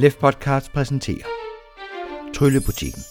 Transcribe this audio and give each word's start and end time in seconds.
Left 0.00 0.18
Podcast 0.18 0.72
præsenterer 0.72 1.26
Tryllebutikken 2.34 3.02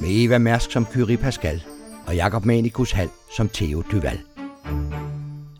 med 0.00 0.08
Eva 0.10 0.38
Mærsk 0.38 0.70
som 0.70 0.86
Kyrie 0.86 1.16
Pascal 1.16 1.64
og 2.06 2.16
Jakob 2.16 2.44
Manikus 2.44 2.92
Hal 2.92 3.08
som 3.36 3.48
Theo 3.48 3.82
Duval. 3.92 4.20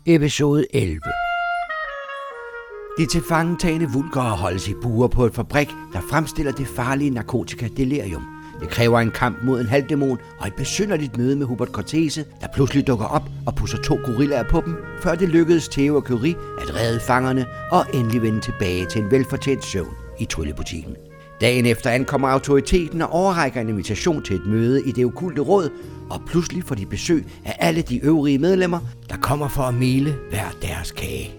Episode 0.05 0.65
11 0.73 0.99
De 2.97 3.05
tilfangetagende 3.05 3.89
vulgere 3.93 4.35
holdes 4.37 4.67
i 4.67 4.73
buer 4.81 5.07
på 5.07 5.25
et 5.25 5.35
fabrik, 5.35 5.69
der 5.93 6.01
fremstiller 6.09 6.51
det 6.51 6.67
farlige 6.67 7.09
narkotika 7.09 7.67
delirium. 7.77 8.23
Det 8.59 8.69
kræver 8.69 8.99
en 8.99 9.11
kamp 9.11 9.37
mod 9.43 9.61
en 9.61 9.67
halvdæmon 9.67 10.17
og 10.39 10.47
et 10.47 10.55
besynderligt 10.55 11.17
møde 11.17 11.35
med 11.35 11.45
Hubert 11.45 11.69
Cortese, 11.69 12.25
der 12.41 12.47
pludselig 12.53 12.87
dukker 12.87 13.05
op 13.05 13.29
og 13.45 13.55
pusser 13.55 13.77
to 13.77 13.99
gorillaer 14.05 14.49
på 14.49 14.61
dem, 14.65 14.75
før 15.01 15.15
det 15.15 15.29
lykkedes 15.29 15.67
Theo 15.67 15.95
og 15.95 16.01
Curie 16.01 16.35
at 16.61 16.75
redde 16.75 16.99
fangerne 16.99 17.45
og 17.71 17.85
endelig 17.93 18.21
vende 18.21 18.41
tilbage 18.41 18.85
til 18.85 19.01
en 19.01 19.11
velfortjent 19.11 19.65
søvn 19.65 20.04
i 20.19 20.25
tryllebutikken. 20.25 20.95
Dagen 21.41 21.65
efter 21.65 21.89
ankommer 21.89 22.27
autoriteten 22.27 23.01
og 23.01 23.09
overrækker 23.09 23.61
en 23.61 23.69
invitation 23.69 24.23
til 24.23 24.35
et 24.35 24.45
møde 24.45 24.81
i 24.85 24.91
det 24.91 25.05
okulte 25.05 25.41
råd, 25.41 25.69
og 26.09 26.21
pludselig 26.27 26.63
får 26.63 26.75
de 26.75 26.85
besøg 26.85 27.25
af 27.45 27.55
alle 27.59 27.81
de 27.81 28.05
øvrige 28.05 28.39
medlemmer, 28.39 28.79
der 29.09 29.17
kommer 29.17 29.47
for 29.47 29.61
at 29.61 29.73
mile 29.73 30.15
hver 30.29 30.55
deres 30.61 30.91
kage. 30.91 31.31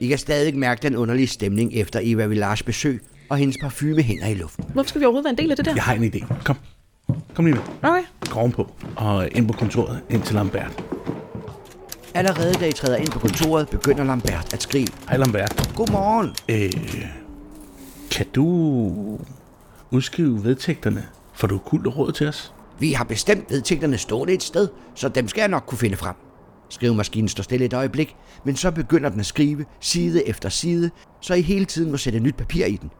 I 0.00 0.08
kan 0.08 0.18
stadig 0.18 0.56
mærke 0.56 0.82
den 0.82 0.96
underlige 0.96 1.26
stemning 1.26 1.74
efter 1.74 2.00
Eva 2.02 2.26
Villars 2.26 2.62
besøg, 2.62 3.02
og 3.28 3.36
hendes 3.36 3.56
parfume 3.60 4.02
hænger 4.02 4.26
i 4.26 4.34
luften. 4.34 4.64
Hvorfor 4.72 4.88
skal 4.88 5.00
vi 5.00 5.04
overhovedet 5.04 5.24
være 5.24 5.32
en 5.32 5.38
del 5.38 5.50
af 5.50 5.56
det 5.56 5.64
der? 5.64 5.74
Jeg 5.74 5.82
har 5.82 5.94
en 5.94 6.04
idé. 6.04 6.44
Kom. 6.44 6.56
Kom 7.34 7.44
lige 7.44 7.54
med. 7.54 7.62
Okay. 7.82 8.02
Gå 8.30 8.38
ovenpå. 8.38 8.70
Og 8.96 9.28
ind 9.32 9.48
på 9.48 9.52
kontoret, 9.58 10.00
ind 10.10 10.22
til 10.22 10.34
Lambert. 10.34 10.84
Allerede 12.14 12.54
da 12.54 12.66
I 12.68 12.72
træder 12.72 12.96
ind 12.96 13.08
på 13.08 13.18
kontoret, 13.18 13.68
begynder 13.68 14.04
Lambert 14.04 14.54
at 14.54 14.62
skrive. 14.62 14.88
Hej 15.08 15.16
Lambert. 15.16 15.72
Godmorgen. 15.76 16.34
Øh, 16.48 16.72
kan 18.10 18.26
du 18.34 19.18
udskrive 19.90 20.44
vedtægterne 20.44 21.06
for 21.34 21.46
du 21.46 21.58
kult 21.58 21.86
råd 21.86 22.12
til 22.12 22.28
os? 22.28 22.52
Vi 22.78 22.92
har 22.92 23.04
bestemt 23.04 23.50
vedtægterne 23.50 23.98
stående 23.98 24.32
et 24.32 24.42
sted, 24.42 24.68
så 24.94 25.08
dem 25.08 25.28
skal 25.28 25.40
jeg 25.40 25.48
nok 25.48 25.64
kunne 25.66 25.78
finde 25.78 25.96
frem. 25.96 26.14
Skrivemaskinen 26.68 27.28
står 27.28 27.42
stille 27.42 27.64
et 27.64 27.72
øjeblik, 27.72 28.16
men 28.44 28.56
så 28.56 28.70
begynder 28.70 29.08
den 29.08 29.20
at 29.20 29.26
skrive 29.26 29.64
side 29.80 30.28
efter 30.28 30.48
side, 30.48 30.90
så 31.20 31.34
I 31.34 31.42
hele 31.42 31.64
tiden 31.64 31.90
må 31.90 31.96
sætte 31.96 32.20
nyt 32.20 32.36
papir 32.36 32.66
i 32.66 32.76
den. 32.76 32.90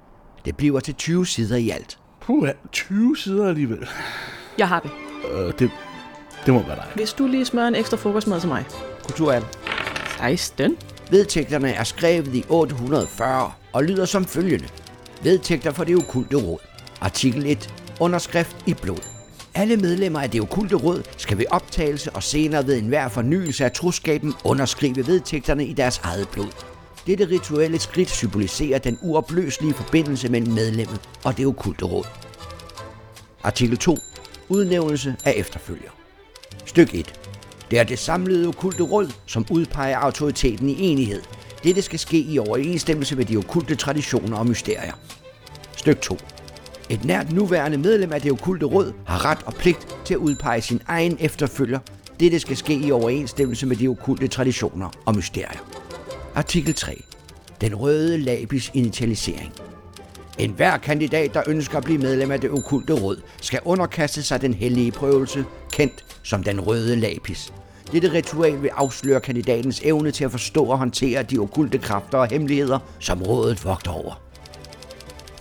Det 0.44 0.56
bliver 0.56 0.80
til 0.80 0.94
20 0.94 1.26
sider 1.26 1.56
i 1.56 1.70
alt. 1.70 1.98
Puh, 2.26 2.48
20 2.72 3.16
sider 3.16 3.48
alligevel. 3.48 3.88
Jeg 4.58 4.68
har 4.68 4.80
det. 4.80 4.90
Øh, 5.32 5.52
det, 5.58 5.70
det 6.46 6.54
må 6.54 6.62
være 6.62 6.76
dig. 6.76 6.86
Hvis 6.94 7.12
du 7.12 7.26
lige 7.26 7.44
smører 7.44 7.68
en 7.68 7.74
ekstra 7.74 7.96
frokostmad 7.96 8.40
til 8.40 8.48
mig. 8.48 8.64
Kultur 9.02 9.32
er 9.32 9.40
den. 9.40 9.48
16. 10.18 10.76
Vedtægterne 11.10 11.72
er 11.72 11.84
skrevet 11.84 12.34
i 12.34 12.44
840 12.48 13.52
og 13.72 13.84
lyder 13.84 14.04
som 14.04 14.24
følgende. 14.24 14.68
Vedtægter 15.22 15.72
for 15.72 15.84
det 15.84 15.96
okulte 15.96 16.36
råd. 16.36 16.58
Artikel 17.00 17.46
1. 17.46 17.74
Underskrift 18.00 18.56
i 18.66 18.74
blod. 18.74 18.98
Alle 19.54 19.76
medlemmer 19.76 20.20
af 20.20 20.30
det 20.30 20.40
okulte 20.40 20.76
råd 20.76 21.02
skal 21.16 21.38
ved 21.38 21.44
optagelse 21.50 22.10
og 22.10 22.22
senere 22.22 22.66
ved 22.66 22.78
enhver 22.78 23.08
fornyelse 23.08 23.64
af 23.64 23.72
troskaben 23.72 24.34
underskrive 24.44 25.06
vedtægterne 25.06 25.66
i 25.66 25.72
deres 25.72 25.98
eget 25.98 26.28
blod. 26.28 26.73
Dette 27.06 27.28
rituelle 27.30 27.78
skridt 27.78 28.10
symboliserer 28.10 28.78
den 28.78 28.98
uopløselige 29.02 29.74
forbindelse 29.74 30.28
mellem 30.28 30.52
medlemmet 30.52 31.00
og 31.24 31.36
det 31.36 31.46
okulte 31.46 31.84
råd. 31.84 32.04
Artikel 33.42 33.76
2. 33.76 33.98
Udnævnelse 34.48 35.16
af 35.24 35.34
efterfølger. 35.36 35.90
Styk 36.66 36.94
1. 36.94 37.14
Det 37.70 37.78
er 37.78 37.84
det 37.84 37.98
samlede 37.98 38.48
okulte 38.48 38.82
råd, 38.82 39.12
som 39.26 39.46
udpeger 39.50 39.98
autoriteten 39.98 40.68
i 40.68 40.80
enighed. 40.80 41.22
Dette 41.64 41.82
skal 41.82 41.98
ske 41.98 42.18
i 42.18 42.38
overensstemmelse 42.38 43.16
med 43.16 43.24
de 43.24 43.36
okulte 43.36 43.74
traditioner 43.74 44.36
og 44.36 44.46
mysterier. 44.46 44.92
Styk 45.76 46.00
2. 46.00 46.18
Et 46.90 47.04
nært 47.04 47.32
nuværende 47.32 47.78
medlem 47.78 48.12
af 48.12 48.20
det 48.20 48.32
okulte 48.32 48.66
råd 48.66 48.92
har 49.06 49.24
ret 49.24 49.42
og 49.46 49.54
pligt 49.54 49.96
til 50.04 50.14
at 50.14 50.18
udpege 50.18 50.60
sin 50.60 50.80
egen 50.86 51.16
efterfølger. 51.20 51.78
Dette 52.20 52.40
skal 52.40 52.56
ske 52.56 52.74
i 52.74 52.90
overensstemmelse 52.90 53.66
med 53.66 53.76
de 53.76 53.88
okulte 53.88 54.28
traditioner 54.28 54.90
og 55.06 55.16
mysterier. 55.16 55.73
Artikel 56.34 56.74
3. 56.74 57.02
Den 57.60 57.74
røde 57.74 58.18
labis 58.18 58.70
initialisering. 58.74 59.52
En 60.38 60.50
hver 60.50 60.76
kandidat, 60.76 61.34
der 61.34 61.42
ønsker 61.46 61.78
at 61.78 61.84
blive 61.84 61.98
medlem 61.98 62.30
af 62.30 62.40
det 62.40 62.50
okulte 62.50 62.92
råd, 62.92 63.20
skal 63.42 63.60
underkaste 63.64 64.22
sig 64.22 64.40
den 64.40 64.54
hellige 64.54 64.92
prøvelse, 64.92 65.44
kendt 65.72 66.04
som 66.22 66.42
den 66.42 66.60
røde 66.60 66.96
lapis. 66.96 67.52
Dette 67.92 68.12
ritual 68.12 68.62
vil 68.62 68.70
afsløre 68.74 69.20
kandidatens 69.20 69.80
evne 69.84 70.10
til 70.10 70.24
at 70.24 70.30
forstå 70.30 70.64
og 70.64 70.78
håndtere 70.78 71.22
de 71.22 71.38
okulte 71.38 71.78
kræfter 71.78 72.18
og 72.18 72.26
hemmeligheder, 72.26 72.78
som 73.00 73.22
rådet 73.22 73.64
vogter 73.64 73.90
over. 73.90 74.20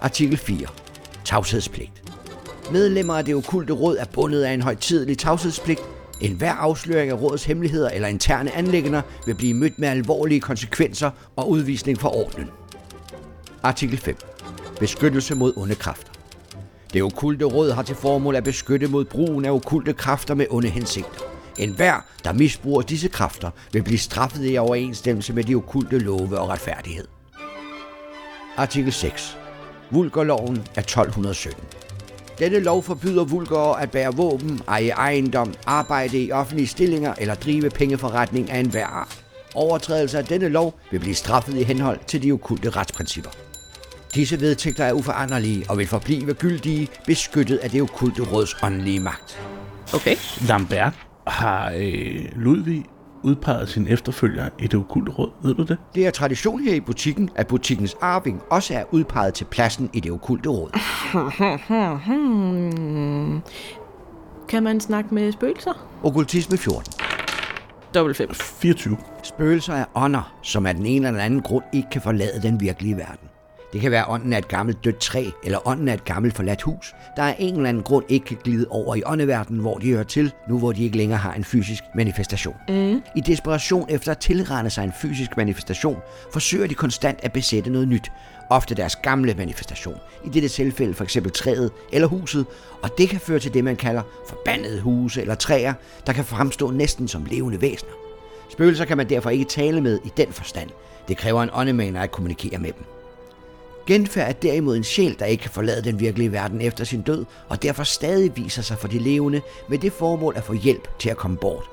Artikel 0.02 0.38
4. 0.38 0.68
Tavshedspligt. 1.26 1.92
Medlemmer 2.72 3.14
af 3.16 3.26
det 3.26 3.36
okulte 3.36 3.74
råd 3.74 3.98
er 3.98 4.06
bundet 4.06 4.44
af 4.44 4.54
en 4.54 4.62
højtidelig 4.62 5.18
tavshedspligt. 5.18 5.82
En 6.24 6.32
hver 6.32 6.52
afsløring 6.52 7.12
af 7.12 7.22
rådets 7.22 7.46
hemmeligheder 7.46 7.90
eller 7.90 8.08
interne 8.08 8.52
anlæggender 8.52 9.02
vil 9.26 9.36
blive 9.36 9.54
mødt 9.54 9.80
med 9.80 9.88
alvorlige 9.88 10.40
konsekvenser 10.40 11.12
og 11.36 11.50
udvisning 11.50 12.00
fra 12.00 12.16
ordenen. 12.16 12.50
Artikel 13.64 13.98
5. 13.98 14.18
Beskyttelse 14.80 15.36
mod 15.36 15.54
onde 15.58 15.76
kræfter. 15.76 16.12
Det 16.94 17.04
okulte 17.04 17.46
råd 17.46 17.72
har 17.72 17.84
til 17.84 17.96
formål 17.96 18.36
at 18.36 18.44
beskytte 18.44 18.88
mod 18.88 19.06
brugen 19.06 19.46
af 19.46 19.52
okulte 19.52 19.94
kræfter 19.94 20.34
med 20.34 20.46
onde 20.50 20.70
hensigter. 20.70 21.22
En 21.58 21.70
hver, 21.76 22.06
der 22.24 22.34
misbruger 22.34 22.82
disse 22.82 23.08
kræfter, 23.08 23.50
vil 23.72 23.84
blive 23.84 23.98
straffet 23.98 24.52
i 24.52 24.58
overensstemmelse 24.58 25.34
med 25.34 25.44
de 25.44 25.56
okulte 25.56 26.00
love 26.00 26.40
og 26.40 26.50
retfærdighed. 26.50 27.08
Artikel 28.58 28.94
6. 28.94 29.38
Vulgerloven 29.92 30.58
af 30.76 30.82
1217. 30.82 31.83
Denne 32.40 32.60
lov 32.60 32.84
forbyder 32.84 33.24
vulgare 33.24 33.82
at 33.82 33.92
bære 33.92 34.16
våben, 34.16 34.62
eje 34.68 34.90
ejendom, 34.90 35.54
arbejde 35.66 36.24
i 36.24 36.32
offentlige 36.32 36.68
stillinger 36.68 37.14
eller 37.18 37.36
drive 37.36 37.70
pengeforretning 37.70 38.52
af 38.52 38.60
enhver 38.60 38.86
art. 38.86 39.24
Overtrædelse 39.56 40.18
af 40.18 40.26
denne 40.26 40.50
lov 40.50 40.80
vil 40.92 41.00
blive 41.00 41.16
straffet 41.16 41.58
i 41.58 41.64
henhold 41.64 42.00
til 42.08 42.24
de 42.24 42.32
okulte 42.32 42.70
retsprincipper. 42.70 43.32
Disse 44.16 44.40
vedtægter 44.42 44.84
er 44.84 44.94
uforanderlige 44.94 45.66
og 45.70 45.78
vil 45.78 45.88
forblive 45.88 46.34
gyldige, 46.34 46.88
beskyttet 47.06 47.58
af 47.58 47.70
det 47.70 47.82
okulte 47.82 48.22
råds 48.22 48.56
åndelige 48.64 49.00
magt. 49.00 49.40
Okay. 49.94 50.16
Lambert 50.48 50.94
har 51.28 51.74
øh, 51.78 52.26
Ludvig 52.36 52.86
udpeget 53.24 53.70
sin 53.70 53.88
efterfølger 53.88 54.50
i 54.60 54.68
det 54.68 54.80
okulte 54.80 55.12
råd. 55.12 55.30
Ved 55.44 55.56
du 55.56 55.64
det? 55.64 55.78
Det 55.96 56.08
er 56.08 56.12
tradition 56.12 56.60
her 56.60 56.74
i 56.74 56.80
butikken, 56.80 57.30
at 57.36 57.48
butikkens 57.48 57.96
arving 58.02 58.42
også 58.50 58.74
er 58.74 58.84
udpeget 58.92 59.34
til 59.34 59.46
pladsen 59.46 59.90
i 59.94 60.00
det 60.00 60.12
okulte 60.12 60.50
råd. 60.50 60.70
Kan 64.50 64.64
man 64.64 64.80
snakke 64.80 65.16
med 65.16 65.32
spøgelser? 65.32 65.88
Okkultisme 66.04 66.58
14. 66.58 66.94
Dobbelt 67.94 68.18
5. 68.18 68.34
24. 68.34 68.98
Spøgelser 69.24 69.74
er 69.74 69.86
ånder, 69.96 70.34
som 70.42 70.66
af 70.66 70.76
den 70.76 70.86
ene 70.86 71.08
eller 71.08 71.22
anden 71.22 71.42
grund 71.42 71.64
ikke 71.74 71.88
kan 71.92 72.02
forlade 72.02 72.42
den 72.42 72.62
virkelige 72.62 72.98
verden. 72.98 73.30
Det 73.74 73.82
kan 73.82 73.92
være 73.92 74.06
ånden 74.08 74.34
af 74.34 74.38
et 74.38 74.48
gammelt 74.48 74.84
dødt 74.84 75.00
træ, 75.00 75.26
eller 75.44 75.68
ånden 75.68 75.88
af 75.88 75.94
et 75.94 76.06
gammelt 76.06 76.36
forladt 76.36 76.62
hus, 76.62 76.96
der 77.16 77.24
af 77.24 77.36
en 77.40 77.56
eller 77.56 77.70
anden 77.70 77.84
grund 77.84 78.06
ikke 78.10 78.26
kan 78.26 78.38
glide 78.44 78.68
over 78.70 78.96
i 78.96 79.04
åndeverdenen, 79.06 79.62
hvor 79.62 79.78
de 79.78 79.92
hører 79.92 80.04
til, 80.04 80.32
nu 80.50 80.60
hvor 80.60 80.72
de 80.72 80.84
ikke 80.84 80.98
længere 80.98 81.20
har 81.20 81.34
en 81.34 81.44
fysisk 81.44 81.84
manifestation. 81.96 82.56
Mm. 82.70 83.02
I 83.16 83.22
desperation 83.26 83.86
efter 83.90 84.12
at 84.12 84.18
tilrende 84.18 84.70
sig 84.70 84.84
en 84.84 84.94
fysisk 85.02 85.38
manifestation, 85.38 85.98
forsøger 86.34 86.68
de 86.68 86.74
konstant 86.74 87.20
at 87.24 87.34
besætte 87.34 87.70
noget 87.70 87.88
nyt, 87.88 88.12
ofte 88.50 88.76
deres 88.76 88.96
gamle 88.96 89.34
manifestation, 89.34 89.98
i 90.26 90.30
dette 90.30 90.50
tilfælde 90.50 90.94
for 90.94 91.04
eksempel 91.04 91.32
træet 91.32 91.72
eller 91.92 92.08
huset, 92.08 92.46
og 92.84 92.90
det 92.98 93.10
kan 93.10 93.20
føre 93.20 93.40
til 93.40 93.54
det, 93.54 93.64
man 93.64 93.76
kalder 93.76 94.02
forbandede 94.30 94.82
huse 94.82 95.22
eller 95.22 95.36
træer, 95.36 95.74
der 96.08 96.14
kan 96.14 96.26
fremstå 96.26 96.72
næsten 96.72 97.08
som 97.08 97.26
levende 97.26 97.62
væsener. 97.62 97.92
Spøgelser 98.50 98.86
kan 98.86 98.98
man 98.98 99.10
derfor 99.10 99.30
ikke 99.30 99.46
tale 99.46 99.82
med 99.82 100.00
i 100.06 100.12
den 100.18 100.28
forstand. 100.34 100.70
Det 101.08 101.18
kræver 101.18 101.44
en 101.44 101.50
åndemaner 101.54 102.02
at 102.02 102.12
kommunikere 102.12 102.60
med 102.60 102.72
dem. 102.72 102.93
Genfærd 103.88 104.30
er 104.30 104.34
derimod 104.34 104.78
en 104.78 104.84
sjæl, 104.84 105.16
der 105.20 105.26
ikke 105.26 105.42
kan 105.42 105.52
forlade 105.52 105.84
den 105.84 106.00
virkelige 106.00 106.32
verden 106.32 106.62
efter 106.62 106.84
sin 106.84 107.02
død, 107.02 107.26
og 107.50 107.64
derfor 107.64 107.84
stadig 107.84 108.38
viser 108.38 108.62
sig 108.62 108.78
for 108.78 108.88
de 108.88 109.00
levende 109.00 109.42
med 109.70 109.78
det 109.78 109.94
formål 109.94 110.34
at 110.38 110.44
få 110.44 110.54
hjælp 110.54 111.00
til 111.00 111.10
at 111.10 111.18
komme 111.18 111.38
bort. 111.38 111.64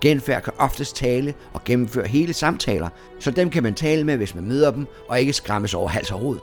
Genfærd 0.00 0.42
kan 0.42 0.52
oftest 0.58 0.96
tale 0.96 1.34
og 1.52 1.64
gennemføre 1.64 2.06
hele 2.06 2.32
samtaler, 2.32 2.88
så 3.20 3.30
dem 3.30 3.50
kan 3.50 3.62
man 3.62 3.74
tale 3.74 4.04
med, 4.04 4.16
hvis 4.16 4.34
man 4.34 4.44
møder 4.44 4.70
dem, 4.70 4.86
og 5.08 5.20
ikke 5.20 5.32
skræmmes 5.32 5.74
over 5.74 5.88
hals 5.88 6.10
og 6.10 6.22
rod. 6.22 6.38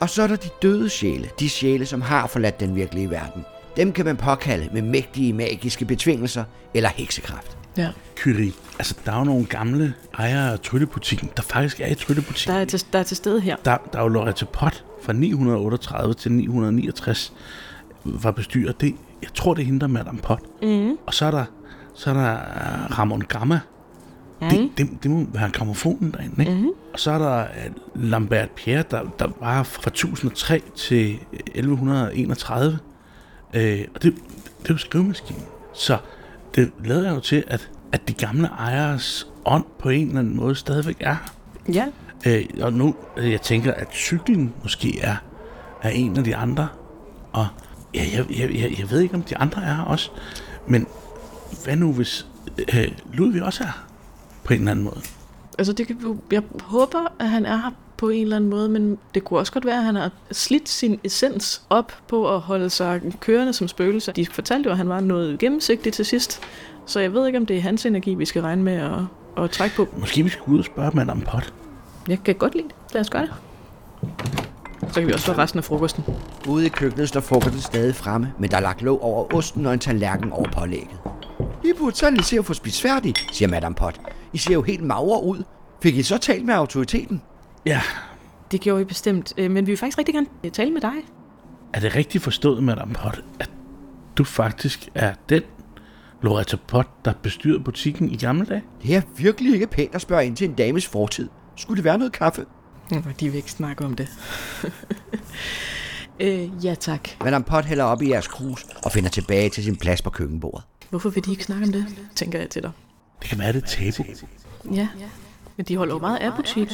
Og 0.00 0.10
så 0.10 0.22
er 0.22 0.26
der 0.26 0.36
de 0.36 0.48
døde 0.62 0.90
sjæle, 0.90 1.30
de 1.40 1.48
sjæle, 1.48 1.86
som 1.86 2.02
har 2.02 2.26
forladt 2.26 2.60
den 2.60 2.74
virkelige 2.74 3.10
verden. 3.10 3.44
Dem 3.76 3.92
kan 3.92 4.04
man 4.04 4.16
påkalde 4.16 4.68
med 4.72 4.82
mægtige 4.82 5.32
magiske 5.32 5.84
betvingelser 5.84 6.44
eller 6.74 6.88
heksekraft. 6.88 7.63
Ja. 7.76 7.88
Kyrie. 8.16 8.52
Altså, 8.78 8.94
der 9.06 9.12
er 9.12 9.18
jo 9.18 9.24
nogle 9.24 9.46
gamle 9.46 9.94
ejere 10.18 10.52
af 10.52 10.60
tryllebutikken, 10.60 11.30
der 11.36 11.42
faktisk 11.42 11.80
er 11.80 11.86
i 11.86 11.94
tryllebutikken. 11.94 12.54
Der 12.54 12.60
er, 12.60 12.64
til, 12.64 12.84
der 12.92 12.98
er 12.98 13.02
til 13.02 13.16
stede 13.16 13.40
her. 13.40 13.56
Der, 13.64 13.76
der 13.92 13.98
er 13.98 14.02
jo 14.02 14.08
Lorette 14.08 14.46
Pot 14.46 14.84
fra 15.02 15.12
938 15.12 16.14
til 16.14 16.32
969 16.32 17.32
var 18.04 18.30
bestyrer. 18.30 18.72
Det, 18.72 18.94
jeg 19.22 19.30
tror, 19.34 19.54
det 19.54 19.62
er 19.62 19.66
hende, 19.66 19.80
der 19.80 19.86
er 19.86 19.90
Madame 19.90 20.18
Pot. 20.18 20.40
Mm. 20.62 20.96
Og 21.06 21.14
så 21.14 21.26
er 21.26 21.30
der 21.30 21.44
Så 21.94 22.10
er 22.10 22.14
der 22.14 22.32
øh, 22.32 22.98
Ramon 22.98 23.20
Gamma. 23.20 23.60
Mm. 24.40 24.48
Det, 24.48 24.70
det, 24.78 24.88
det 25.02 25.10
må 25.10 25.26
være 25.32 25.50
gramofonen 25.50 26.10
derinde, 26.10 26.34
ikke? 26.40 26.54
Mm. 26.54 26.68
Og 26.92 27.00
så 27.00 27.10
er 27.10 27.18
der 27.18 27.40
øh, 27.40 27.70
Lambert 27.94 28.50
Pierre, 28.50 28.84
der, 28.90 29.02
der 29.18 29.28
var 29.40 29.62
fra 29.62 29.88
1003 29.88 30.62
til 30.76 31.18
1131. 31.54 32.78
Øh, 33.54 33.84
og 33.94 34.02
det, 34.02 34.14
det 34.62 34.70
er 34.70 34.74
jo 34.74 34.76
skrivemaskinen. 34.76 35.42
Så 35.74 35.98
det 36.54 36.72
lader 36.84 37.14
jo 37.14 37.20
til, 37.20 37.44
at, 37.46 37.70
at 37.92 38.08
de 38.08 38.12
gamle 38.12 38.48
ejeres 38.48 39.26
ånd 39.44 39.64
på 39.78 39.88
en 39.88 40.06
eller 40.06 40.20
anden 40.20 40.36
måde 40.36 40.54
stadigvæk 40.54 40.96
er. 41.00 41.16
Ja. 41.72 41.86
Øh, 42.26 42.44
og 42.60 42.72
nu, 42.72 42.94
øh, 43.16 43.30
jeg 43.30 43.40
tænker, 43.40 43.72
at 43.72 43.88
cyklen 43.92 44.54
måske 44.62 45.00
er, 45.00 45.16
er 45.82 45.90
en 45.90 46.16
af 46.16 46.24
de 46.24 46.36
andre. 46.36 46.68
Og 47.32 47.46
ja, 47.94 48.04
jeg, 48.12 48.26
jeg, 48.38 48.50
jeg, 48.54 48.78
jeg 48.78 48.90
ved 48.90 49.00
ikke, 49.00 49.14
om 49.14 49.22
de 49.22 49.36
andre 49.36 49.62
er 49.62 49.78
også. 49.78 50.10
Men 50.68 50.86
hvad 51.64 51.76
nu, 51.76 51.92
hvis 51.92 52.26
øh, 52.74 52.88
Ludvig 53.12 53.42
også 53.42 53.62
er 53.64 53.66
her? 53.66 53.86
På 54.44 54.52
en 54.52 54.58
eller 54.58 54.70
anden 54.70 54.84
måde. 54.84 55.00
Altså, 55.58 55.72
det 55.72 55.86
kan, 55.86 56.18
jeg 56.32 56.42
håber, 56.62 57.12
at 57.18 57.28
han 57.28 57.46
er 57.46 57.56
her 57.56 57.70
på 57.96 58.08
en 58.08 58.22
eller 58.22 58.36
anden 58.36 58.50
måde, 58.50 58.68
men 58.68 58.98
det 59.14 59.24
kunne 59.24 59.40
også 59.40 59.52
godt 59.52 59.66
være, 59.66 59.76
at 59.76 59.84
han 59.84 59.94
har 59.94 60.10
slidt 60.32 60.68
sin 60.68 61.00
essens 61.04 61.62
op 61.70 61.92
på 62.08 62.34
at 62.34 62.40
holde 62.40 62.70
sig 62.70 63.00
kørende 63.20 63.52
som 63.52 63.68
spøgelse. 63.68 64.12
De 64.12 64.26
fortalte 64.26 64.66
jo, 64.66 64.70
at 64.70 64.76
han 64.76 64.88
var 64.88 65.00
noget 65.00 65.38
gennemsigtig 65.38 65.92
til 65.92 66.04
sidst, 66.04 66.40
så 66.86 67.00
jeg 67.00 67.12
ved 67.12 67.26
ikke, 67.26 67.38
om 67.38 67.46
det 67.46 67.56
er 67.56 67.60
hans 67.60 67.86
energi, 67.86 68.14
vi 68.14 68.24
skal 68.24 68.42
regne 68.42 68.62
med 68.62 68.72
at, 68.72 69.44
at 69.44 69.50
trække 69.50 69.76
på. 69.76 69.88
Måske 69.96 70.22
vi 70.22 70.28
skal 70.28 70.44
gå 70.44 70.52
ud 70.52 70.58
og 70.58 70.64
spørge 70.64 70.90
Madame 70.94 71.22
Pot. 71.22 71.52
Jeg 72.08 72.18
kan 72.24 72.34
godt 72.34 72.54
lide 72.54 72.68
det. 72.68 72.74
Lad 72.92 73.00
os 73.00 73.10
gøre 73.10 73.22
det. 73.22 73.32
Så 74.92 75.00
kan 75.00 75.08
vi 75.08 75.12
også 75.12 75.26
få 75.26 75.32
resten 75.32 75.58
af 75.58 75.64
frokosten. 75.64 76.04
Ude 76.48 76.66
i 76.66 76.68
køkkenet 76.68 77.08
står 77.08 77.20
frokosten 77.20 77.60
stadig 77.60 77.94
fremme, 77.94 78.32
men 78.38 78.50
der 78.50 78.56
er 78.56 78.60
lagt 78.60 78.82
låg 78.82 79.02
over 79.02 79.34
osten 79.34 79.66
og 79.66 79.72
en 79.74 79.78
tallerken 79.78 80.32
over 80.32 80.50
pålægget. 80.50 80.98
I 81.64 81.72
burde 81.78 81.96
sandelig 81.96 82.24
se 82.24 82.38
at 82.38 82.44
få 82.44 82.54
spist 82.54 82.82
færdig, 82.82 83.14
siger 83.32 83.48
Madame 83.48 83.74
Pot. 83.74 84.00
I 84.32 84.38
ser 84.38 84.54
jo 84.54 84.62
helt 84.62 84.82
magre 84.82 85.24
ud. 85.24 85.42
Fik 85.82 85.96
I 85.96 86.02
så 86.02 86.18
talt 86.18 86.44
med 86.44 86.54
autoriteten? 86.54 87.22
Ja, 87.66 87.80
Det 88.50 88.60
gjorde 88.60 88.78
vi 88.78 88.84
bestemt, 88.84 89.32
øh, 89.36 89.50
men 89.50 89.66
vi 89.66 89.70
vil 89.70 89.76
faktisk 89.78 89.98
rigtig 89.98 90.14
gerne 90.14 90.50
tale 90.50 90.70
med 90.70 90.80
dig. 90.80 90.92
er 91.72 91.80
det 91.80 91.94
rigtigt 91.96 92.24
forstået, 92.24 92.62
Madame 92.62 92.94
Pot, 92.94 93.20
at 93.40 93.50
du 94.16 94.24
faktisk 94.24 94.88
er 94.94 95.14
den 95.28 95.42
Loretta 96.22 96.56
Pot, 96.68 97.04
der 97.04 97.12
bestyrede 97.22 97.60
butikken 97.60 98.10
i 98.10 98.16
gamle 98.16 98.46
dage? 98.46 98.62
Det 98.82 98.96
er 98.96 99.02
virkelig 99.16 99.54
ikke 99.54 99.66
pænt 99.66 99.94
at 99.94 100.00
spørge 100.00 100.26
ind 100.26 100.36
til 100.36 100.48
en 100.48 100.54
dames 100.54 100.86
fortid. 100.86 101.28
Skulle 101.56 101.76
det 101.76 101.84
være 101.84 101.98
noget 101.98 102.12
kaffe? 102.12 102.46
De 103.20 103.28
vil 103.28 103.34
ikke 103.34 103.50
snakke 103.50 103.84
om 103.84 103.94
det. 103.94 104.08
øh, 106.20 106.64
ja 106.64 106.74
tak. 106.74 107.08
Madame 107.24 107.44
Pot 107.44 107.64
hælder 107.64 107.84
op 107.84 108.02
i 108.02 108.10
jeres 108.10 108.28
krus 108.28 108.66
og 108.84 108.92
finder 108.92 109.10
tilbage 109.10 109.48
til 109.50 109.64
sin 109.64 109.76
plads 109.76 110.02
på 110.02 110.10
køkkenbordet. 110.10 110.64
Hvorfor 110.90 111.10
vil 111.10 111.24
de 111.24 111.30
ikke 111.30 111.44
snakke 111.44 111.64
om 111.66 111.72
det, 111.72 111.86
tænker 112.14 112.38
jeg 112.38 112.50
til 112.50 112.62
dig. 112.62 112.70
Det 113.20 113.28
kan 113.28 113.38
være, 113.38 113.52
det 113.52 113.62
er 113.62 113.66
tabu. 113.66 114.04
Ja, 114.74 114.88
men 115.56 115.66
de 115.66 115.76
holder 115.76 115.94
jo 115.94 115.98
meget 116.00 116.16
af 116.18 116.32
butik. 116.36 116.68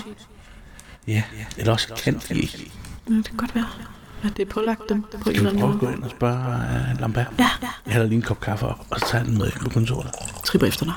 Ja, 1.07 1.23
eller 1.57 1.73
også 1.73 1.89
kan 2.05 2.21
de 2.29 2.35
ikke. 2.41 2.71
Ja, 3.11 3.15
det 3.15 3.25
kan 3.25 3.37
godt 3.37 3.55
være, 3.55 3.67
at 4.25 4.37
det 4.37 4.49
er 4.49 4.51
pålagt 4.53 4.89
dem 4.89 5.03
på 5.23 5.31
en 5.31 5.37
eller 5.37 5.51
anden 5.51 5.61
prøve 5.63 5.73
at 5.75 5.83
måde. 5.83 5.91
gå 5.93 5.97
ind 5.97 6.05
og 6.05 6.11
spørge 6.11 6.37
uh, 6.95 7.01
Lambert? 7.01 7.27
Ja, 7.39 7.49
Jeg 7.87 7.93
hælder 7.93 8.07
lige 8.07 8.17
en 8.17 8.23
kop 8.23 8.41
kaffe 8.41 8.67
op, 8.67 8.87
og 8.91 9.01
så 9.01 9.07
tager 9.11 9.25
den 9.25 9.39
med 9.39 9.47
ind 9.47 9.55
på 9.63 9.69
kontoret. 9.71 10.11
tripper 10.45 10.67
efter 10.69 10.85
dig. 10.85 10.95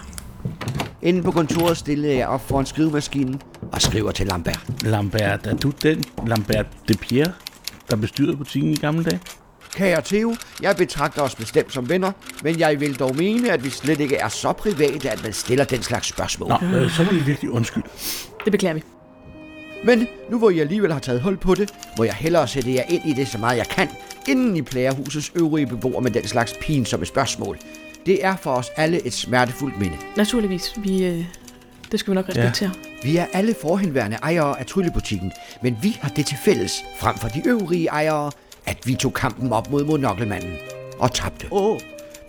Inde 1.02 1.24
på 1.24 1.32
kontoret 1.32 1.78
stillede 1.78 2.16
jeg 2.16 2.28
op 2.28 2.48
foran 2.48 2.66
skrivemaskinen 2.66 3.42
og 3.72 3.82
skriver 3.82 4.12
til 4.12 4.28
Lambert. 4.28 4.60
Lambert, 4.82 5.48
er 5.48 5.56
du 5.56 5.70
den 5.84 6.04
Lambert 6.28 6.66
de 6.88 6.94
Pierre, 6.94 7.32
der 7.90 7.96
bestyrede 7.96 8.38
butikken 8.38 8.72
i 8.72 8.76
gamle 8.76 9.04
dage? 9.04 9.20
Kære 9.76 10.02
Theo, 10.06 10.36
jeg 10.62 10.76
betragter 10.78 11.22
os 11.22 11.36
bestemt 11.36 11.74
som 11.74 11.90
venner, 11.90 12.12
men 12.44 12.60
jeg 12.60 12.80
vil 12.80 13.00
dog 13.00 13.16
mene, 13.16 13.52
at 13.52 13.64
vi 13.64 13.70
slet 13.70 14.00
ikke 14.00 14.16
er 14.16 14.28
så 14.30 14.52
private, 14.54 15.10
at 15.12 15.24
man 15.24 15.34
stiller 15.34 15.66
den 15.66 15.84
slags 15.84 16.08
spørgsmål. 16.08 16.50
Nå, 16.62 16.78
øh, 16.78 16.92
så 16.92 17.04
vil 17.04 17.18
I 17.22 17.24
virkelig 17.24 17.52
undskylde. 17.52 17.88
Det 18.46 18.52
beklager 18.52 18.74
vi. 18.74 18.84
Men 19.86 20.08
nu 20.30 20.38
hvor 20.38 20.50
I 20.50 20.60
alligevel 20.60 20.92
har 20.92 21.00
taget 21.00 21.22
hul 21.22 21.38
på 21.38 21.56
det, 21.56 21.74
må 21.98 22.04
jeg 22.04 22.14
hellere 22.14 22.48
sætte 22.48 22.74
jer 22.74 22.84
ind 22.90 23.02
i 23.06 23.14
det 23.14 23.28
så 23.28 23.38
meget 23.38 23.58
jeg 23.58 23.68
kan, 23.68 23.88
inden 24.28 24.58
I 24.58 24.62
plager 24.62 24.92
husets 24.92 25.32
øvrige 25.36 25.68
beboere 25.68 26.02
med 26.02 26.12
den 26.12 26.28
slags 26.28 26.54
pinsomme 26.62 27.06
spørgsmål. 27.06 27.58
Det 28.06 28.26
er 28.26 28.36
for 28.36 28.52
os 28.52 28.72
alle 28.78 29.08
et 29.08 29.14
smertefuldt 29.14 29.80
minde. 29.80 29.98
Naturligvis. 30.18 30.74
Vi, 30.78 31.06
øh, 31.06 31.26
det 31.92 32.00
skal 32.00 32.12
vi 32.12 32.16
nok 32.16 32.30
respektere. 32.30 32.72
Ja. 33.04 33.10
Vi 33.10 33.18
er 33.18 33.26
alle 33.34 33.56
forhenværende 33.62 34.18
ejere 34.24 34.60
af 34.60 34.66
tryllebutikken, 34.66 35.32
men 35.62 35.78
vi 35.82 35.98
har 36.02 36.10
det 36.10 36.26
til 36.26 36.38
fælles, 36.46 36.84
frem 36.98 37.18
for 37.18 37.28
de 37.28 37.42
øvrige 37.46 37.88
ejere, 37.88 38.32
at 38.66 38.78
vi 38.86 38.96
tog 38.96 39.14
kampen 39.14 39.54
op 39.54 39.72
mod 39.72 39.86
monokkelmanden 39.86 40.54
og 41.00 41.14
tabte. 41.14 41.48
Åh, 41.52 41.80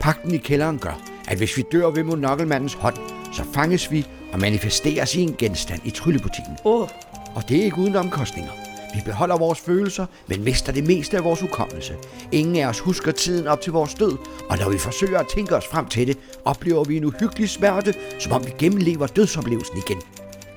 Pakten 0.00 0.34
i 0.34 0.36
kælderen 0.36 0.78
gør, 0.78 1.02
at 1.28 1.38
hvis 1.38 1.56
vi 1.56 1.64
dør 1.72 1.90
ved 1.90 2.02
monokkelmandens 2.02 2.74
hånd, 2.74 2.96
så 3.32 3.42
fanges 3.54 3.90
vi 3.90 4.06
og 4.32 4.40
manifesteres 4.40 5.14
i 5.14 5.20
en 5.20 5.34
genstand 5.38 5.80
i 5.84 5.90
tryllebutikken. 5.90 6.56
åh. 6.64 6.88
Og 7.34 7.48
det 7.48 7.58
er 7.58 7.64
ikke 7.64 7.78
uden 7.78 7.96
omkostninger. 7.96 8.50
Vi 8.94 9.00
beholder 9.04 9.38
vores 9.38 9.60
følelser, 9.60 10.06
men 10.26 10.44
mister 10.44 10.72
det 10.72 10.86
meste 10.86 11.16
af 11.16 11.24
vores 11.24 11.40
hukommelse. 11.40 11.96
Ingen 12.32 12.56
af 12.56 12.66
os 12.66 12.80
husker 12.80 13.12
tiden 13.12 13.46
op 13.46 13.60
til 13.60 13.72
vores 13.72 13.94
død, 13.94 14.16
og 14.50 14.58
når 14.58 14.70
vi 14.70 14.78
forsøger 14.78 15.18
at 15.18 15.26
tænke 15.34 15.56
os 15.56 15.66
frem 15.66 15.86
til 15.86 16.06
det, 16.06 16.18
oplever 16.44 16.84
vi 16.84 16.96
en 16.96 17.04
uhyggelig 17.04 17.48
smerte, 17.50 17.94
som 18.18 18.32
om 18.32 18.46
vi 18.46 18.52
gennemlever 18.58 19.06
dødsoplevelsen 19.06 19.76
igen. 19.76 20.02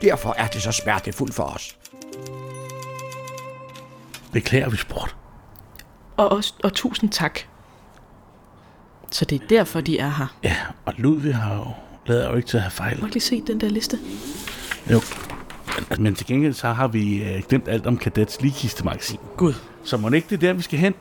Derfor 0.01 0.35
er 0.37 0.47
det 0.47 0.61
så 0.61 0.71
smertefuldt 0.71 1.33
for 1.33 1.43
os. 1.43 1.77
Beklager 4.31 4.69
vi 4.69 4.77
spurgte. 4.77 5.15
Og, 6.17 6.31
også, 6.31 6.53
og 6.63 6.73
tusind 6.73 7.09
tak. 7.09 7.39
Så 9.11 9.25
det 9.25 9.41
er 9.41 9.47
derfor, 9.47 9.81
de 9.81 9.99
er 9.99 10.09
her. 10.09 10.37
Ja, 10.43 10.55
og 10.85 10.93
Ludvig 10.97 11.35
har 11.35 11.55
jo 11.55 11.65
lavet 12.05 12.29
jo 12.29 12.35
ikke 12.35 12.47
til 12.47 12.57
at 12.57 12.63
have 12.63 12.71
fejl. 12.71 12.99
Må 12.99 13.05
jeg 13.05 13.13
lige 13.13 13.23
se 13.23 13.43
den 13.47 13.61
der 13.61 13.69
liste? 13.69 13.99
Jo. 14.91 15.01
Men, 15.99 16.15
til 16.15 16.25
gengæld 16.25 16.53
så 16.53 16.67
har 16.67 16.87
vi 16.87 17.23
øh, 17.23 17.43
glemt 17.49 17.67
alt 17.67 17.87
om 17.87 17.97
Kadets 17.97 18.41
ligkistemagasin. 18.41 19.17
Gud. 19.37 19.53
Så 19.83 19.97
må 19.97 20.09
det 20.09 20.15
ikke 20.15 20.27
det 20.29 20.35
er 20.35 20.47
der, 20.47 20.53
vi 20.53 20.61
skal 20.61 20.79
hen? 20.79 20.93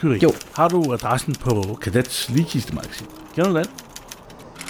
Kyrie, 0.00 0.22
Jo. 0.22 0.32
har 0.56 0.68
du 0.68 0.92
adressen 0.92 1.34
på 1.34 1.78
Kadets 1.82 2.28
ligkistemagasin? 2.30 3.06
Kender 3.34 3.50
du 3.50 3.56
den? 3.56 3.66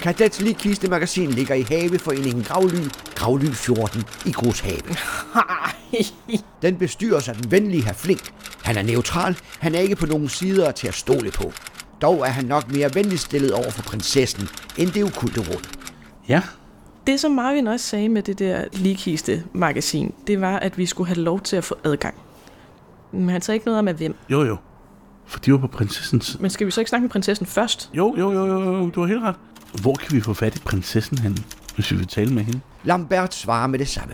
Kadets 0.01 0.41
Ligkiste 0.41 0.87
Magasin 0.89 1.29
ligger 1.31 1.55
i 1.55 1.61
Haveforeningen 1.61 2.43
Gravly, 2.43 2.87
Gravly 3.15 3.45
14 3.45 4.03
i 4.25 4.31
Grushave. 4.31 4.81
Den 6.61 6.77
bestyres 6.77 7.27
af 7.29 7.35
den 7.35 7.51
venlige 7.51 7.83
herr 7.83 7.93
Flink. 7.93 8.31
Han 8.63 8.77
er 8.77 8.81
neutral, 8.81 9.37
han 9.59 9.75
er 9.75 9.79
ikke 9.79 9.95
på 9.95 10.05
nogen 10.05 10.29
sider 10.29 10.71
til 10.71 10.87
at 10.87 10.93
stole 10.93 11.31
på. 11.31 11.51
Dog 12.01 12.19
er 12.19 12.25
han 12.29 12.45
nok 12.45 12.71
mere 12.71 12.95
venligt 12.95 13.21
stillet 13.21 13.51
over 13.51 13.71
for 13.71 13.81
prinsessen, 13.81 14.49
end 14.77 14.91
det 14.91 15.03
ukulte 15.03 15.39
råd. 15.39 15.67
Ja. 16.29 16.41
Det, 17.07 17.19
som 17.19 17.31
Marvin 17.31 17.67
også 17.67 17.85
sagde 17.85 18.09
med 18.09 18.21
det 18.21 18.39
der 18.39 18.63
ligkiste 18.73 19.43
magasin, 19.53 20.13
det 20.27 20.41
var, 20.41 20.59
at 20.59 20.77
vi 20.77 20.85
skulle 20.85 21.07
have 21.07 21.23
lov 21.23 21.41
til 21.41 21.55
at 21.55 21.63
få 21.63 21.75
adgang. 21.83 22.15
Men 23.11 23.29
han 23.29 23.41
sagde 23.41 23.55
ikke 23.55 23.65
noget 23.65 23.79
om, 23.79 23.87
at 23.87 23.95
hvem. 23.95 24.15
Jo, 24.29 24.43
jo. 24.43 24.57
For 25.25 25.39
de 25.39 25.51
var 25.51 25.57
på 25.57 25.67
prinsessens 25.67 26.25
side. 26.25 26.41
Men 26.41 26.51
skal 26.51 26.67
vi 26.67 26.71
så 26.71 26.81
ikke 26.81 26.89
snakke 26.89 27.01
med 27.01 27.09
prinsessen 27.09 27.45
først? 27.45 27.89
Jo, 27.93 28.15
jo, 28.17 28.31
jo, 28.31 28.45
jo, 28.45 28.77
jo, 28.77 28.89
du 28.89 28.99
har 28.99 29.07
helt 29.07 29.21
ret. 29.21 29.35
Hvor 29.81 29.93
kan 29.93 30.15
vi 30.15 30.21
få 30.21 30.33
fat 30.33 30.55
i 30.55 30.59
prinsessen 30.59 31.17
henne, 31.17 31.37
hvis 31.75 31.91
vi 31.91 31.97
vil 31.97 32.07
tale 32.07 32.33
med 32.33 32.43
hende? 32.43 32.59
Lambert 32.83 33.33
svarer 33.33 33.67
med 33.67 33.79
det 33.79 33.87
samme. 33.87 34.13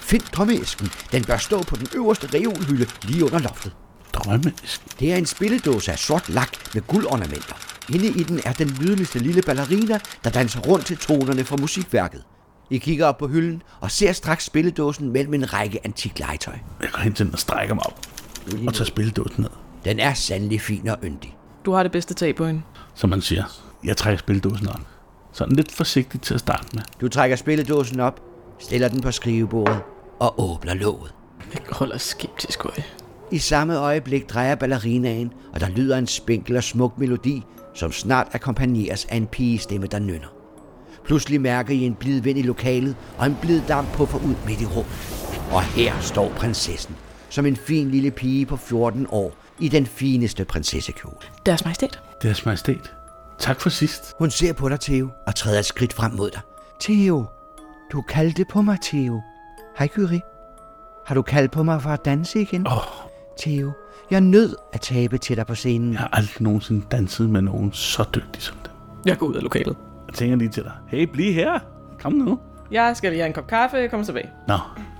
Find 0.00 0.22
drømmeæsken. 0.22 0.88
Den 1.12 1.24
bør 1.24 1.36
stå 1.36 1.62
på 1.62 1.76
den 1.76 1.86
øverste 1.94 2.28
reolhylde 2.34 2.86
lige 3.02 3.24
under 3.24 3.38
loftet. 3.38 3.72
Drømmeæsk. 4.12 5.00
Det 5.00 5.12
er 5.12 5.16
en 5.16 5.26
spilledåse 5.26 5.92
af 5.92 5.98
sort 5.98 6.28
lak 6.28 6.74
med 6.74 6.82
guldornamenter. 6.86 7.75
Inde 7.94 8.06
i 8.06 8.22
den 8.22 8.40
er 8.44 8.52
den 8.52 8.76
nydeligste 8.80 9.18
lille 9.18 9.42
ballerina, 9.42 9.98
der 10.24 10.30
danser 10.30 10.60
rundt 10.60 10.86
til 10.86 10.96
tonerne 10.96 11.44
fra 11.44 11.56
musikværket. 11.56 12.22
I 12.70 12.78
kigger 12.78 13.06
op 13.06 13.18
på 13.18 13.28
hylden 13.28 13.62
og 13.80 13.90
ser 13.90 14.12
straks 14.12 14.44
spilledåsen 14.44 15.12
mellem 15.12 15.34
en 15.34 15.52
række 15.52 15.80
antik 15.84 16.18
legetøj. 16.18 16.54
Jeg 16.82 16.88
går 16.92 17.00
hen 17.00 17.12
til 17.12 17.26
den 17.26 17.32
og 17.32 17.38
strækker 17.38 17.74
mig 17.74 17.86
op 17.86 18.06
og 18.66 18.74
tager 18.74 18.84
spildåsen 18.84 19.42
ned. 19.42 19.50
Den 19.84 19.98
er 19.98 20.14
sandelig 20.14 20.60
fin 20.60 20.88
og 20.88 20.98
yndig. 21.04 21.36
Du 21.64 21.72
har 21.72 21.82
det 21.82 21.92
bedste 21.92 22.14
tag 22.14 22.36
på 22.36 22.46
hende. 22.46 22.62
Som 22.94 23.10
man 23.10 23.20
siger. 23.20 23.44
Jeg 23.84 23.96
trækker 23.96 24.18
spildåsen 24.18 24.68
op. 24.68 24.80
Sådan 25.32 25.56
lidt 25.56 25.72
forsigtigt 25.72 26.24
til 26.24 26.34
at 26.34 26.40
starte 26.40 26.66
med. 26.72 26.82
Du 27.00 27.08
trækker 27.08 27.36
spilledåsen 27.36 28.00
op, 28.00 28.20
stiller 28.58 28.88
den 28.88 29.00
på 29.00 29.12
skrivebordet 29.12 29.80
og 30.20 30.40
åbner 30.50 30.74
låget. 30.74 31.14
Jeg 31.54 31.62
holder 31.70 31.98
skeptisk 31.98 32.64
øje. 32.64 32.84
I 33.30 33.38
samme 33.38 33.78
øjeblik 33.78 34.30
drejer 34.30 34.54
ballerinaen, 34.54 35.32
og 35.52 35.60
der 35.60 35.68
lyder 35.68 35.98
en 35.98 36.06
spinkel 36.06 36.56
og 36.56 36.64
smuk 36.64 36.98
melodi, 36.98 37.44
som 37.76 37.92
snart 37.92 38.28
akkompagneres 38.32 39.04
af 39.04 39.16
en 39.16 39.26
pigestemme, 39.26 39.86
der 39.86 39.98
nynner. 39.98 40.28
Pludselig 41.04 41.40
mærker 41.40 41.74
I 41.74 41.82
en 41.82 41.94
blid 41.94 42.20
vind 42.20 42.38
i 42.38 42.42
lokalet, 42.42 42.96
og 43.18 43.26
en 43.26 43.36
blid 43.40 43.62
damp 43.68 43.92
puffer 43.92 44.18
ud 44.18 44.34
midt 44.46 44.60
i 44.60 44.66
rummet. 44.66 44.92
Og 45.52 45.62
her 45.62 46.00
står 46.00 46.28
prinsessen, 46.28 46.96
som 47.28 47.46
en 47.46 47.56
fin 47.56 47.90
lille 47.90 48.10
pige 48.10 48.46
på 48.46 48.56
14 48.56 49.06
år, 49.10 49.32
i 49.58 49.68
den 49.68 49.86
fineste 49.86 50.44
prinsessekjole. 50.44 51.16
Deres 51.46 51.64
majestæt. 51.64 52.00
Deres 52.22 52.46
majestæt. 52.46 52.94
Tak 53.38 53.60
for 53.60 53.70
sidst. 53.70 54.14
Hun 54.18 54.30
ser 54.30 54.52
på 54.52 54.68
dig, 54.68 54.80
Theo, 54.80 55.08
og 55.26 55.34
træder 55.34 55.58
et 55.58 55.64
skridt 55.64 55.92
frem 55.92 56.12
mod 56.12 56.30
dig. 56.30 56.40
Theo, 56.80 57.24
du 57.92 58.02
kaldte 58.02 58.44
på 58.50 58.62
mig, 58.62 58.78
Theo. 58.82 59.22
Hej, 59.78 59.88
Kyrie. 59.88 60.20
Har 61.06 61.14
du 61.14 61.22
kaldt 61.22 61.52
på 61.52 61.62
mig 61.62 61.82
for 61.82 61.90
at 61.90 62.04
danse 62.04 62.40
igen? 62.40 62.66
Åh, 62.66 62.76
oh, 62.76 63.10
Theo, 63.38 63.72
jeg 64.10 64.20
nød 64.20 64.56
at 64.72 64.80
tabe 64.80 65.18
til 65.18 65.36
dig 65.36 65.46
på 65.46 65.54
scenen. 65.54 65.92
jeg 65.92 66.00
har 66.00 66.10
aldrig 66.12 66.42
nogensinde 66.42 66.86
danset 66.90 67.30
med 67.30 67.42
nogen 67.42 67.72
så 67.72 68.04
dygtig 68.14 68.42
som 68.42 68.56
dem. 68.64 68.72
Jeg 69.06 69.18
går 69.18 69.26
ud 69.26 69.34
af 69.34 69.42
lokalet. 69.42 69.76
Jeg 70.06 70.14
tænker 70.14 70.36
lige 70.36 70.48
til 70.48 70.62
dig. 70.62 70.72
Hey, 70.88 71.02
bliv 71.12 71.32
her. 71.34 71.58
Kom 72.00 72.12
nu. 72.12 72.38
Jeg 72.70 72.96
skal 72.96 73.10
lige 73.10 73.20
have 73.20 73.26
en 73.26 73.32
kop 73.32 73.46
kaffe, 73.46 73.88
kom 73.88 74.04
tilbage. 74.04 74.30
Nå, 74.48 74.58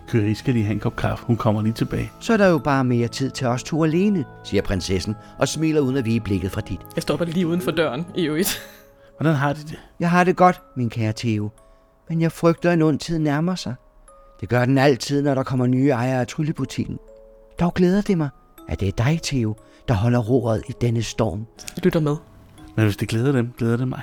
Kyrie 0.08 0.34
skal 0.34 0.54
lige 0.54 0.64
have 0.64 0.75
en 0.75 0.80
kop 0.80 0.96
kaffe. 0.96 1.25
Hun 1.25 1.36
kommer 1.36 1.62
lige 1.62 1.72
tilbage. 1.72 2.12
Så 2.20 2.32
er 2.32 2.36
der 2.36 2.46
jo 2.48 2.58
bare 2.58 2.84
mere 2.84 3.08
tid 3.08 3.30
til 3.30 3.46
os 3.46 3.62
to 3.62 3.84
alene, 3.84 4.25
siger 4.44 4.62
prinsessen 4.62 5.14
og 5.38 5.48
smiler 5.48 5.80
uden 5.80 5.96
at 5.96 6.04
vige 6.04 6.20
blikket 6.20 6.50
fra 6.52 6.60
dit. 6.60 6.80
Jeg 6.94 7.02
stopper 7.02 7.25
lige 7.25 7.46
uden 7.46 7.60
for 7.60 7.70
døren 7.70 8.06
i 8.16 8.26
øvrigt. 8.26 8.62
Hvordan 9.18 9.34
har 9.34 9.52
de 9.52 9.60
det? 9.60 9.78
Jeg 10.00 10.10
har 10.10 10.25
det 10.25 10.36
godt, 10.36 10.62
min 10.76 10.90
kære 10.90 11.12
Theo. 11.16 11.50
Men 12.08 12.20
jeg 12.20 12.32
frygter, 12.32 12.70
at 12.70 12.75
en 12.75 12.82
ond 12.82 12.98
tid 12.98 13.18
nærmer 13.18 13.54
sig. 13.54 13.75
Det 14.40 14.48
gør 14.48 14.64
den 14.64 14.78
altid, 14.78 15.22
når 15.22 15.34
der 15.34 15.42
kommer 15.42 15.66
nye 15.66 15.88
ejere 15.88 16.20
af 16.20 16.26
tryllebutikken. 16.26 16.98
Dog 17.60 17.75
glæder 17.75 18.02
det 18.02 18.18
mig, 18.18 18.28
at 18.68 18.80
det 18.80 18.88
er 18.88 19.04
dig, 19.04 19.20
Theo, 19.23 19.56
der 19.88 19.94
holder 19.94 20.18
roret 20.18 20.62
i 20.68 20.73
denne 20.80 21.02
storm. 21.02 21.46
Jeg 21.76 21.85
lytter 21.85 22.00
med. 22.00 22.16
Men 22.76 22.85
hvis 22.85 22.96
det 22.96 23.08
glæder 23.08 23.32
dem, 23.32 23.52
glæder 23.58 23.76
det 23.76 23.88
mig. 23.88 24.02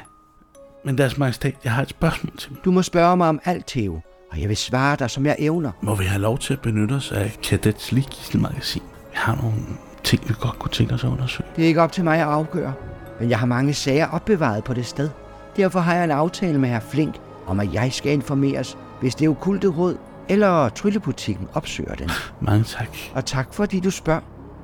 Men 0.86 0.98
deres 0.98 1.18
majestæt, 1.18 1.56
jeg 1.64 1.72
har 1.72 1.82
et 1.82 1.90
spørgsmål 1.90 2.38
til 2.38 2.50
dem. 2.50 2.58
Du 2.66 2.72
må 2.72 2.82
spørge 2.82 3.18
mig 3.18 3.30
om 3.30 3.40
alt, 3.46 3.68
Theo, 3.68 4.00
og 4.32 4.42
jeg 4.42 4.50
vil 4.50 4.58
svare 4.58 4.96
dig, 4.96 5.10
som 5.10 5.26
jeg 5.26 5.36
evner. 5.40 5.72
Må 5.82 5.96
vi 5.96 6.04
have 6.06 6.22
lov 6.22 6.38
til 6.38 6.54
at 6.54 6.60
benytte 6.62 6.94
os 6.94 7.12
af 7.12 7.38
Kadets 7.44 7.92
Ligistelmagasin? 7.92 8.82
Vi 9.12 9.18
har 9.18 9.36
nogle 9.36 9.58
ting, 10.04 10.30
vi 10.30 10.34
godt 10.40 10.60
kunne 10.60 10.72
tænke 10.72 10.94
os 10.94 11.04
at 11.04 11.10
undersøge. 11.10 11.48
Det 11.56 11.64
er 11.64 11.68
ikke 11.68 11.82
op 11.82 11.92
til 11.92 12.04
mig 12.04 12.18
at 12.20 12.28
afgøre, 12.28 12.74
men 13.20 13.30
jeg 13.30 13.40
har 13.40 13.46
mange 13.46 13.74
sager 13.74 14.08
opbevaret 14.08 14.64
på 14.64 14.74
det 14.74 14.86
sted. 14.86 15.10
Derfor 15.58 15.80
har 15.80 15.96
jeg 15.96 16.04
en 16.04 16.12
aftale 16.12 16.60
med 16.60 16.70
herr 16.70 16.80
Flink 16.80 17.16
om, 17.48 17.60
at 17.60 17.74
jeg 17.74 17.94
skal 17.94 18.12
informeres, 18.12 18.78
hvis 19.00 19.16
det 19.16 19.30
okulte 19.30 19.68
råd 19.68 19.98
eller 20.30 20.70
tryllebutikken 20.70 21.48
opsøger 21.54 21.96
den. 21.96 22.10
Mange 22.42 22.64
tak. 22.64 22.88
Og 23.14 23.26
tak 23.26 23.54
fordi 23.54 23.80
du 23.80 23.92
spørger. 23.92 24.22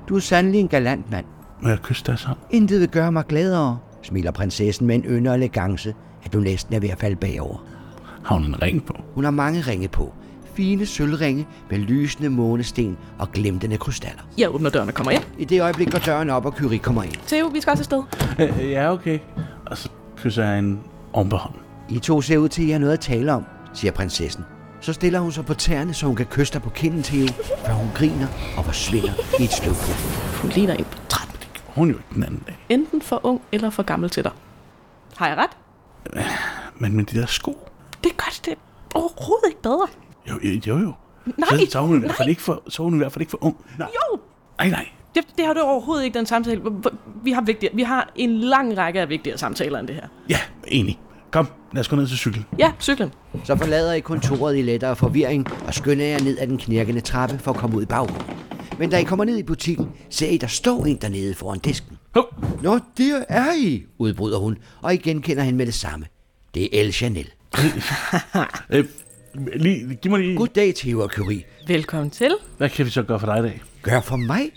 Du 0.10 0.16
er 0.16 0.20
sandelig 0.20 0.60
en 0.60 0.68
galant 0.68 1.12
mand. 1.12 1.26
Må 1.62 1.70
jeg 1.70 1.80
kysse 1.80 2.04
deres 2.06 2.24
hånd? 2.24 2.38
Intet 2.52 2.80
vil 2.80 2.88
gøre 2.90 3.12
mig 3.12 3.26
gladere, 3.28 3.80
smiler 4.02 4.32
prinsessen 4.32 4.88
med 4.88 4.96
en 4.96 5.04
ynde 5.06 5.30
og 5.30 5.36
elegance, 5.36 5.94
at 6.24 6.34
du 6.34 6.40
næsten 6.40 6.76
er 6.76 6.80
ved 6.80 6.90
at 6.90 7.00
falde 7.00 7.16
bagover. 7.16 7.66
Har 8.26 8.36
hun 8.36 8.46
en 8.46 8.62
ring 8.62 8.86
på? 8.86 8.94
Hun 9.16 9.24
har 9.24 9.32
mange 9.32 9.62
ringe 9.62 9.88
på. 9.88 10.14
Fine 10.54 10.86
sølvringe 10.86 11.48
med 11.70 11.78
lysende 11.78 12.30
månesten 12.30 12.98
og 13.20 13.32
glimtende 13.32 13.78
krystaller. 13.78 14.22
Jeg 14.38 14.56
åbner 14.56 14.70
døren 14.70 14.88
og 14.88 14.94
kommer 14.94 15.12
ind. 15.12 15.24
I 15.38 15.46
det 15.46 15.62
øjeblik 15.62 15.92
går 15.92 16.00
døren 16.00 16.30
op, 16.30 16.46
og 16.46 16.56
Kyrie 16.56 16.80
kommer 16.80 17.04
ind. 17.04 17.14
Theo, 17.28 17.48
vi 17.48 17.62
skal 17.62 17.72
også 17.72 17.82
afsted. 17.82 18.04
Øh, 18.40 18.72
ja, 18.72 18.92
okay. 18.94 19.20
Og 19.66 19.78
så 19.78 19.90
kysser 20.18 20.44
jeg 20.46 20.60
en 20.60 20.80
oven 21.14 21.30
på 21.30 21.36
hånden. 21.36 21.62
I 21.90 22.00
to 22.00 22.22
ser 22.22 22.38
ud 22.38 22.50
til, 22.50 22.62
at 22.62 22.68
I 22.68 22.72
har 22.72 22.80
noget 22.80 22.94
at 22.94 23.00
tale 23.00 23.34
om, 23.34 23.44
siger 23.74 23.92
prinsessen. 23.92 24.44
Så 24.82 24.94
stiller 24.94 25.20
hun 25.20 25.32
sig 25.32 25.46
på 25.46 25.54
tæerne, 25.54 25.94
så 25.94 26.06
hun 26.06 26.16
kan 26.16 26.26
kysse 26.26 26.54
dig 26.54 26.62
på 26.62 26.70
kinden, 26.70 27.04
Theo, 27.04 27.28
før 27.66 27.74
hun 27.74 27.90
griner 27.96 28.28
og 28.58 28.66
forsvinder 28.66 29.14
i 29.40 29.44
et 29.44 29.52
sløvpuf. 29.52 30.42
Hun 30.42 30.52
ligner 30.52 30.74
en 30.74 30.86
portræt. 30.86 31.50
Hun 31.66 31.90
jo 31.90 31.96
ikke 31.96 32.08
den 32.14 32.24
anden 32.24 32.44
dag. 32.48 32.58
Enten 32.70 33.02
for 33.02 33.20
ung 33.26 33.42
eller 33.52 33.70
for 33.70 33.84
gammel 33.84 34.10
til 34.10 34.24
dig. 34.24 34.32
Har 35.18 35.28
jeg 35.28 35.38
ret? 35.38 35.58
Men 36.76 36.96
med 36.96 37.04
de 37.06 37.20
der 37.20 37.26
sko? 37.26 37.68
Det 38.04 38.18
gør 38.18 38.40
det 38.46 38.54
overhovedet 38.96 39.48
ikke 39.48 39.62
bedre. 39.62 39.88
Jo, 40.30 40.40
jo, 40.68 40.78
jo. 40.84 40.94
Nej, 41.38 41.50
så, 41.50 41.68
så, 41.72 41.80
er 41.80 41.84
hun 41.84 41.98
i 41.98 42.00
hvert 42.00 42.16
fald 42.16 42.30
ikke 42.30 42.42
for, 42.42 42.64
så 42.68 42.82
er 42.82 42.84
hun 42.84 42.94
i 42.94 42.98
hvert 42.98 43.12
fald 43.12 43.22
ikke 43.22 43.32
for 43.32 43.44
ung. 43.44 43.58
Nej, 43.80 43.88
Jo, 44.12 44.20
nej. 44.60 44.70
nej. 44.70 44.88
det, 45.16 45.24
det 45.38 45.46
har 45.46 45.54
du 45.54 45.60
overhovedet 45.60 46.04
ikke 46.06 46.18
den 46.18 46.26
samtale. 46.26 46.62
Vi 47.24 47.32
har, 47.32 47.42
vigtigere, 47.42 47.76
vi 47.76 47.84
har 47.84 48.12
en 48.16 48.38
lang 48.38 48.78
række 48.78 49.02
af 49.02 49.10
vigtigere 49.10 49.38
samtaler 49.38 49.80
end 49.80 49.88
det 49.88 49.96
her. 49.96 50.08
Ja, 50.30 50.38
enig. 50.68 51.00
Kom, 51.32 51.48
lad 51.74 51.80
os 51.80 51.88
gå 51.88 51.96
ned 51.96 52.08
til 52.08 52.18
cyklen. 52.18 52.46
Ja, 52.60 52.72
cyklen. 52.80 53.12
Så 53.44 53.56
forlader 53.56 53.94
I 53.94 54.00
kontoret 54.00 54.58
i 54.58 54.62
lettere 54.62 54.96
forvirring 54.96 55.48
og 55.68 55.74
skynder 55.74 56.06
jer 56.06 56.20
ned 56.20 56.38
ad 56.40 56.48
den 56.48 56.58
knirkende 56.58 57.02
trappe 57.02 57.40
for 57.40 57.52
at 57.52 57.58
komme 57.58 57.78
ud 57.78 57.84
i 57.84 57.86
baggrunden. 57.86 58.36
Men 58.80 58.90
da 58.90 58.98
I 58.98 59.04
kommer 59.04 59.26
ned 59.26 59.38
i 59.38 59.44
butikken, 59.44 59.88
ser 60.10 60.30
I, 60.30 60.38
der 60.38 60.48
står 60.48 60.86
en 60.86 60.98
dernede 61.02 61.34
foran 61.34 61.60
disken. 61.60 61.98
Hov, 62.14 62.26
Nå, 62.62 62.80
der 62.98 63.24
er 63.30 63.54
I, 63.58 63.84
udbryder 63.98 64.38
hun, 64.38 64.58
og 64.82 64.94
I 64.94 64.98
genkender 64.98 65.44
hende 65.44 65.58
med 65.58 65.66
det 65.66 65.74
samme. 65.74 66.06
Det 66.54 66.64
er 66.64 66.82
El 66.82 66.94
Chanel. 66.94 67.30
øh, 68.70 68.86
lige, 69.56 69.96
giv 69.96 70.12
mig 70.12 70.20
lige... 70.20 70.38
Goddag, 70.38 70.76
Theo 70.76 71.00
og 71.00 71.10
Curie. 71.10 71.44
Velkommen 71.68 72.10
til. 72.10 72.36
Hvad 72.58 72.70
kan 72.70 72.86
vi 72.86 72.92
så 72.92 73.04
gøre 73.04 73.20
for 73.20 73.28
dig 73.28 73.40
i 73.40 73.42
dag? 73.42 73.62
Gør 73.82 74.02
for 74.02 74.16
mig? 74.16 74.50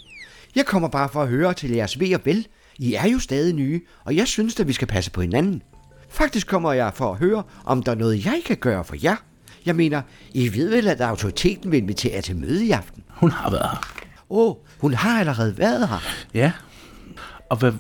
Jeg 0.56 0.66
kommer 0.66 0.88
bare 0.88 1.08
for 1.08 1.22
at 1.22 1.28
høre 1.28 1.54
til 1.54 1.70
jeres 1.70 2.00
ved 2.00 2.14
og 2.14 2.20
vel. 2.24 2.46
I 2.78 2.94
er 2.94 3.08
jo 3.08 3.18
stadig 3.18 3.54
nye, 3.54 3.80
og 4.04 4.16
jeg 4.16 4.28
synes, 4.28 4.60
at 4.60 4.68
vi 4.68 4.72
skal 4.72 4.88
passe 4.88 5.10
på 5.10 5.20
hinanden. 5.20 5.62
Faktisk 6.12 6.46
kommer 6.46 6.72
jeg 6.72 6.92
for 6.94 7.12
at 7.12 7.18
høre, 7.18 7.42
om 7.64 7.82
der 7.82 7.92
er 7.92 7.96
noget, 7.96 8.24
jeg 8.24 8.42
kan 8.46 8.56
gøre 8.56 8.84
for 8.84 8.96
jer. 9.02 9.16
Jeg 9.66 9.76
mener, 9.76 10.02
I 10.32 10.54
ved 10.54 10.70
vel, 10.70 10.88
at 10.88 11.00
autoriteten 11.00 11.70
vil 11.72 11.78
invitere 11.78 12.14
jer 12.14 12.20
til 12.20 12.36
møde 12.36 12.66
i 12.66 12.70
aften? 12.70 13.02
Hun 13.08 13.30
har 13.30 13.50
været 13.50 13.68
her. 13.70 13.78
Åh, 14.30 14.50
oh, 14.50 14.56
hun 14.80 14.94
har 14.94 15.20
allerede 15.20 15.58
været 15.58 15.88
her. 15.88 15.98
Ja. 16.34 16.52
Og 17.50 17.56
hvad, 17.56 17.72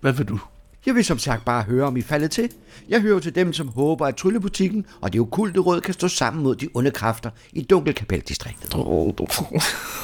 hvad 0.00 0.12
vil 0.12 0.28
du? 0.28 0.38
Jeg 0.86 0.94
vil 0.94 1.04
som 1.04 1.18
sagt 1.18 1.44
bare 1.44 1.62
høre, 1.62 1.86
om 1.86 1.96
I 1.96 2.02
faldet 2.02 2.30
til. 2.30 2.50
Jeg 2.88 3.00
hører 3.00 3.18
til 3.18 3.34
dem, 3.34 3.52
som 3.52 3.68
håber, 3.68 4.06
at 4.06 4.16
tryllebutikken 4.16 4.86
og 5.00 5.12
det 5.12 5.20
okulte 5.20 5.60
råd 5.60 5.80
kan 5.80 5.94
stå 5.94 6.08
sammen 6.08 6.42
mod 6.42 6.56
de 6.56 6.68
onde 6.74 6.90
kræfter 6.90 7.30
i 7.52 7.62
Dunkelkapeldistriktet. 7.62 8.74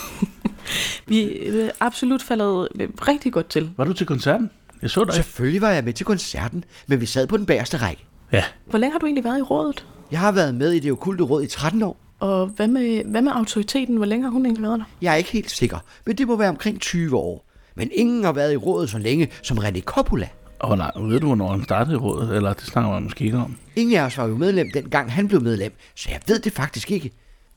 Vi 1.07 1.47
er 1.49 1.71
absolut 1.81 2.23
faldet 2.23 2.69
øh, 2.81 2.89
rigtig 3.09 3.33
godt 3.33 3.49
til. 3.49 3.71
Var 3.77 3.85
du 3.85 3.93
til 3.93 4.07
koncerten? 4.07 4.51
Jeg 4.83 4.91
så 4.91 5.05
dig. 5.05 5.15
Selvfølgelig 5.15 5.61
var 5.61 5.71
jeg 5.71 5.85
med 5.85 5.93
til 5.93 6.07
koncerten, 6.07 6.65
men 6.87 7.01
vi 7.01 7.07
sad 7.07 7.27
på 7.27 7.37
den 7.37 7.47
bagerste 7.47 7.77
række. 7.77 8.05
Ja. 8.33 8.45
Hvor 8.67 8.79
længe 8.79 8.93
har 8.93 8.99
du 8.99 9.07
egentlig 9.07 9.25
været 9.25 9.39
i 9.39 9.43
rådet? 9.43 9.87
Jeg 10.11 10.21
har 10.21 10.33
været 10.33 10.55
med 10.55 10.73
i 10.73 10.79
det 10.79 10.93
okulte 10.93 11.25
råd 11.25 11.43
i 11.43 11.47
13 11.47 11.83
år. 11.83 11.97
Og 12.19 12.47
hvad 12.47 12.69
med, 12.69 13.05
hvad 13.05 13.23
med 13.23 13.33
autoriteten? 13.35 13.97
Hvor 13.97 14.07
længe 14.07 14.25
har 14.25 14.31
hun 14.31 14.47
egentlig 14.47 14.63
været 14.63 14.79
der? 14.79 14.85
Jeg 15.03 15.13
er 15.13 15.17
ikke 15.17 15.31
helt 15.31 15.51
sikker, 15.51 15.79
men 16.07 16.17
det 16.17 16.27
må 16.27 16.37
være 16.37 16.49
omkring 16.49 16.81
20 16.81 17.17
år. 17.17 17.47
Men 17.75 17.91
ingen 17.93 18.25
har 18.25 18.33
været 18.33 18.53
i 18.53 18.57
rådet 18.57 18.91
så 18.91 18.99
længe 18.99 19.29
som 19.43 19.59
René 19.59 19.81
Coppola. 19.81 20.29
Og 20.59 20.67
hvor 20.67 20.77
lang, 20.77 21.11
ved 21.11 21.21
du, 21.21 21.27
hvornår 21.27 21.51
han 21.51 21.65
startede 21.65 21.95
i 21.95 21.99
rådet? 21.99 22.37
Eller 22.37 22.53
det 22.53 22.65
snakker 22.65 22.91
man 22.91 23.03
måske 23.03 23.25
ikke 23.25 23.39
om. 23.39 23.57
Ingen 23.77 23.97
af 23.97 24.03
os 24.03 24.19
var 24.19 24.27
jo 24.27 24.37
medlem, 24.37 24.67
dengang 24.75 25.13
han 25.13 25.29
blev 25.29 25.43
medlem, 25.43 25.73
så 25.95 26.09
jeg 26.11 26.21
ved 26.27 26.39
det 26.39 26.53
faktisk 26.53 26.91
ikke. 26.91 27.11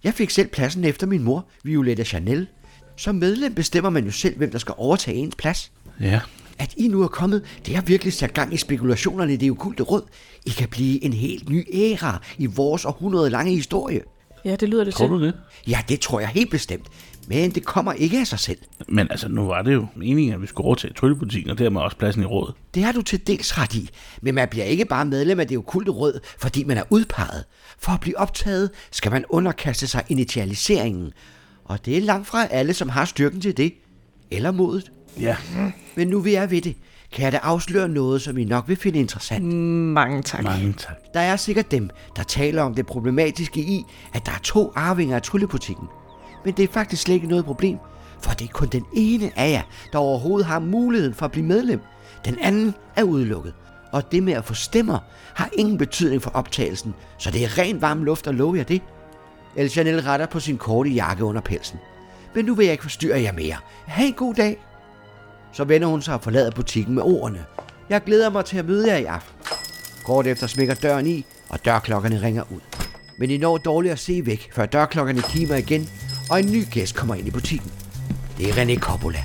Jeg 0.03 0.13
fik 0.13 0.29
selv 0.29 0.47
pladsen 0.47 0.83
efter 0.83 1.07
min 1.07 1.23
mor, 1.23 1.45
Violetta 1.63 2.03
Chanel. 2.03 2.47
Som 2.97 3.15
medlem 3.15 3.55
bestemmer 3.55 3.89
man 3.89 4.05
jo 4.05 4.11
selv, 4.11 4.37
hvem 4.37 4.51
der 4.51 4.57
skal 4.57 4.73
overtage 4.77 5.17
ens 5.17 5.35
plads. 5.35 5.71
Ja. 5.99 6.19
At 6.59 6.73
I 6.77 6.87
nu 6.87 7.01
er 7.01 7.07
kommet, 7.07 7.43
det 7.65 7.75
har 7.75 7.81
virkelig 7.81 8.13
sat 8.13 8.33
gang 8.33 8.53
i 8.53 8.57
spekulationerne 8.57 9.33
i 9.33 9.35
det 9.35 9.51
okulte 9.51 9.83
råd. 9.83 10.01
I 10.45 10.49
kan 10.49 10.69
blive 10.69 11.03
en 11.03 11.13
helt 11.13 11.49
ny 11.49 11.67
æra 11.73 12.21
i 12.37 12.45
vores 12.45 12.85
århundrede 12.85 13.29
lange 13.29 13.51
historie. 13.51 14.01
Ja, 14.45 14.55
det 14.55 14.69
lyder 14.69 14.83
det 14.83 14.93
Tror 14.93 15.05
til. 15.05 15.11
du 15.11 15.23
det? 15.23 15.33
Ja, 15.67 15.79
det 15.89 15.99
tror 15.99 16.19
jeg 16.19 16.29
helt 16.29 16.51
bestemt. 16.51 16.87
Men 17.27 17.51
det 17.51 17.65
kommer 17.65 17.93
ikke 17.93 18.19
af 18.19 18.27
sig 18.27 18.39
selv. 18.39 18.57
Men 18.87 19.07
altså, 19.11 19.27
nu 19.27 19.45
var 19.45 19.61
det 19.61 19.73
jo 19.73 19.87
meningen, 19.95 20.33
at 20.33 20.41
vi 20.41 20.47
skulle 20.47 20.65
overtage 20.65 20.93
tryllebutikken, 20.93 21.51
og 21.51 21.57
dermed 21.57 21.81
også 21.81 21.97
pladsen 21.97 22.21
i 22.23 22.25
rådet. 22.25 22.55
Det 22.73 22.83
har 22.83 22.91
du 22.91 23.01
til 23.01 23.27
dels 23.27 23.57
ret 23.57 23.75
i, 23.75 23.89
men 24.21 24.35
man 24.35 24.47
bliver 24.47 24.65
ikke 24.65 24.85
bare 24.85 25.05
medlem 25.05 25.39
af 25.39 25.47
det 25.47 25.57
okulte 25.57 25.91
råd, 25.91 26.19
fordi 26.39 26.63
man 26.63 26.77
er 26.77 26.83
udpeget. 26.89 27.43
For 27.79 27.91
at 27.91 27.99
blive 27.99 28.17
optaget, 28.17 28.69
skal 28.91 29.11
man 29.11 29.25
underkaste 29.29 29.87
sig 29.87 30.03
initialiseringen. 30.09 31.11
Og 31.65 31.85
det 31.85 31.97
er 31.97 32.01
langt 32.01 32.27
fra 32.27 32.45
alle, 32.45 32.73
som 32.73 32.89
har 32.89 33.05
styrken 33.05 33.41
til 33.41 33.57
det. 33.57 33.73
Eller 34.31 34.51
modet. 34.51 34.91
Ja. 35.19 35.35
Men 35.95 36.07
nu 36.07 36.19
vi 36.19 36.35
er 36.35 36.45
ved 36.45 36.61
det, 36.61 36.75
kan 37.11 37.23
jeg 37.23 37.31
da 37.31 37.37
afsløre 37.37 37.89
noget, 37.89 38.21
som 38.21 38.37
I 38.37 38.43
nok 38.43 38.67
vil 38.67 38.77
finde 38.77 38.99
interessant. 38.99 39.45
Mange 39.93 40.21
tak. 40.21 40.43
Mange 40.43 40.73
tak. 40.73 40.95
Der 41.13 41.19
er 41.19 41.35
sikkert 41.35 41.71
dem, 41.71 41.89
der 42.15 42.23
taler 42.23 42.63
om 42.63 42.75
det 42.75 42.85
problematiske 42.85 43.59
i, 43.59 43.83
at 44.13 44.25
der 44.25 44.31
er 44.31 44.39
to 44.43 44.71
arvinger 44.75 45.15
af 45.15 45.21
tryllebutikken. 45.21 45.87
Men 46.45 46.53
det 46.53 46.63
er 46.63 46.73
faktisk 46.73 47.01
slet 47.01 47.15
ikke 47.15 47.27
noget 47.27 47.45
problem, 47.45 47.77
for 48.21 48.31
det 48.31 48.45
er 48.45 48.53
kun 48.53 48.67
den 48.67 48.85
ene 48.93 49.31
af 49.35 49.51
jer, 49.51 49.61
der 49.91 49.99
overhovedet 49.99 50.45
har 50.45 50.59
muligheden 50.59 51.13
for 51.13 51.25
at 51.25 51.31
blive 51.31 51.45
medlem. 51.45 51.81
Den 52.25 52.37
anden 52.41 52.73
er 52.95 53.03
udelukket. 53.03 53.53
Og 53.91 54.11
det 54.11 54.23
med 54.23 54.33
at 54.33 54.45
få 54.45 54.53
stemmer 54.53 54.99
har 55.33 55.49
ingen 55.53 55.77
betydning 55.77 56.21
for 56.21 56.31
optagelsen, 56.33 56.93
så 57.17 57.31
det 57.31 57.43
er 57.43 57.57
ren 57.57 57.81
varm 57.81 58.03
luft 58.03 58.27
at 58.27 58.35
love 58.35 58.57
jer 58.57 58.63
det. 58.63 58.81
El 59.55 59.69
Chanel 59.69 60.01
retter 60.01 60.25
på 60.25 60.39
sin 60.39 60.57
korte 60.57 60.89
jakke 60.89 61.23
under 61.23 61.41
pelsen. 61.41 61.79
Men 62.35 62.45
nu 62.45 62.55
vil 62.55 62.63
jeg 62.63 62.71
ikke 62.71 62.83
forstyrre 62.83 63.21
jer 63.21 63.31
mere. 63.31 63.55
Ha' 63.85 64.05
en 64.05 64.13
god 64.13 64.33
dag. 64.33 64.57
Så 65.53 65.63
vender 65.63 65.87
hun 65.87 66.01
sig 66.01 66.13
og 66.13 66.21
forlader 66.21 66.51
butikken 66.51 66.95
med 66.95 67.03
ordene. 67.03 67.45
Jeg 67.89 68.03
glæder 68.03 68.29
mig 68.29 68.45
til 68.45 68.57
at 68.57 68.65
møde 68.65 68.87
jer 68.87 68.97
i 68.97 69.05
aften. 69.05 69.35
Kort 70.05 70.27
efter 70.27 70.47
smækker 70.47 70.73
døren 70.73 71.07
i, 71.07 71.25
og 71.49 71.65
dørklokkerne 71.65 72.21
ringer 72.21 72.43
ud. 72.51 72.59
Men 73.19 73.31
I 73.31 73.37
når 73.37 73.57
dårligt 73.57 73.91
at 73.91 73.99
se 73.99 74.25
væk, 74.25 74.49
før 74.53 74.65
dørklokkerne 74.65 75.21
kimer 75.21 75.55
igen, 75.55 75.89
og 76.29 76.39
en 76.39 76.51
ny 76.51 76.65
gæst 76.71 76.95
kommer 76.95 77.15
ind 77.15 77.27
i 77.27 77.31
butikken. 77.31 77.71
Det 78.37 78.49
er 78.49 78.53
René 78.53 78.79
Coppola. 78.79 79.19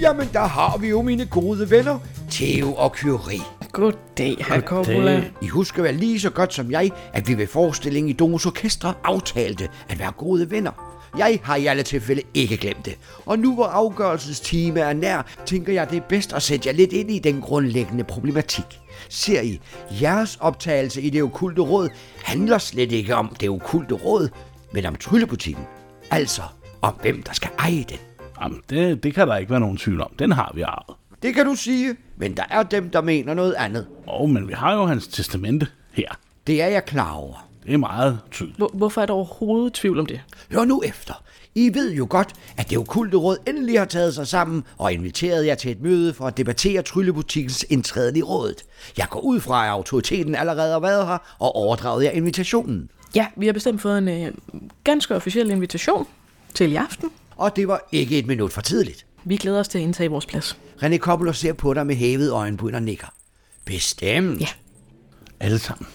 Jamen, 0.00 0.28
der 0.32 0.46
har 0.46 0.78
vi 0.78 0.88
jo 0.88 1.02
mine 1.02 1.26
gode 1.26 1.70
venner, 1.70 1.98
Theo 2.30 2.74
og 2.74 2.90
Curie. 2.90 3.40
Goddag, 3.72 4.36
herr. 4.48 4.60
Coppola. 4.60 5.24
I 5.42 5.48
husker 5.48 5.82
vel 5.82 5.94
lige 5.94 6.20
så 6.20 6.30
godt 6.30 6.54
som 6.54 6.70
jeg, 6.70 6.90
at 7.12 7.28
vi 7.28 7.38
ved 7.38 7.46
forestillingen 7.46 8.10
i 8.10 8.12
Domus 8.12 8.46
Orkestre 8.46 8.94
aftalte 9.04 9.68
at 9.88 9.98
være 9.98 10.12
gode 10.12 10.50
venner. 10.50 10.95
Jeg 11.18 11.40
har 11.42 11.56
i 11.56 11.66
alle 11.66 11.82
tilfælde 11.82 12.22
ikke 12.34 12.56
glemt 12.56 12.84
det. 12.84 12.98
Og 13.26 13.38
nu 13.38 13.54
hvor 13.54 13.66
afgørelsens 13.66 14.40
time 14.40 14.80
er 14.80 14.92
nær, 14.92 15.22
tænker 15.46 15.72
jeg, 15.72 15.90
det 15.90 15.96
er 15.96 16.06
bedst 16.08 16.32
at 16.32 16.42
sætte 16.42 16.68
jer 16.68 16.74
lidt 16.74 16.92
ind 16.92 17.10
i 17.10 17.18
den 17.18 17.40
grundlæggende 17.40 18.04
problematik. 18.04 18.80
Ser 19.08 19.40
I, 19.40 19.60
jeres 20.02 20.36
optagelse 20.40 21.02
i 21.02 21.10
det 21.10 21.22
okulte 21.22 21.62
råd 21.62 21.88
handler 22.24 22.58
slet 22.58 22.92
ikke 22.92 23.14
om 23.14 23.36
det 23.40 23.48
okulte 23.48 23.94
råd, 23.94 24.28
men 24.72 24.86
om 24.86 24.94
tryllebutikken. 24.94 25.64
Altså 26.10 26.42
om 26.82 26.94
hvem 27.02 27.22
der 27.22 27.32
skal 27.32 27.50
eje 27.58 27.84
den. 27.88 27.98
Jamen, 28.42 28.60
det, 28.70 29.02
det 29.02 29.14
kan 29.14 29.28
der 29.28 29.36
ikke 29.36 29.50
være 29.50 29.60
nogen 29.60 29.76
tvivl 29.76 30.00
om. 30.00 30.12
Den 30.18 30.32
har 30.32 30.52
vi 30.54 30.62
arvet. 30.62 30.96
Det 31.22 31.34
kan 31.34 31.46
du 31.46 31.54
sige, 31.54 31.96
men 32.16 32.36
der 32.36 32.44
er 32.50 32.62
dem, 32.62 32.90
der 32.90 33.00
mener 33.02 33.34
noget 33.34 33.54
andet. 33.54 33.86
Og 34.06 34.30
men 34.30 34.48
vi 34.48 34.52
har 34.52 34.74
jo 34.74 34.86
hans 34.86 35.06
testamente. 35.08 35.66
her. 35.92 36.08
Det 36.46 36.62
er 36.62 36.66
jeg 36.66 36.84
klar 36.84 37.12
over. 37.12 37.45
Det 37.66 37.74
er 37.74 37.78
meget 37.78 38.18
tydeligt. 38.30 38.56
Hvor, 38.56 38.70
hvorfor 38.74 39.00
er 39.00 39.06
der 39.06 39.14
overhovedet 39.14 39.72
tvivl 39.72 39.98
om 39.98 40.06
det? 40.06 40.20
Hør 40.52 40.64
nu 40.64 40.82
efter. 40.82 41.22
I 41.54 41.74
ved 41.74 41.92
jo 41.92 42.06
godt, 42.10 42.32
at 42.56 42.70
det 42.70 42.78
okulte 42.78 43.16
råd 43.16 43.36
endelig 43.48 43.78
har 43.78 43.86
taget 43.86 44.14
sig 44.14 44.26
sammen 44.26 44.64
og 44.78 44.92
inviteret 44.92 45.46
jer 45.46 45.54
til 45.54 45.70
et 45.70 45.80
møde 45.80 46.14
for 46.14 46.26
at 46.26 46.36
debattere 46.36 46.82
Tryllebutikkens 46.82 47.66
indtræden 47.68 48.16
i 48.16 48.22
rådet. 48.22 48.64
Jeg 48.98 49.06
går 49.10 49.20
ud 49.20 49.40
fra, 49.40 49.64
at 49.64 49.70
autoriteten 49.70 50.34
allerede 50.34 50.72
har 50.72 50.80
været 50.80 51.06
her 51.06 51.18
og 51.38 51.56
overdraget 51.56 52.04
jer 52.04 52.10
invitationen. 52.10 52.90
Ja, 53.14 53.26
vi 53.36 53.46
har 53.46 53.52
bestemt 53.52 53.82
fået 53.82 53.98
en 53.98 54.08
øh, 54.08 54.32
ganske 54.84 55.14
officiel 55.14 55.50
invitation 55.50 56.06
til 56.54 56.72
i 56.72 56.76
aften. 56.76 57.10
Og 57.36 57.56
det 57.56 57.68
var 57.68 57.88
ikke 57.92 58.18
et 58.18 58.26
minut 58.26 58.52
for 58.52 58.60
tidligt. 58.60 59.06
Vi 59.24 59.36
glæder 59.36 59.60
os 59.60 59.68
til 59.68 59.78
at 59.78 59.82
indtage 59.82 60.10
vores 60.10 60.26
plads. 60.26 60.58
René 60.82 60.96
Koppel 60.96 61.34
ser 61.34 61.52
på 61.52 61.74
dig 61.74 61.86
med 61.86 61.94
hævet 61.94 62.32
øjenbryn 62.32 62.74
og 62.74 62.82
nikker. 62.82 63.06
Bestemt. 63.64 64.40
Ja. 64.40 64.48
Alle 65.40 65.58
sammen. 65.58 65.86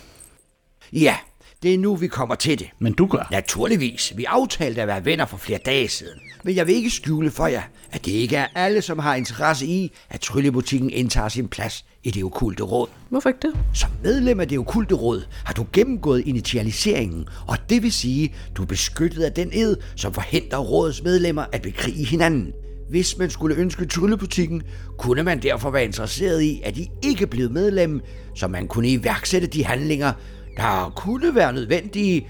Ja, 0.93 1.17
det 1.63 1.73
er 1.73 1.77
nu, 1.77 1.95
vi 1.95 2.07
kommer 2.07 2.35
til 2.35 2.59
det. 2.59 2.67
Men 2.79 2.93
du 2.93 3.05
gør. 3.05 3.27
Naturligvis. 3.31 4.13
Vi 4.15 4.25
aftalte 4.25 4.81
at 4.81 4.87
være 4.87 5.05
venner 5.05 5.25
for 5.25 5.37
flere 5.37 5.59
dage 5.65 5.87
siden. 5.87 6.19
Men 6.43 6.55
jeg 6.55 6.67
vil 6.67 6.75
ikke 6.75 6.89
skjule 6.89 7.31
for 7.31 7.47
jer, 7.47 7.61
at 7.91 8.05
det 8.05 8.11
ikke 8.11 8.35
er 8.35 8.47
alle, 8.55 8.81
som 8.81 8.99
har 8.99 9.15
interesse 9.15 9.65
i, 9.65 9.91
at 10.09 10.19
Tryllebutikken 10.21 10.89
indtager 10.89 11.29
sin 11.29 11.47
plads 11.47 11.85
i 12.03 12.11
det 12.11 12.23
okulte 12.23 12.63
råd. 12.63 12.87
Hvorfor 13.09 13.29
ikke 13.29 13.47
det? 13.47 13.53
Som 13.73 13.89
medlem 14.03 14.39
af 14.39 14.47
det 14.47 14.59
okulte 14.59 14.95
råd 14.95 15.23
har 15.45 15.53
du 15.53 15.65
gennemgået 15.73 16.27
initialiseringen, 16.27 17.25
og 17.47 17.57
det 17.69 17.83
vil 17.83 17.91
sige, 17.91 18.35
du 18.55 18.61
er 18.61 18.65
beskyttet 18.65 19.23
af 19.23 19.31
den 19.31 19.49
ed, 19.53 19.77
som 19.95 20.13
forhindrer 20.13 20.59
rådets 20.59 21.03
medlemmer 21.03 21.45
at 21.51 21.61
bekrige 21.61 22.05
hinanden. 22.05 22.53
Hvis 22.89 23.17
man 23.17 23.29
skulle 23.29 23.55
ønske 23.55 23.85
Tryllebutikken, 23.85 24.61
kunne 24.97 25.23
man 25.23 25.41
derfor 25.41 25.69
være 25.69 25.83
interesseret 25.83 26.41
i, 26.41 26.61
at 26.63 26.77
I 26.77 26.91
ikke 27.03 27.27
blev 27.27 27.51
medlem, 27.51 28.01
så 28.35 28.47
man 28.47 28.67
kunne 28.67 28.89
iværksætte 28.89 29.47
de 29.47 29.65
handlinger, 29.65 30.13
der 30.61 30.93
kunne 30.95 31.35
være 31.35 31.53
nødvendige 31.53 32.27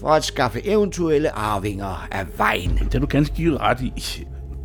for 0.00 0.08
at 0.08 0.24
skaffe 0.24 0.66
eventuelle 0.66 1.30
arvinger 1.30 2.06
af 2.10 2.26
vejen. 2.38 2.78
Det 2.84 2.94
er 2.94 2.98
du 2.98 3.06
ganske 3.06 3.34
givet 3.34 3.60
ret 3.60 3.80
i. 3.80 3.92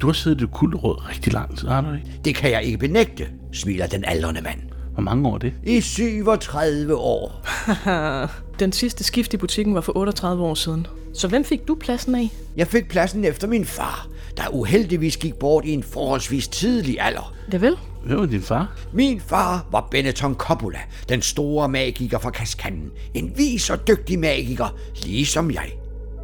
Du 0.02 0.08
har 0.08 0.14
siddet 0.14 0.42
i 0.42 0.44
det 0.44 0.54
kulte 0.54 0.78
råd 0.78 1.10
rigtig 1.10 1.34
lang 1.34 1.58
tid, 1.58 1.68
har 1.68 1.82
du 1.82 1.94
ikke? 1.94 2.20
Det 2.26 2.36
kan 2.36 2.52
jeg 2.52 2.64
ikke 2.64 2.78
benægte, 2.78 3.28
smiler 3.54 3.88
den 3.88 4.04
aldrende 4.08 4.42
mand. 4.42 4.60
Hvor 4.94 5.02
mange 5.02 5.30
år 5.30 5.34
er 5.34 5.38
det? 5.38 5.54
I 5.64 5.82
37 5.82 6.96
år. 6.96 7.46
Den 8.60 8.72
sidste 8.72 9.04
skift 9.04 9.34
i 9.34 9.38
butikken 9.38 9.76
var 9.76 9.82
for 9.82 9.98
38 9.98 10.44
år 10.44 10.54
siden. 10.54 10.88
Så 11.14 11.28
hvem 11.28 11.44
fik 11.44 11.68
du 11.68 11.76
pladsen 11.76 12.16
af? 12.16 12.30
Jeg 12.58 12.68
fik 12.68 12.90
pladsen 12.90 13.26
efter 13.26 13.48
min 13.48 13.66
far, 13.66 14.08
der 14.38 14.44
uheldigvis 14.50 15.18
gik 15.18 15.36
bort 15.36 15.66
i 15.66 15.72
en 15.72 15.84
forholdsvis 15.84 16.48
tidlig 16.48 16.98
alder. 17.02 17.34
Ja 17.54 17.58
vel? 17.58 17.78
Hvem 18.10 18.20
var 18.20 18.26
din 18.26 18.42
far? 18.42 18.76
Min 18.94 19.20
far 19.20 19.68
var 19.72 19.88
Benetton 19.92 20.36
Coppola, 20.36 20.80
den 21.10 21.22
store 21.22 21.70
magiker 21.70 22.20
fra 22.20 22.30
Kaskanden. 22.30 22.92
En 23.14 23.34
vis 23.38 23.70
og 23.70 23.88
dygtig 23.88 24.20
magiker, 24.20 24.78
ligesom 25.04 25.52
jeg. 25.52 25.72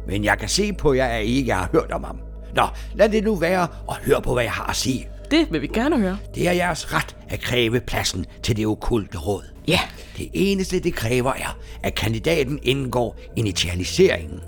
Men 0.06 0.24
jeg 0.24 0.38
kan 0.38 0.48
se 0.48 0.72
på 0.72 0.92
jer, 0.92 1.06
at 1.06 1.24
I 1.24 1.36
ikke 1.36 1.52
har 1.52 1.68
hørt 1.72 1.90
om 1.92 2.04
ham. 2.04 2.18
Nå, 2.54 2.62
lad 2.94 3.08
det 3.08 3.24
nu 3.24 3.34
være, 3.34 3.66
og 3.86 3.96
hør 3.96 4.20
på, 4.20 4.32
hvad 4.32 4.42
jeg 4.42 4.52
har 4.52 4.66
at 4.66 4.76
sige. 4.76 5.08
Det 5.30 5.46
vil 5.50 5.62
vi 5.62 5.66
gerne 5.66 6.00
høre. 6.00 6.18
Det 6.34 6.48
er 6.48 6.52
jeres 6.52 6.94
ret 6.94 7.16
at 7.28 7.40
kræve 7.40 7.80
pladsen 7.80 8.26
til 8.42 8.56
det 8.56 8.66
okulte 8.66 9.18
råd. 9.18 9.44
Ja. 9.68 9.80
Det 10.16 10.30
eneste, 10.32 10.80
det 10.80 10.94
kræver, 10.94 11.32
er, 11.32 11.58
at 11.82 11.94
kandidaten 11.94 12.58
indgår 12.62 13.16
initialiseringen. 13.36 14.40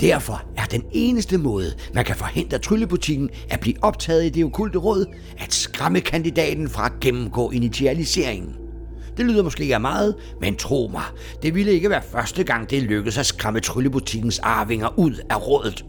Derfor 0.00 0.42
er 0.56 0.64
den 0.64 0.82
eneste 0.92 1.38
måde, 1.38 1.72
man 1.94 2.04
kan 2.04 2.16
forhindre 2.16 2.58
Tryllebutikken 2.58 3.30
at 3.50 3.60
blive 3.60 3.76
optaget 3.82 4.24
i 4.24 4.28
det 4.28 4.44
okulte 4.44 4.78
råd, 4.78 5.06
at 5.38 5.54
skræmme 5.54 6.00
kandidaten 6.00 6.68
fra 6.68 6.86
at 6.86 6.92
gennemgå 7.00 7.50
initialiseringen. 7.50 8.54
Det 9.16 9.26
lyder 9.26 9.42
måske 9.42 9.62
ikke 9.62 9.74
af 9.74 9.80
meget, 9.80 10.14
men 10.40 10.56
tro 10.56 10.88
mig, 10.92 11.02
det 11.42 11.54
ville 11.54 11.72
ikke 11.72 11.90
være 11.90 12.02
første 12.12 12.44
gang, 12.44 12.70
det 12.70 12.82
lykkedes 12.82 13.18
at 13.18 13.26
skræmme 13.26 13.60
Tryllebutikkens 13.60 14.38
arvinger 14.38 14.98
ud 14.98 15.14
af 15.30 15.48
rådet. 15.48 15.84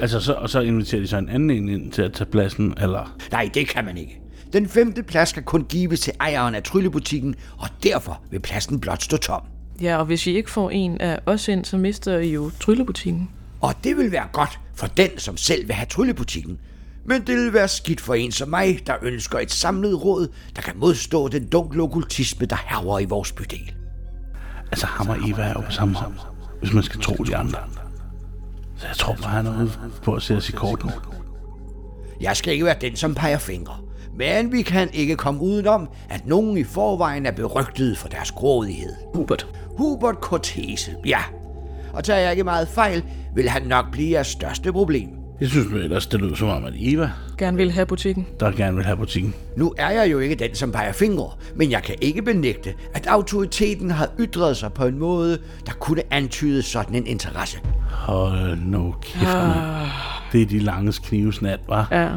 Altså, 0.00 0.20
så, 0.20 0.32
og 0.32 0.50
så 0.50 0.60
inviterer 0.60 1.00
de 1.00 1.08
så 1.08 1.16
en 1.16 1.28
anden 1.28 1.50
en 1.50 1.68
ind 1.68 1.92
til 1.92 2.02
at 2.02 2.12
tage 2.12 2.30
pladsen, 2.30 2.74
eller... 2.80 3.16
Nej, 3.32 3.50
det 3.54 3.68
kan 3.68 3.84
man 3.84 3.96
ikke. 3.96 4.20
Den 4.52 4.68
femte 4.68 5.02
plads 5.02 5.28
skal 5.28 5.42
kun 5.42 5.64
gives 5.64 6.00
til 6.00 6.12
ejeren 6.20 6.54
af 6.54 6.62
Tryllebutikken, 6.62 7.34
og 7.58 7.68
derfor 7.82 8.22
vil 8.30 8.40
pladsen 8.40 8.80
blot 8.80 9.02
stå 9.02 9.16
tom. 9.16 9.42
Ja, 9.80 9.96
og 9.96 10.04
hvis 10.04 10.26
I 10.26 10.36
ikke 10.36 10.50
får 10.50 10.70
en 10.70 11.00
af 11.00 11.20
os 11.26 11.48
ind, 11.48 11.64
så 11.64 11.76
mister 11.76 12.18
I 12.18 12.32
jo 12.32 12.50
tryllebutikken. 12.60 13.30
Og 13.60 13.74
det 13.84 13.96
vil 13.96 14.12
være 14.12 14.26
godt 14.32 14.60
for 14.74 14.86
den, 14.86 15.18
som 15.18 15.36
selv 15.36 15.68
vil 15.68 15.74
have 15.74 15.86
Tryllebutikken. 15.86 16.58
Men 17.04 17.26
det 17.26 17.36
vil 17.36 17.52
være 17.52 17.68
skidt 17.68 18.00
for 18.00 18.14
en 18.14 18.32
som 18.32 18.48
mig, 18.48 18.86
der 18.86 18.94
ønsker 19.02 19.38
et 19.38 19.50
samlet 19.50 20.04
råd, 20.04 20.28
der 20.56 20.62
kan 20.62 20.74
modstå 20.76 21.28
den 21.28 21.46
dunkle 21.48 21.82
okkultisme, 21.82 22.46
der 22.46 22.56
herrer 22.66 22.98
i 22.98 23.04
vores 23.04 23.32
bydel. 23.32 23.74
Altså, 24.70 24.86
ham 24.86 25.08
og 25.08 25.16
Eva 25.28 25.42
er 25.42 25.52
jo 25.52 25.60
på 25.60 25.70
samme 25.70 25.94
hold, 25.94 26.14
hvis 26.60 26.72
man 26.72 26.82
skal 26.82 27.00
tro 27.00 27.14
de 27.24 27.36
andre. 27.36 27.58
Så 28.76 28.86
jeg 28.86 28.96
tror 28.96 29.14
bare, 29.22 29.30
han 29.30 29.46
er 29.46 29.58
ude 29.58 29.70
på 30.02 30.14
at 30.14 30.22
sætte 30.22 30.38
os 30.38 30.48
i 30.48 30.52
kortene. 30.52 30.92
Jeg 32.20 32.36
skal 32.36 32.52
ikke 32.52 32.64
være 32.64 32.76
den, 32.80 32.96
som 32.96 33.14
peger 33.14 33.38
fingre. 33.38 33.76
Men 34.18 34.52
vi 34.52 34.62
kan 34.62 34.88
ikke 34.92 35.16
komme 35.16 35.40
udenom, 35.40 35.88
at 36.10 36.26
nogen 36.26 36.56
i 36.56 36.64
forvejen 36.64 37.26
er 37.26 37.30
berygtet 37.32 37.98
for 37.98 38.08
deres 38.08 38.30
grådighed. 38.30 38.92
Hubert. 39.14 39.46
Hubert 39.78 40.14
Cortese, 40.20 40.90
ja. 41.06 41.18
Og 41.92 42.04
tager 42.04 42.18
jeg 42.20 42.30
ikke 42.30 42.44
meget 42.44 42.68
fejl, 42.68 43.02
vil 43.34 43.48
han 43.48 43.62
nok 43.62 43.90
blive 43.92 44.10
jeres 44.10 44.26
største 44.26 44.72
problem. 44.72 45.08
Jeg 45.40 45.48
synes 45.50 45.70
nu 45.70 45.76
ellers, 45.76 46.06
det 46.06 46.20
lyder 46.20 46.34
som 46.34 46.48
om, 46.48 46.64
at 46.64 46.72
Eva, 46.76 47.10
Gerne 47.38 47.56
vil 47.56 47.70
have 47.72 47.86
butikken. 47.86 48.26
der 48.40 48.50
gerne 48.52 48.76
vil 48.76 48.84
have 48.84 48.96
butikken. 48.96 49.34
Nu 49.56 49.74
er 49.78 49.90
jeg 49.90 50.12
jo 50.12 50.18
ikke 50.18 50.34
den, 50.34 50.54
som 50.54 50.72
peger 50.72 50.92
fingre, 50.92 51.30
men 51.56 51.70
jeg 51.70 51.82
kan 51.82 51.94
ikke 52.00 52.22
benægte, 52.22 52.74
at 52.94 53.06
autoriteten 53.06 53.90
har 53.90 54.08
ytret 54.20 54.56
sig 54.56 54.72
på 54.72 54.84
en 54.84 54.98
måde, 54.98 55.38
der 55.66 55.72
kunne 55.72 56.02
antyde 56.10 56.62
sådan 56.62 56.94
en 56.94 57.06
interesse. 57.06 57.58
Hold 57.90 58.58
nu 58.58 58.94
kæft, 59.02 59.24
mand. 59.24 59.88
Det 60.32 60.42
er 60.42 60.46
de 60.46 60.58
lange 60.58 60.92
knivsnat, 61.04 61.60
var. 61.68 61.88
Ja. 61.90 62.08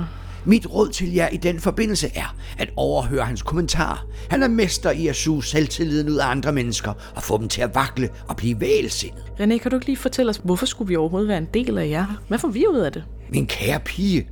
Mit 0.46 0.74
råd 0.74 0.90
til 0.90 1.14
jer 1.14 1.28
i 1.28 1.38
den 1.38 1.60
forbindelse 1.60 2.12
er 2.16 2.36
at 2.58 2.70
overhøre 2.76 3.26
hans 3.26 3.42
kommentar. 3.42 4.06
Han 4.30 4.44
er 4.44 4.48
mester 4.48 4.92
i 4.92 5.08
at 5.08 5.16
suge 5.16 5.44
selvtilliden 5.44 6.10
ud 6.10 6.18
af 6.18 6.28
andre 6.28 6.54
mennesker 6.54 6.94
og 7.16 7.24
få 7.24 7.38
dem 7.38 7.48
til 7.48 7.62
at 7.62 7.76
vakle 7.76 8.10
og 8.28 8.36
blive 8.36 8.60
vælsindet. 8.60 9.24
René, 9.40 9.58
kan 9.58 9.72
du 9.72 9.78
ikke 9.78 9.86
lige 9.86 9.98
fortælle 9.98 10.30
os, 10.30 10.42
hvorfor 10.44 10.66
skulle 10.66 10.88
vi 10.88 10.96
overhovedet 10.96 11.30
være 11.30 11.38
en 11.38 11.48
del 11.54 11.78
af 11.78 11.90
jer? 11.90 12.22
Hvad 12.28 12.40
får 12.40 12.48
vi 12.48 12.66
ud 12.68 12.78
af 12.78 12.92
det? 12.92 13.04
Min 13.30 13.48
kære 13.48 13.80
pige, 13.80 14.28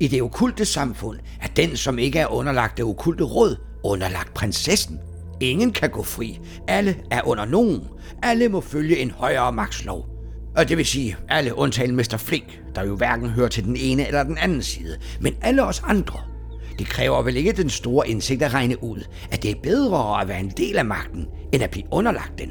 i 0.00 0.08
det 0.08 0.22
okulte 0.22 0.64
samfund 0.64 1.18
er 1.42 1.48
den, 1.56 1.76
som 1.76 1.98
ikke 1.98 2.18
er 2.18 2.26
underlagt 2.26 2.76
det 2.76 2.84
okulte 2.84 3.24
råd, 3.24 3.56
underlagt 3.84 4.34
prinsessen. 4.34 4.98
Ingen 5.40 5.72
kan 5.72 5.90
gå 5.90 6.02
fri. 6.02 6.38
Alle 6.68 6.96
er 7.10 7.28
under 7.28 7.44
nogen. 7.44 7.80
Alle 8.22 8.48
må 8.48 8.60
følge 8.60 8.98
en 8.98 9.10
højere 9.10 9.52
magtslov. 9.52 10.06
Og 10.56 10.68
det 10.68 10.76
vil 10.76 10.86
sige, 10.86 11.16
alle 11.28 11.54
undtagen 11.54 11.96
Mester 11.96 12.16
Flink, 12.16 12.59
der 12.74 12.86
jo 12.86 12.96
hverken 12.96 13.28
hører 13.28 13.48
til 13.48 13.64
den 13.64 13.76
ene 13.76 14.06
eller 14.06 14.22
den 14.22 14.38
anden 14.38 14.62
side, 14.62 14.96
men 15.20 15.34
alle 15.42 15.64
os 15.64 15.82
andre. 15.84 16.20
Det 16.78 16.86
kræver 16.86 17.22
vel 17.22 17.36
ikke 17.36 17.52
den 17.52 17.70
store 17.70 18.08
indsigt 18.08 18.42
at 18.42 18.54
regne 18.54 18.84
ud, 18.84 19.00
at 19.30 19.42
det 19.42 19.50
er 19.50 19.54
bedre 19.62 20.20
at 20.20 20.28
være 20.28 20.40
en 20.40 20.52
del 20.56 20.76
af 20.76 20.84
magten, 20.84 21.26
end 21.52 21.62
at 21.62 21.70
blive 21.70 21.84
underlagt 21.90 22.38
den. 22.38 22.50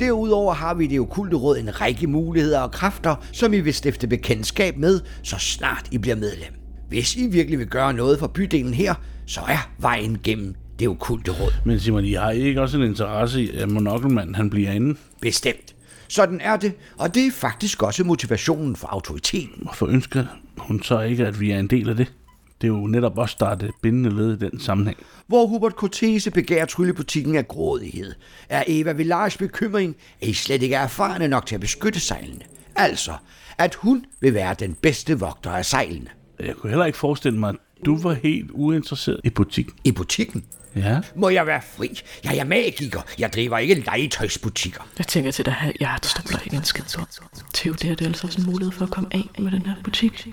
Derudover 0.00 0.54
har 0.54 0.74
vi 0.74 0.84
i 0.84 0.88
det 0.88 1.00
okulte 1.00 1.36
råd 1.36 1.58
en 1.58 1.80
række 1.80 2.06
muligheder 2.06 2.60
og 2.60 2.72
kræfter, 2.72 3.24
som 3.32 3.52
I 3.52 3.60
vil 3.60 3.74
stifte 3.74 4.06
bekendtskab 4.06 4.76
med, 4.76 5.00
så 5.22 5.36
snart 5.38 5.88
I 5.90 5.98
bliver 5.98 6.16
medlem. 6.16 6.52
Hvis 6.88 7.16
I 7.16 7.26
virkelig 7.26 7.58
vil 7.58 7.66
gøre 7.66 7.92
noget 7.92 8.18
for 8.18 8.26
bydelen 8.26 8.74
her, 8.74 8.94
så 9.26 9.40
er 9.48 9.70
vejen 9.78 10.18
gennem 10.22 10.54
det 10.78 10.88
okulte 10.88 11.30
råd. 11.30 11.52
Men 11.64 11.80
Simon, 11.80 12.04
I 12.04 12.12
har 12.12 12.30
ikke 12.30 12.60
også 12.60 12.76
en 12.76 12.82
interesse 12.82 13.42
i, 13.42 13.56
at 13.56 13.70
monokkelmanden 13.70 14.34
han 14.34 14.50
bliver 14.50 14.70
inde? 14.70 14.96
Bestemt. 15.20 15.73
Sådan 16.08 16.40
er 16.40 16.56
det, 16.56 16.72
og 16.98 17.14
det 17.14 17.26
er 17.26 17.30
faktisk 17.30 17.82
også 17.82 18.04
motivationen 18.04 18.76
for 18.76 18.88
autoriteten. 18.88 19.62
Hvorfor 19.62 19.86
ønsker 19.86 20.24
hun 20.58 20.82
så 20.82 21.00
ikke, 21.00 21.26
at 21.26 21.40
vi 21.40 21.50
er 21.50 21.58
en 21.58 21.66
del 21.66 21.88
af 21.88 21.96
det? 21.96 22.12
Det 22.60 22.66
er 22.66 22.72
jo 22.72 22.86
netop 22.86 23.18
også, 23.18 23.36
der 23.40 23.46
er 23.46 23.54
det 23.54 23.70
bindende 23.82 24.16
led 24.16 24.32
i 24.32 24.50
den 24.50 24.60
sammenhæng. 24.60 24.98
Hvor 25.26 25.46
Hubert 25.46 25.72
Cortese 25.72 26.30
begærer 26.30 26.66
tryllebutikken 26.66 27.36
af 27.36 27.48
grådighed, 27.48 28.14
er 28.48 28.64
Eva 28.66 28.92
Villars 28.92 29.36
bekymring, 29.36 29.96
at 30.20 30.28
I 30.28 30.32
slet 30.32 30.62
ikke 30.62 30.74
er 30.74 30.80
erfarne 30.80 31.28
nok 31.28 31.46
til 31.46 31.54
at 31.54 31.60
beskytte 31.60 32.00
sejlene. 32.00 32.40
Altså, 32.76 33.12
at 33.58 33.74
hun 33.74 34.04
vil 34.20 34.34
være 34.34 34.54
den 34.54 34.74
bedste 34.74 35.18
vogter 35.18 35.50
af 35.50 35.64
sejlene. 35.64 36.10
Jeg 36.40 36.54
kunne 36.54 36.70
heller 36.70 36.86
ikke 36.86 36.98
forestille 36.98 37.38
mig, 37.38 37.54
du 37.84 37.96
var 38.02 38.12
helt 38.12 38.50
uinteresseret 38.50 39.20
i 39.24 39.30
butikken. 39.30 39.74
I 39.84 39.92
butikken 39.92 40.44
Ja. 40.76 41.00
må 41.16 41.28
jeg 41.28 41.46
være 41.46 41.62
fri. 41.76 42.00
Jeg 42.24 42.36
er 42.36 42.44
magiker. 42.44 43.00
Jeg 43.18 43.32
driver 43.32 43.58
ikke 43.58 43.74
legetøjsbutikker. 43.74 44.80
Jeg 44.98 45.06
tænker 45.06 45.30
til 45.30 45.44
dig, 45.44 45.56
at 45.60 45.72
jeg 45.80 45.98
stoler 46.02 46.38
ikke 46.44 46.56
en 46.56 46.64
skid 46.64 46.82
på. 46.98 47.06
Theo, 47.54 47.72
det 47.72 47.82
her 47.82 47.94
det 47.94 48.04
er 48.04 48.08
altså 48.08 48.26
også 48.26 48.40
en 48.40 48.46
mulighed 48.46 48.72
for 48.72 48.84
at 48.84 48.90
komme 48.90 49.08
af 49.12 49.28
med 49.38 49.50
den 49.52 49.66
her 49.66 49.74
butik. 49.84 50.26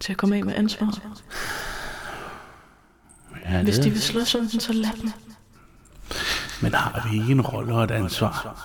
Til 0.00 0.12
at 0.12 0.16
komme 0.18 0.36
af 0.36 0.44
med 0.44 0.54
ansvaret. 0.54 1.02
ja 3.50 3.62
Hvis 3.62 3.78
de 3.78 3.90
vil 3.90 4.02
slås 4.02 4.34
om 4.34 4.48
den, 4.48 4.60
så 4.60 4.72
lad 4.72 4.90
dem. 5.02 5.10
Men 6.62 6.74
har 6.74 7.08
vi 7.10 7.20
ikke 7.20 7.32
en 7.32 7.40
rolle 7.40 7.74
og 7.74 7.84
et 7.84 7.90
ansvar? 7.90 8.62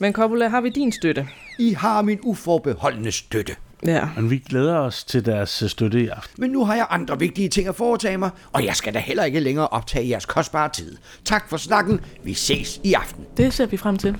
Men 0.00 0.12
Coppola, 0.12 0.48
har 0.48 0.60
vi 0.60 0.68
din 0.68 0.92
støtte? 0.92 1.28
I 1.58 1.72
har 1.72 2.02
min 2.02 2.18
uforbeholdende 2.22 3.12
støtte. 3.12 3.56
Ja. 3.86 4.08
Men 4.16 4.30
vi 4.30 4.38
glæder 4.38 4.76
os 4.76 5.04
til 5.04 5.26
deres 5.26 5.62
øh, 5.62 5.68
støtte 5.68 6.02
i 6.02 6.08
aften. 6.08 6.40
Men 6.40 6.50
nu 6.50 6.64
har 6.64 6.74
jeg 6.74 6.86
andre 6.90 7.18
vigtige 7.18 7.48
ting 7.48 7.68
at 7.68 7.74
foretage 7.74 8.18
mig, 8.18 8.30
og 8.52 8.64
jeg 8.64 8.76
skal 8.76 8.94
da 8.94 8.98
heller 8.98 9.24
ikke 9.24 9.40
længere 9.40 9.68
optage 9.68 10.08
jeres 10.08 10.26
kostbare 10.26 10.68
tid. 10.68 10.96
Tak 11.24 11.50
for 11.50 11.56
snakken. 11.56 12.00
Vi 12.24 12.34
ses 12.34 12.80
i 12.84 12.94
aften. 12.94 13.24
Det 13.36 13.52
ser 13.52 13.66
vi 13.66 13.76
frem 13.76 13.96
til. 13.96 14.16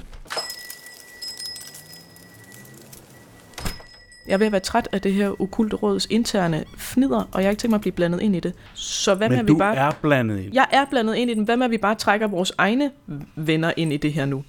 Jeg 4.27 4.35
er 4.35 4.39
ved 4.39 4.47
at 4.47 4.53
være 4.53 4.61
træt 4.61 4.89
af 4.93 5.01
det 5.01 5.13
her 5.13 5.41
okulte 5.41 5.77
råds 5.77 6.07
interne 6.11 6.65
fnider, 6.79 7.29
og 7.33 7.41
jeg 7.41 7.47
har 7.47 7.51
ikke 7.51 7.61
tænkt 7.61 7.71
mig 7.71 7.77
at 7.77 7.81
blive 7.81 7.93
blandet 7.93 8.21
ind 8.21 8.37
i 8.37 8.41
det. 8.41 8.53
Så 8.75 9.15
hvad 9.15 9.29
med, 9.29 9.39
at 9.39 9.49
du 9.49 9.55
vi 9.55 9.59
bare... 9.59 9.77
er 9.77 9.91
blandet 10.03 10.39
ind. 10.39 10.55
Jeg 10.55 10.67
er 10.71 10.85
blandet 10.91 11.15
ind 11.15 11.31
i 11.31 11.35
den. 11.35 11.45
Hvad 11.45 11.57
med, 11.57 11.65
at 11.65 11.71
vi 11.71 11.79
bare 11.79 11.95
trækker 11.95 12.27
vores 12.27 12.53
egne 12.59 12.91
venner 13.37 13.73
ind 13.77 13.93
i 13.93 13.97
det 13.97 14.13
her 14.13 14.27
nu? 14.27 14.45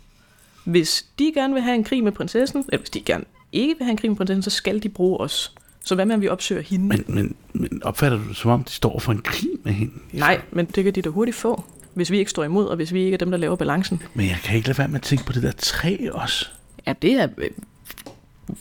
Hvis 0.63 1.06
de 1.19 1.32
gerne 1.34 1.54
vil 1.54 1.63
have 1.63 1.76
en 1.76 1.84
krig 1.84 2.04
med 2.04 2.12
prinsessen, 2.12 2.65
eller 2.67 2.78
hvis 2.78 2.89
de 2.89 3.02
gerne 3.02 3.24
ikke 3.52 3.76
vil 3.78 3.86
have 3.86 3.91
en 3.91 3.98
krig 3.98 4.12
med 4.12 4.17
prinsessen, 4.17 4.43
så 4.43 4.50
skal 4.50 4.84
de 4.84 4.89
bruge 4.89 5.19
os. 5.19 5.54
Så 5.86 5.95
hvad 5.95 6.06
med, 6.06 6.15
at 6.15 6.22
vi 6.22 6.28
opsøger 6.28 6.62
hende? 6.62 6.86
Men, 6.88 7.04
men, 7.08 7.36
men 7.54 7.84
opfatter 7.84 8.17
du 8.17 8.28
det 8.28 8.38
som 8.38 8.52
om, 8.52 8.63
de 8.63 8.72
står 8.72 9.00
for 9.00 9.12
en 9.12 9.22
krig 9.22 9.50
med 9.63 9.74
hende? 9.74 9.93
Nej, 10.13 10.41
men 10.52 10.65
det 10.65 10.84
kan 10.84 10.95
de 10.95 11.02
da 11.02 11.10
hurtigt 11.10 11.38
få, 11.38 11.63
hvis 11.93 12.12
vi 12.12 12.17
ikke 12.17 12.32
står 12.32 12.43
imod, 12.43 12.65
og 12.65 12.76
hvis 12.76 12.93
vi 12.93 13.04
ikke 13.04 13.13
er 13.13 13.17
dem, 13.17 13.32
der 13.32 13.38
laver 13.38 13.56
balancen. 13.56 14.02
Men 14.13 14.26
jeg 14.28 14.38
kan 14.43 14.56
ikke 14.56 14.67
lade 14.67 14.78
være 14.78 14.88
med 14.88 14.95
at 14.95 15.02
tænke 15.02 15.26
på 15.26 15.34
det 15.34 15.43
der 15.43 15.52
træ 15.52 15.98
også. 16.12 16.48
Ja, 16.88 16.93
det 17.02 17.13
er, 17.13 17.28
øh, 17.38 17.50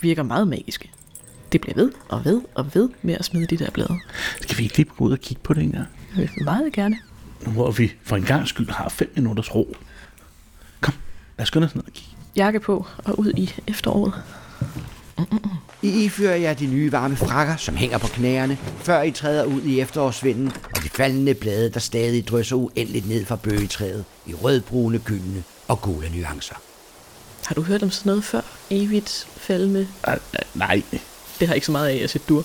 virker 0.01 0.23
meget 0.23 0.49
magiske. 0.49 0.91
Det 1.53 1.61
bliver 1.61 1.75
ved 1.75 1.93
og 2.09 2.25
ved 2.25 2.43
og 2.55 2.75
ved 2.75 2.89
med 3.03 3.15
at 3.15 3.25
smide 3.25 3.47
de 3.47 3.57
der 3.57 3.71
blade. 3.71 3.99
Skal 4.41 4.59
vi 4.59 4.63
ikke 4.63 4.77
lige 4.77 4.91
gå 4.99 5.05
ud 5.05 5.13
og 5.13 5.19
kigge 5.19 5.43
på 5.43 5.55
det 5.55 5.63
engang? 5.63 5.87
Vil 6.17 6.31
meget 6.45 6.73
gerne. 6.73 6.99
Nu 7.47 7.51
hvor 7.51 7.71
vi 7.71 7.93
for 8.03 8.17
en 8.17 8.23
gang 8.23 8.49
skyld 8.49 8.69
har 8.69 8.89
fem 8.89 9.13
minutters 9.15 9.55
ro. 9.55 9.77
Lad 11.39 11.43
os 11.43 11.49
skynde 11.49 11.67
os 11.67 11.75
ned 11.75 11.85
og 11.87 11.93
kigge. 11.93 12.11
Jakke 12.37 12.61
på 12.61 12.87
og 13.05 13.19
ud 13.19 13.33
i 13.37 13.55
efteråret. 13.67 14.13
I 15.83 16.05
ifører 16.05 16.37
jer 16.37 16.55
de 16.55 16.67
nye 16.67 16.93
varme 16.93 17.17
frakker, 17.17 17.57
som 17.57 17.77
hænger 17.77 17.99
på 17.99 18.07
knæerne, 18.07 18.59
før 18.83 19.03
I 19.03 19.11
træder 19.11 19.45
ud 19.45 19.63
i 19.63 19.81
efterårsvinden 19.81 20.53
og 20.77 20.83
de 20.83 20.89
faldende 20.89 21.35
blade, 21.35 21.71
der 21.71 21.81
stadig 21.81 22.29
drysser 22.29 22.57
uendeligt 22.57 23.09
ned 23.09 23.25
fra 23.27 23.37
bøgetræet 23.37 24.05
i 24.27 24.35
rødbrune, 24.35 24.99
gyldne 24.99 25.43
og 25.69 25.81
gule 25.83 26.11
nuancer. 26.17 26.55
Har 27.47 27.55
du 27.55 27.63
hørt 27.63 27.83
om 27.83 27.91
sådan 27.91 28.11
noget 28.11 28.25
før? 28.25 28.41
Evigt 28.71 29.27
faldende. 29.37 29.89
Nej, 30.07 30.19
nej, 30.55 30.83
Det 31.41 31.49
har 31.49 31.55
ikke 31.55 31.67
så 31.67 31.73
meget 31.73 31.89
af 31.89 31.97
at 32.05 32.11
sætte 32.11 32.27
dur. 32.29 32.45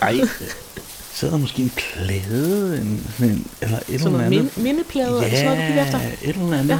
nej. 0.00 0.16
Sidder 1.14 1.36
måske 1.38 1.62
en 1.62 1.70
plade, 1.76 2.76
en, 2.80 3.06
en, 3.22 3.46
eller 3.60 3.78
et 3.78 3.84
Sådan 3.86 3.94
eller 3.94 4.10
noget 4.10 4.24
andet. 4.24 4.30
mind, 4.56 4.64
mindeplade, 4.64 5.20
ja, 5.22 5.30
sådan 5.30 5.44
noget, 5.44 5.58
du 5.60 5.66
kigger 5.66 5.84
efter. 5.84 6.00
et 6.22 6.36
eller 6.36 6.58
andet. 6.58 6.68
Ja. 6.68 6.78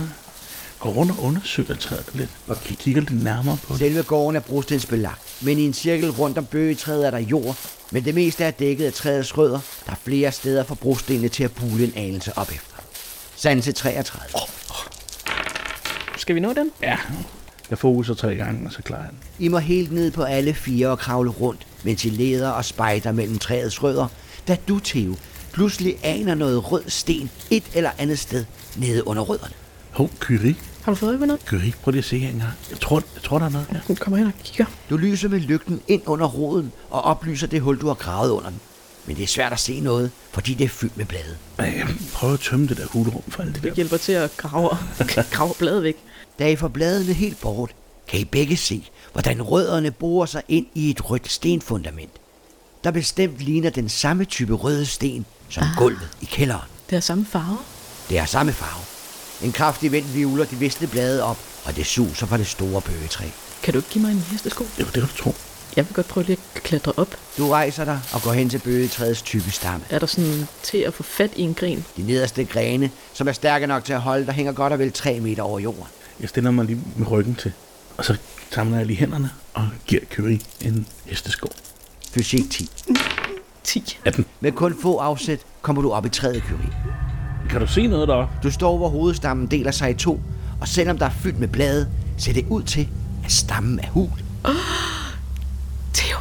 Ja. 0.84 0.90
Gå 0.90 0.96
rundt 0.96 1.12
og 1.12 1.24
undersøger 1.24 1.74
træet 1.74 2.10
lidt, 2.14 2.30
og 2.46 2.56
kigger 2.64 3.00
lidt 3.00 3.24
nærmere 3.24 3.58
på 3.62 3.72
det. 3.72 3.78
Selve 3.78 4.02
gården 4.02 4.36
er 4.36 4.40
brostensbelagt, 4.40 5.20
men 5.42 5.58
i 5.58 5.62
en 5.62 5.72
cirkel 5.72 6.10
rundt 6.10 6.38
om 6.38 6.46
bøgetræet 6.46 7.06
er 7.06 7.10
der 7.10 7.18
jord, 7.18 7.56
men 7.90 8.04
det 8.04 8.14
meste 8.14 8.44
er 8.44 8.50
dækket 8.50 8.86
af 8.86 8.92
træets 8.92 9.38
rødder, 9.38 9.60
der 9.86 9.92
er 9.92 9.96
flere 10.04 10.32
steder 10.32 10.64
for 10.64 10.74
brostenene 10.74 11.28
til 11.28 11.44
at 11.44 11.52
bule 11.52 11.84
en 11.84 11.92
anelse 11.96 12.38
op 12.38 12.48
efter. 12.48 12.76
Sanse 13.36 13.72
33. 13.72 14.22
Skal 16.16 16.34
vi 16.34 16.40
nå 16.40 16.52
den? 16.52 16.70
Ja, 16.82 16.98
jeg 17.70 17.78
fokuser 17.78 18.14
tre 18.14 18.34
gange, 18.34 18.66
og 18.66 18.72
så 18.72 18.82
klarer 18.82 19.02
jeg 19.02 19.10
den. 19.10 19.18
I 19.38 19.48
må 19.48 19.58
helt 19.58 19.92
ned 19.92 20.10
på 20.10 20.22
alle 20.22 20.54
fire 20.54 20.88
og 20.88 20.98
kravle 20.98 21.30
rundt, 21.30 21.66
mens 21.84 22.04
I 22.04 22.08
leder 22.08 22.50
og 22.50 22.64
spejder 22.64 23.12
mellem 23.12 23.38
træets 23.38 23.82
rødder, 23.82 24.06
da 24.48 24.56
du, 24.68 24.78
Theo, 24.78 25.14
pludselig 25.52 25.96
aner 26.02 26.34
noget 26.34 26.72
rød 26.72 26.82
sten 26.88 27.30
et 27.50 27.64
eller 27.74 27.90
andet 27.98 28.18
sted 28.18 28.44
nede 28.76 29.06
under 29.06 29.22
rødderne. 29.22 29.54
Hov, 29.90 30.10
Kyrie. 30.20 30.56
Har 30.82 30.92
du 30.92 30.96
fået 30.96 31.10
øje 31.18 31.26
noget? 31.26 31.44
Kyrie, 31.46 31.72
prøv 31.82 31.90
lige 31.90 31.98
at 31.98 32.04
se 32.04 32.18
her 32.18 32.28
engang. 32.28 32.52
Jeg 32.70 32.80
tror, 32.80 33.02
jeg 33.14 33.22
tror 33.22 33.38
der 33.38 33.46
er 33.46 33.50
noget. 33.50 33.66
Ja, 33.72 33.78
den 33.88 33.96
kommer 33.96 34.18
hen 34.18 34.26
og 34.26 34.32
kigger. 34.44 34.64
Du 34.90 34.96
lyser 34.96 35.28
med 35.28 35.40
lygten 35.40 35.80
ind 35.88 36.02
under 36.06 36.26
roden 36.26 36.72
og 36.90 37.02
oplyser 37.02 37.46
det 37.46 37.60
hul, 37.60 37.80
du 37.80 37.86
har 37.86 37.94
gravet 37.94 38.30
under 38.30 38.50
den. 38.50 38.60
Men 39.06 39.16
det 39.16 39.22
er 39.22 39.26
svært 39.26 39.52
at 39.52 39.60
se 39.60 39.80
noget, 39.80 40.10
fordi 40.32 40.54
det 40.54 40.64
er 40.64 40.68
fyldt 40.68 40.96
med 40.96 41.04
blade. 41.06 41.36
Jeg 41.58 41.86
prøver 42.14 42.34
at 42.34 42.40
tømme 42.40 42.66
det 42.68 42.76
der 42.76 42.86
hulrum 42.86 43.22
for 43.28 43.42
alt 43.42 43.54
det 43.54 43.62
der. 43.62 43.74
hjælper 43.74 43.96
til 43.96 44.12
at 44.12 44.36
grave, 44.36 44.70
grave 45.32 45.54
bladet 45.58 45.82
væk. 45.82 45.96
Da 46.38 46.48
I 46.48 46.56
får 46.56 46.68
bladene 46.68 47.12
helt 47.12 47.40
bort, 47.40 47.70
kan 48.08 48.20
I 48.20 48.24
begge 48.24 48.56
se, 48.56 48.88
hvordan 49.12 49.42
rødderne 49.42 49.90
borer 49.90 50.26
sig 50.26 50.42
ind 50.48 50.66
i 50.74 50.90
et 50.90 51.10
rødt 51.10 51.30
stenfundament, 51.30 52.10
der 52.84 52.90
bestemt 52.90 53.38
ligner 53.38 53.70
den 53.70 53.88
samme 53.88 54.24
type 54.24 54.54
røde 54.54 54.86
sten 54.86 55.26
som 55.48 55.64
gulvet 55.78 56.08
i 56.20 56.24
kælderen. 56.24 56.68
Det 56.90 56.96
er 56.96 57.00
samme 57.00 57.26
farve. 57.26 57.58
Det 58.08 58.18
er 58.18 58.24
samme 58.24 58.52
farve. 58.52 58.84
En 59.42 59.52
kraftig 59.52 59.92
vind 59.92 60.04
vivler 60.04 60.44
de 60.44 60.56
visne 60.56 60.86
blade 60.86 61.22
op, 61.22 61.38
og 61.64 61.76
det 61.76 61.86
suser 61.86 62.26
fra 62.26 62.36
det 62.36 62.46
store 62.46 62.82
bøgetræ. 62.82 63.24
Kan 63.62 63.72
du 63.72 63.78
ikke 63.78 63.90
give 63.90 64.02
mig 64.02 64.12
en 64.12 64.24
hestesko? 64.30 64.64
Jo, 64.80 64.84
det 64.84 64.92
kan 64.92 65.02
du 65.02 65.16
tro. 65.16 65.34
Jeg 65.76 65.86
vil 65.88 65.94
godt 65.94 66.08
prøve 66.08 66.26
lige 66.26 66.38
at 66.54 66.62
klatre 66.62 66.92
op. 66.96 67.16
Du 67.38 67.48
rejser 67.48 67.84
dig 67.84 68.00
og 68.12 68.22
går 68.22 68.32
hen 68.32 68.48
til 68.48 68.58
bøgetræets 68.58 69.22
tykke 69.22 69.50
stamme. 69.50 69.84
Er 69.90 69.98
der 69.98 70.06
sådan 70.06 70.48
til 70.62 70.78
at 70.78 70.94
få 70.94 71.02
fat 71.02 71.30
i 71.36 71.42
en 71.42 71.54
gren? 71.54 71.84
De 71.96 72.02
nederste 72.02 72.44
grene, 72.44 72.90
som 73.12 73.28
er 73.28 73.32
stærke 73.32 73.66
nok 73.66 73.84
til 73.84 73.92
at 73.92 74.00
holde, 74.00 74.26
der 74.26 74.32
hænger 74.32 74.52
godt 74.52 74.72
og 74.72 74.78
vel 74.78 74.92
3 74.92 75.20
meter 75.20 75.42
over 75.42 75.58
jorden. 75.58 75.84
Jeg 76.20 76.28
stiller 76.28 76.50
mig 76.50 76.64
lige 76.64 76.80
med 76.96 77.10
ryggen 77.10 77.34
til, 77.34 77.52
og 77.96 78.04
så 78.04 78.16
samler 78.50 78.76
jeg 78.76 78.86
lige 78.86 78.96
hænderne 78.96 79.30
og 79.54 79.68
giver 79.86 80.02
Kyrie 80.10 80.40
en 80.60 80.86
hestesko. 81.04 81.48
Fysik 82.10 82.50
10. 82.50 82.70
10. 83.64 83.98
18. 84.04 84.26
Med 84.40 84.52
kun 84.52 84.78
få 84.82 84.96
afsæt 84.96 85.40
kommer 85.62 85.82
du 85.82 85.92
op 85.92 86.06
i 86.06 86.08
træet, 86.08 86.42
Curie. 86.48 87.01
Kan 87.50 87.60
du 87.60 87.66
se 87.66 87.86
noget 87.86 88.08
deroppe? 88.08 88.34
Du 88.42 88.50
står, 88.50 88.76
hvor 88.76 88.88
hovedstammen 88.88 89.46
deler 89.46 89.70
sig 89.70 89.90
i 89.90 89.94
to, 89.94 90.20
og 90.60 90.68
selvom 90.68 90.98
der 90.98 91.06
er 91.06 91.10
fyldt 91.10 91.40
med 91.40 91.48
blade, 91.48 91.88
ser 92.16 92.32
det 92.32 92.46
ud 92.48 92.62
til, 92.62 92.88
at 93.24 93.32
stammen 93.32 93.78
er 93.80 93.88
hul. 93.88 94.08
Theo. 95.94 96.18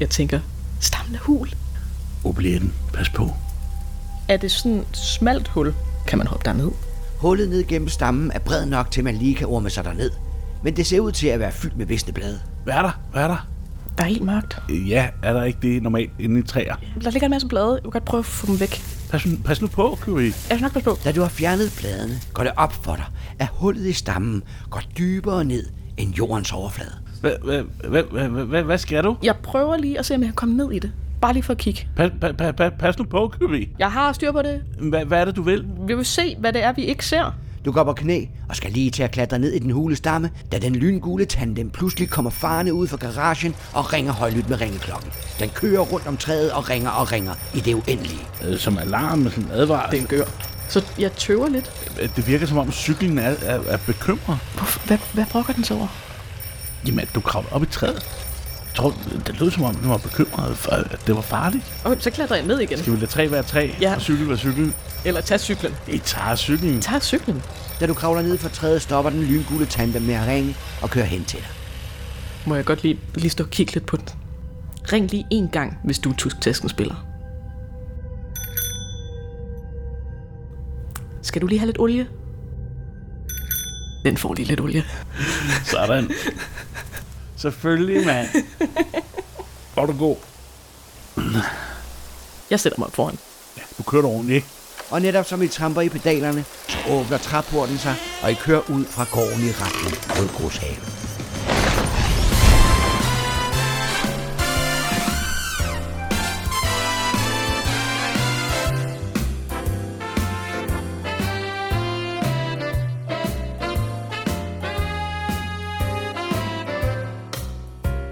Jeg 0.00 0.10
tænker, 0.10 0.40
stammen 0.80 1.14
er 1.14 1.18
hul. 1.20 1.48
Obletten, 2.24 2.72
pas 2.92 3.08
på. 3.10 3.30
Er 4.28 4.36
det 4.36 4.50
sådan 4.50 4.78
et 4.78 4.86
smalt 4.96 5.48
hul? 5.48 5.74
Kan 6.06 6.18
man 6.18 6.26
hoppe 6.26 6.44
derned? 6.44 6.70
Hullet 7.18 7.48
ned 7.48 7.64
gennem 7.66 7.88
stammen 7.88 8.30
er 8.34 8.38
bred 8.38 8.66
nok 8.66 8.90
til, 8.90 9.00
at 9.00 9.04
man 9.04 9.16
lige 9.16 9.34
kan 9.34 9.46
orme 9.46 9.70
sig 9.70 9.84
derned. 9.84 10.10
Men 10.62 10.76
det 10.76 10.86
ser 10.86 11.00
ud 11.00 11.12
til 11.12 11.26
at 11.26 11.38
være 11.40 11.52
fyldt 11.52 11.76
med 11.76 11.86
visne 11.86 12.12
blade. 12.12 12.40
Hvad 12.64 12.74
er 12.74 12.82
der? 12.82 13.00
Hvad 13.12 13.22
er 13.22 13.28
der? 13.28 13.46
Der 13.98 14.04
er 14.04 14.08
helt 14.08 14.24
mørkt. 14.24 14.58
Ja, 14.68 15.08
er 15.22 15.32
der 15.32 15.44
ikke 15.44 15.58
det 15.62 15.82
normalt 15.82 16.10
inde 16.18 16.40
i 16.40 16.42
træer? 16.42 16.74
Der 17.04 17.10
ligger 17.10 17.26
en 17.26 17.30
masse 17.30 17.48
blade. 17.48 17.74
Jeg 17.74 17.84
vil 17.84 17.90
godt 17.92 18.04
prøve 18.04 18.18
at 18.18 18.24
få 18.24 18.46
dem 18.46 18.60
væk. 18.60 18.82
Pas, 19.10 19.26
nu- 19.26 19.36
pas 19.44 19.60
nu 19.60 19.66
på, 19.66 19.98
Kyrie. 20.00 20.24
Jeg 20.24 20.32
skal 20.44 20.60
nok 20.60 20.72
passe 20.72 20.84
på. 20.90 20.98
Da 21.04 21.12
du 21.12 21.20
har 21.20 21.28
fjernet 21.28 21.74
bladene, 21.80 22.14
går 22.34 22.42
det 22.42 22.52
op 22.56 22.72
for 22.72 22.94
dig, 22.96 23.04
at 23.38 23.48
hullet 23.52 23.86
i 23.86 23.92
stammen 23.92 24.42
går 24.70 24.82
dybere 24.98 25.44
ned 25.44 25.64
end 25.96 26.14
jordens 26.14 26.52
overflade. 26.52 26.90
Hvad, 27.20 27.32
hvad, 27.44 27.62
hvad, 27.88 28.02
hvad, 28.02 28.28
hvad, 28.28 28.44
hvad, 28.44 28.62
hvad 28.62 28.78
skal 28.78 29.04
du? 29.04 29.16
Jeg 29.22 29.36
prøver 29.42 29.76
lige 29.76 29.98
at 29.98 30.06
se, 30.06 30.14
om 30.14 30.20
jeg 30.20 30.26
kan 30.28 30.34
komme 30.34 30.56
ned 30.56 30.72
i 30.72 30.78
det. 30.78 30.92
Bare 31.20 31.32
lige 31.32 31.42
for 31.42 31.52
at 31.52 31.58
kigge. 31.58 31.88
Pas, 31.96 32.10
pas, 32.20 32.32
pas, 32.38 32.54
pas, 32.56 32.72
pas 32.78 32.98
nu 32.98 33.04
på, 33.04 33.32
Kyrie. 33.40 33.68
Jeg 33.78 33.92
har 33.92 34.12
styr 34.12 34.32
på 34.32 34.42
det. 34.42 34.62
Hvad, 34.80 35.04
hvad 35.04 35.20
er 35.20 35.24
det, 35.24 35.36
du 35.36 35.42
vil? 35.42 35.64
Vi 35.86 35.94
vil 35.94 36.04
se, 36.04 36.36
hvad 36.38 36.52
det 36.52 36.62
er, 36.62 36.72
vi 36.72 36.82
ikke 36.84 37.06
ser. 37.06 37.34
Du 37.66 37.72
går 37.72 37.84
på 37.84 37.92
knæ 37.92 38.24
og 38.48 38.56
skal 38.56 38.72
lige 38.72 38.90
til 38.90 39.02
at 39.02 39.10
klatre 39.10 39.38
ned 39.38 39.52
i 39.52 39.58
den 39.58 39.70
hule 39.70 39.96
stamme, 39.96 40.30
da 40.52 40.58
den 40.58 40.76
lyngule 40.76 41.24
tandem 41.24 41.70
pludselig 41.70 42.10
kommer 42.10 42.30
farne 42.30 42.74
ud 42.74 42.86
fra 42.86 42.96
garagen 42.96 43.54
og 43.72 43.92
ringer 43.92 44.12
højlydt 44.12 44.48
med 44.48 44.60
ringeklokken. 44.60 45.10
Den 45.40 45.48
kører 45.48 45.80
rundt 45.80 46.06
om 46.06 46.16
træet 46.16 46.52
og 46.52 46.70
ringer 46.70 46.90
og 46.90 47.12
ringer 47.12 47.34
i 47.54 47.60
det 47.60 47.74
uendelige. 47.74 48.20
Øh, 48.44 48.58
Som 48.58 48.78
alarm 48.78 49.20
en 49.20 49.48
advarsel. 49.52 49.98
Den 49.98 50.06
gør. 50.06 50.24
Så 50.68 50.84
jeg 50.98 51.12
tøver 51.12 51.48
lidt. 51.48 51.70
Det, 52.00 52.16
det 52.16 52.26
virker 52.26 52.46
som 52.46 52.58
om 52.58 52.72
cyklen 52.72 53.18
er, 53.18 53.34
er, 53.42 53.60
er 53.68 53.78
bekymret. 53.86 54.38
Hvad, 54.86 54.98
hvad 55.12 55.24
brokker 55.30 55.52
den 55.52 55.64
så 55.64 55.74
over? 55.74 55.88
Jamen, 56.86 57.00
at 57.00 57.08
du 57.14 57.20
kravlede 57.20 57.52
op 57.52 57.62
i 57.62 57.66
træet. 57.66 58.06
Jeg 58.76 58.82
tror, 58.82 58.94
det 59.26 59.40
lød 59.40 59.50
som 59.50 59.62
om, 59.62 59.74
den 59.74 59.88
var 59.88 59.96
bekymret, 59.96 60.56
for, 60.56 60.70
at 60.70 61.00
det 61.06 61.14
var 61.14 61.20
farligt. 61.20 61.64
Okay, 61.84 62.00
så 62.00 62.10
klatrer 62.10 62.36
jeg 62.36 62.46
ned 62.46 62.60
igen. 62.60 62.78
Skal 62.78 62.92
vi 62.92 62.98
lade 62.98 63.06
træ 63.10 63.28
være 63.30 63.42
træ, 63.42 63.70
Ja. 63.80 63.94
og 63.94 64.00
cykel 64.00 64.28
være 64.28 64.36
cykel? 64.38 64.74
Eller 65.04 65.20
tag 65.20 65.40
cyklen. 65.40 65.74
I 65.88 65.98
tager 65.98 66.36
cyklen. 66.36 66.80
Tag 66.80 67.02
cyklen. 67.02 67.42
Da 67.80 67.86
du 67.86 67.94
kravler 67.94 68.22
ned 68.22 68.38
fra 68.38 68.48
træet, 68.48 68.82
stopper 68.82 69.10
den 69.10 69.22
lyngule 69.22 69.66
tandem 69.66 70.02
med 70.02 70.14
at 70.14 70.26
ringe 70.26 70.56
og 70.82 70.90
kører 70.90 71.04
hen 71.04 71.24
til 71.24 71.38
dig. 71.38 71.48
Må 72.46 72.54
jeg 72.54 72.64
godt 72.64 72.82
lige, 72.82 72.98
lige 73.14 73.30
stå 73.30 73.44
og 73.44 73.50
kigge 73.50 73.72
lidt 73.72 73.86
på 73.86 73.96
den. 73.96 74.08
Ring 74.92 75.10
lige 75.10 75.26
en 75.30 75.48
gang, 75.48 75.78
hvis 75.84 75.98
du 75.98 76.10
er 76.10 76.14
tusk 76.14 76.36
spiller. 76.68 77.06
Skal 81.22 81.42
du 81.42 81.46
lige 81.46 81.58
have 81.58 81.66
lidt 81.66 81.78
olie? 81.78 82.06
Den 84.04 84.16
får 84.16 84.34
lige 84.34 84.48
lidt 84.48 84.60
olie. 84.60 84.84
Sådan. 85.64 86.10
Selvfølgelig, 87.36 88.06
mand. 88.06 88.28
Er 89.76 89.86
du 89.86 89.98
god. 89.98 90.16
Jeg 92.50 92.60
sætter 92.60 92.78
mig 92.78 92.86
op 92.86 92.94
foran. 92.94 93.18
Ja, 93.56 93.62
du 93.78 93.82
kørte 93.82 94.06
ordentligt, 94.06 94.36
ikke? 94.36 94.48
Og 94.90 95.02
netop 95.02 95.26
som 95.26 95.42
I 95.42 95.48
tramper 95.48 95.80
i 95.80 95.88
pedalerne, 95.88 96.44
så 96.68 96.78
åbner 96.90 97.18
træporten 97.18 97.78
sig, 97.78 97.94
og 98.22 98.30
I 98.30 98.34
kører 98.34 98.70
ud 98.70 98.84
fra 98.84 99.06
gården 99.12 99.42
i 99.44 99.50
retning 99.50 100.18
Rødgrushaven. 100.18 100.76
I 101.02 101.05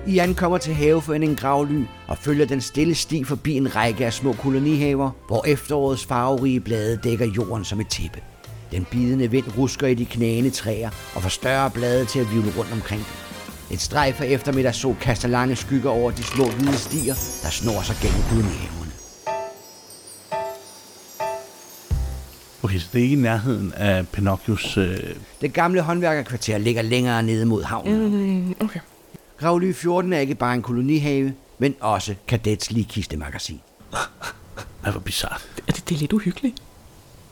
I 0.06 0.18
ankommer 0.18 0.58
til 0.58 0.74
haveforeningen 0.74 1.36
Gravly 1.36 1.82
og 2.08 2.18
følger 2.18 2.46
den 2.46 2.60
stille 2.60 2.94
sti 2.94 3.24
forbi 3.24 3.52
en 3.52 3.76
række 3.76 4.06
af 4.06 4.12
små 4.12 4.32
kolonihaver, 4.32 5.10
hvor 5.26 5.44
efterårets 5.46 6.04
farverige 6.04 6.60
blade 6.60 7.00
dækker 7.04 7.26
jorden 7.26 7.64
som 7.64 7.80
et 7.80 7.88
tæppe. 7.88 8.20
Den 8.72 8.86
bidende 8.90 9.30
vind 9.30 9.44
rusker 9.58 9.86
i 9.86 9.94
de 9.94 10.04
knæende 10.04 10.50
træer 10.50 10.90
og 11.14 11.22
får 11.22 11.28
større 11.28 11.70
blade 11.70 12.04
til 12.04 12.20
at 12.20 12.26
vivle 12.32 12.52
rundt 12.58 12.72
omkring 12.72 13.00
dem. 13.00 13.74
Et 13.74 13.80
strejf 13.80 14.20
af 14.20 14.26
eftermiddagssol 14.26 14.96
kaster 15.00 15.28
lange 15.28 15.56
skygger 15.56 15.90
over 15.90 16.10
de 16.10 16.22
små 16.22 16.44
hvide 16.44 16.78
stier, 16.78 17.14
der 17.42 17.50
snor 17.50 17.82
sig 17.82 17.96
gennem 18.02 18.22
kolonihaverne. 18.28 18.92
Okay, 22.62 22.78
så 22.78 22.88
det 22.92 22.98
er 22.98 23.02
ikke 23.02 23.16
i 23.16 23.20
nærheden 23.20 23.72
af 23.72 24.08
Pinocchios... 24.08 24.76
Øh... 24.76 24.98
Det 25.40 25.52
gamle 25.52 25.80
håndværkerkvarter 25.80 26.58
ligger 26.58 26.82
længere 26.82 27.22
nede 27.22 27.46
mod 27.46 27.62
havnen. 27.62 28.10
Mm, 28.10 28.54
okay. 28.60 28.80
Gravly 29.40 29.73
14 29.75 30.12
er 30.12 30.18
ikke 30.18 30.35
bare 30.35 30.55
en 30.55 30.62
kolonihave, 30.62 31.35
men 31.59 31.75
også 31.81 32.14
kadets 32.29 32.68
kistemagasin. 32.88 33.61
Ej, 34.85 34.90
hvor 34.90 35.01
bizart. 35.01 35.49
Er 35.68 35.73
det, 35.73 35.88
det 35.88 35.94
er 35.94 35.99
lidt 35.99 36.12
uhyggeligt. 36.12 36.62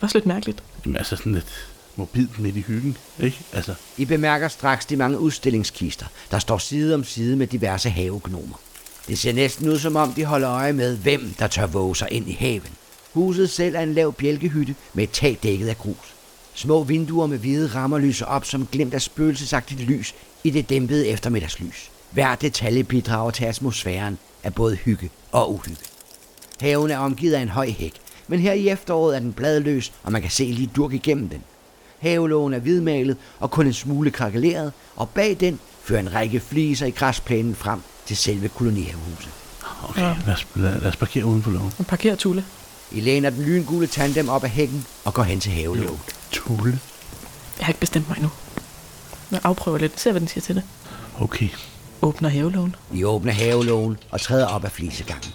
Også 0.01 0.19
lidt 0.19 0.27
mærkeligt. 0.27 0.63
Jamen, 0.85 0.97
altså 0.97 1.17
sådan 1.17 1.35
lidt 1.35 1.69
mobilt 1.97 2.39
midt 2.39 2.57
i 2.57 2.61
hyggen, 2.61 2.97
ikke? 3.21 3.39
Altså, 3.53 3.75
I 3.97 4.05
bemærker 4.05 4.49
straks 4.49 4.87
de 4.87 4.97
mange 4.97 5.19
udstillingskister, 5.19 6.07
der 6.31 6.39
står 6.39 6.59
side 6.59 6.95
om 6.95 7.05
side 7.05 7.37
med 7.37 7.47
diverse 7.47 7.91
havegnomer. 7.91 8.61
Det 9.09 9.19
ser 9.19 9.33
næsten 9.33 9.69
ud 9.69 9.79
som 9.79 9.97
om, 9.97 10.13
de 10.13 10.25
holder 10.25 10.51
øje 10.51 10.73
med, 10.73 10.97
hvem 10.97 11.35
der 11.39 11.47
tør 11.47 11.67
våge 11.67 11.97
sig 11.97 12.09
ind 12.11 12.29
i 12.29 12.33
haven. 12.33 12.71
Huset 13.13 13.51
selv 13.51 13.75
er 13.75 13.81
en 13.81 13.95
lav 13.95 14.13
bjælkehytte 14.13 14.75
med 14.95 15.05
et 15.05 15.11
tag 15.11 15.39
dækket 15.43 15.69
af 15.69 15.79
grus. 15.79 16.15
Små 16.55 16.85
vinduer 16.85 17.27
med 17.27 17.39
hvide 17.39 17.67
rammer 17.67 17.99
lyser 17.99 18.27
op 18.27 18.45
som 18.45 18.67
glimt 18.67 18.95
af 18.95 19.03
spøgelsesagtigt 19.03 19.81
lys 19.81 20.15
i 20.45 20.51
det 20.51 20.71
dæmpede 20.71 21.09
eftermiddagslys. 21.09 21.92
Hver 22.13 22.35
detalje 22.35 22.85
bidrager 22.85 23.31
til 23.31 23.45
atmosfæren 23.45 24.19
af 24.43 24.55
både 24.55 24.77
hygge 24.77 25.11
og 25.33 25.55
uhygge. 25.55 25.83
Haven 26.61 26.91
er 26.91 26.99
omgivet 26.99 27.35
af 27.35 27.41
en 27.41 27.49
høj 27.49 27.71
hæk, 27.71 27.95
men 28.29 28.41
her 28.41 28.53
i 28.53 28.69
efteråret 28.69 29.17
er 29.17 29.21
den 29.21 29.33
bladløs, 29.33 29.93
og 30.03 30.13
man 30.13 30.23
kan 30.23 30.31
se 30.31 30.45
lige 30.45 30.71
durk 30.77 30.93
igennem 30.93 31.29
den. 31.29 31.43
Havelågen 32.01 32.55
er 32.55 32.59
hvidmalet 32.59 33.17
og 33.41 33.51
kun 33.51 33.67
en 33.67 33.73
smule 33.73 34.11
krakeleret, 34.11 34.73
og 34.97 35.09
bag 35.09 35.37
den 35.41 35.61
fører 35.85 36.01
en 36.01 36.15
række 36.15 36.41
fliser 36.41 36.87
i 36.87 36.91
græsplænen 36.91 37.55
frem 37.55 37.81
til 38.07 38.17
selve 38.17 38.49
kolonihavehuset. 38.49 39.31
okay, 39.89 40.03
ja. 40.03 40.17
lad, 40.27 40.35
os, 40.35 40.47
lad, 40.55 40.81
lad 40.81 40.89
os 40.89 40.97
parkere 40.97 41.25
uden 41.25 41.43
for 41.43 41.51
loven. 41.51 41.73
Og 41.79 41.87
parkerer 41.87 42.17
Tulle. 42.17 42.45
I 42.93 43.01
læner 43.01 43.31
den 43.31 43.43
lyngule 43.45 43.87
tandem 43.87 44.29
op 44.29 44.45
ad 44.45 44.49
hækken 44.49 44.87
og 45.05 45.15
går 45.15 45.23
hen 45.23 45.41
til 45.41 45.53
havelågen. 45.53 46.01
Tulle. 46.31 46.79
Jeg 47.59 47.67
har 47.67 47.71
ikke 47.71 47.81
bestemt 47.81 48.09
mig 48.09 48.17
endnu. 48.17 48.31
Jeg 49.31 49.41
afprøver 49.45 49.79
lidt. 49.79 50.01
Se, 50.01 50.11
hvad 50.11 50.21
den 50.21 50.29
siger 50.29 50.43
til 50.43 50.55
det. 50.55 50.63
Okay. 51.21 51.49
Åbner 52.03 52.29
havelågen. 52.29 52.75
I 52.95 53.05
åbner 53.05 53.33
havelågen 53.33 53.97
og 54.11 54.21
træder 54.21 54.47
op 54.47 54.65
ad 54.65 54.71
flisegangen. 54.71 55.33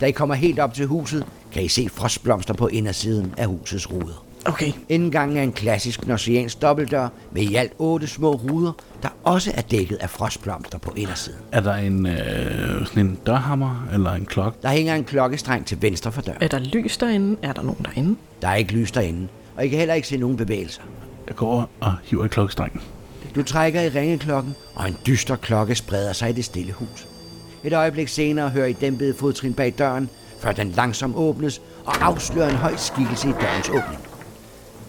Da 0.00 0.06
I 0.06 0.10
kommer 0.10 0.34
helt 0.34 0.58
op 0.58 0.74
til 0.74 0.86
huset, 0.86 1.26
kan 1.52 1.62
I 1.62 1.68
se 1.68 1.88
frostblomster 1.92 2.54
på 2.54 2.66
indersiden 2.66 3.34
af 3.36 3.46
husets 3.46 3.90
ruder. 3.92 4.24
Okay. 4.44 4.72
Indgangen 4.88 5.36
er 5.36 5.42
en 5.42 5.52
klassisk 5.52 6.06
norsiansk 6.06 6.62
dobbeltdør 6.62 7.08
med 7.32 7.42
i 7.42 7.54
alt 7.54 7.72
otte 7.78 8.06
små 8.06 8.32
ruder, 8.32 8.72
der 9.02 9.08
også 9.24 9.52
er 9.54 9.60
dækket 9.60 9.96
af 9.96 10.10
frostblomster 10.10 10.78
på 10.78 10.92
indersiden. 10.96 11.38
Er 11.52 11.60
der 11.60 11.74
en, 11.74 12.06
øh, 12.06 12.86
sådan 12.86 13.06
en 13.06 13.18
dørhammer 13.26 13.88
eller 13.92 14.12
en 14.12 14.26
klokke? 14.26 14.58
Der 14.62 14.68
hænger 14.68 14.94
en 14.94 15.04
klokkestreng 15.04 15.66
til 15.66 15.82
venstre 15.82 16.12
for 16.12 16.22
døren. 16.22 16.38
Er 16.40 16.48
der 16.48 16.58
lys 16.58 16.96
derinde? 16.96 17.36
Er 17.42 17.52
der 17.52 17.62
nogen 17.62 17.84
derinde? 17.84 18.16
Der 18.42 18.48
er 18.48 18.54
ikke 18.54 18.72
lys 18.72 18.92
derinde, 18.92 19.28
og 19.56 19.64
I 19.64 19.68
kan 19.68 19.78
heller 19.78 19.94
ikke 19.94 20.08
se 20.08 20.16
nogen 20.16 20.36
bevægelser. 20.36 20.82
Jeg 21.26 21.36
går 21.36 21.46
over 21.46 21.64
og 21.80 21.94
hiver 22.04 22.24
i 22.24 22.28
klokkestrengen. 22.28 22.80
Du 23.34 23.42
trækker 23.42 23.80
i 23.80 23.88
ringeklokken, 23.88 24.54
og 24.74 24.88
en 24.88 24.96
dyster 25.06 25.36
klokke 25.36 25.74
spreder 25.74 26.12
sig 26.12 26.30
i 26.30 26.32
det 26.32 26.44
stille 26.44 26.72
hus. 26.72 27.06
Et 27.64 27.72
øjeblik 27.72 28.08
senere 28.08 28.48
hører 28.50 28.66
I 28.66 28.72
dæmpede 28.72 29.14
fodtrin 29.14 29.54
bag 29.54 29.74
døren, 29.78 30.08
før 30.40 30.52
den 30.52 30.70
langsomt 30.70 31.16
åbnes 31.16 31.60
og 31.84 32.04
afslører 32.06 32.50
en 32.50 32.56
høj 32.56 32.76
skikkelse 32.76 33.28
i 33.28 33.32
dørens 33.40 33.68
åbning. 33.68 34.00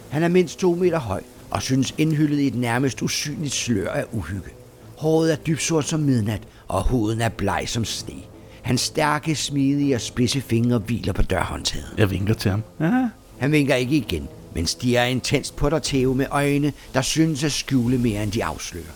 Han 0.09 0.23
er 0.23 0.27
mindst 0.27 0.59
to 0.59 0.75
meter 0.75 0.99
høj 0.99 1.21
og 1.51 1.61
synes 1.61 1.93
indhyllet 1.97 2.39
i 2.39 2.47
et 2.47 2.55
nærmest 2.55 3.01
usynligt 3.01 3.53
slør 3.53 3.91
af 3.91 4.05
uhygge. 4.11 4.49
Håret 4.97 5.31
er 5.31 5.35
dybsort 5.35 5.85
som 5.85 5.99
midnat, 5.99 6.41
og 6.67 6.87
huden 6.87 7.21
er 7.21 7.29
bleg 7.29 7.63
som 7.67 7.85
sne. 7.85 8.13
Hans 8.61 8.81
stærke, 8.81 9.35
smidige 9.35 9.95
og 9.95 10.01
spidse 10.01 10.41
fingre 10.41 10.77
hviler 10.77 11.13
på 11.13 11.21
dørhåndtaget. 11.21 11.93
Jeg 11.97 12.11
vinker 12.11 12.33
til 12.33 12.51
ham. 12.51 12.63
Ja, 12.79 13.09
Han 13.37 13.51
vinker 13.51 13.75
ikke 13.75 13.95
igen, 13.97 14.27
men 14.57 14.67
stiger 14.67 15.03
intenst 15.03 15.55
på 15.55 15.69
dig, 15.69 15.83
Theo, 15.83 16.13
med 16.13 16.25
øjne, 16.31 16.73
der 16.93 17.01
synes 17.01 17.43
at 17.43 17.51
skjule 17.51 17.97
mere, 17.97 18.23
end 18.23 18.31
de 18.31 18.43
afslører. 18.43 18.93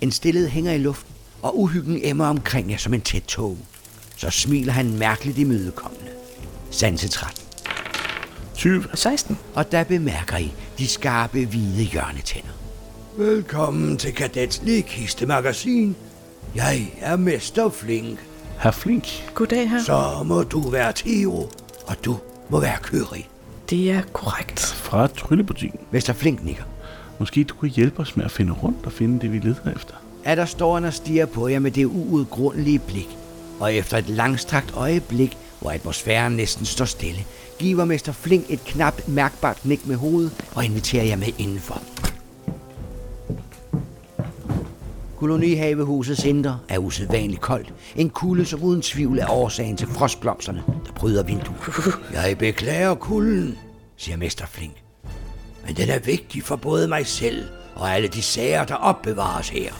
En 0.00 0.12
stillhed 0.12 0.48
hænger 0.48 0.72
i 0.72 0.78
luften, 0.78 1.14
og 1.42 1.58
uhyggen 1.58 2.00
emmer 2.02 2.26
omkring 2.26 2.70
jer 2.70 2.76
som 2.76 2.94
en 2.94 3.00
tæt 3.00 3.22
tog. 3.22 3.58
Så 4.16 4.30
smiler 4.30 4.72
han 4.72 4.98
mærkeligt 4.98 5.38
imødekommende. 5.38 6.10
Sansetræt. 6.70 7.42
20. 8.54 8.84
16. 8.94 9.38
Og 9.54 9.72
der 9.72 9.84
bemærker 9.84 10.36
I 10.36 10.52
de 10.78 10.86
skarpe, 10.86 11.44
hvide 11.44 11.84
hjørnetænder. 11.84 12.52
Velkommen 13.16 13.96
til 13.96 14.14
Kadets 14.14 14.62
Magasin. 15.26 15.96
Jeg 16.54 16.92
er 17.00 17.16
Mester 17.16 17.70
Flink. 17.70 18.18
Herr 18.58 18.70
Flink. 18.70 19.32
Goddag 19.34 19.70
her. 19.70 19.82
Så 19.82 20.22
må 20.24 20.42
du 20.42 20.60
være 20.60 20.92
Theo, 20.96 21.32
og 21.86 22.04
du 22.04 22.18
må 22.48 22.60
være 22.60 22.78
Kørig. 22.82 23.28
Det 23.70 23.90
er 23.90 24.02
korrekt. 24.12 24.69
Fra 24.90 25.06
Tryllebutikken. 25.06 25.80
Mester 25.90 26.12
Flink 26.12 26.44
nikker. 26.44 26.62
Måske 27.18 27.44
du 27.44 27.54
kunne 27.54 27.70
hjælpe 27.70 28.00
os 28.00 28.16
med 28.16 28.24
at 28.24 28.30
finde 28.30 28.52
rundt 28.52 28.86
og 28.86 28.92
finde 28.92 29.20
det, 29.20 29.32
vi 29.32 29.38
leder 29.38 29.72
efter. 29.76 29.94
at 30.24 30.38
der 30.38 30.44
står 30.44 30.74
han 30.74 30.84
og 30.84 30.94
stiger 30.94 31.26
på 31.26 31.48
jer 31.48 31.58
med 31.58 31.70
det 31.70 31.84
uudgrundelige 31.84 32.78
blik. 32.78 33.08
Og 33.60 33.74
efter 33.74 33.96
et 33.96 34.08
langstrakt 34.08 34.74
øjeblik, 34.76 35.38
hvor 35.60 35.70
atmosfæren 35.70 36.32
næsten 36.32 36.66
står 36.66 36.84
stille, 36.84 37.20
giver 37.58 37.84
Mester 37.84 38.12
Flink 38.12 38.44
et 38.48 38.64
knap 38.64 39.08
mærkbart 39.08 39.64
nik 39.64 39.86
med 39.86 39.96
hovedet 39.96 40.32
og 40.54 40.64
inviterer 40.64 41.04
jer 41.04 41.16
med 41.16 41.28
indenfor. 41.38 41.82
Kolonihavehusets 45.16 46.24
indre 46.24 46.58
er 46.68 46.78
usædvanligt 46.78 47.40
koldt. 47.40 47.74
En 47.96 48.10
kulde, 48.10 48.44
som 48.44 48.62
uden 48.62 48.82
tvivl 48.82 49.18
er 49.18 49.30
årsagen 49.30 49.76
til 49.76 49.88
frostblomsterne, 49.88 50.62
der 50.86 50.92
bryder 50.92 51.22
vinduet. 51.22 51.58
Jeg 52.12 52.38
beklager 52.38 52.94
kulden, 52.94 53.58
siger 54.00 54.16
Mester 54.16 54.46
Flink. 54.46 54.72
Men 55.66 55.76
den 55.76 55.88
er 55.88 55.98
vigtig 55.98 56.42
for 56.42 56.56
både 56.56 56.88
mig 56.88 57.06
selv 57.06 57.44
og 57.74 57.94
alle 57.94 58.08
de 58.08 58.22
sager, 58.22 58.64
der 58.64 58.74
opbevares 58.74 59.48
her. 59.48 59.72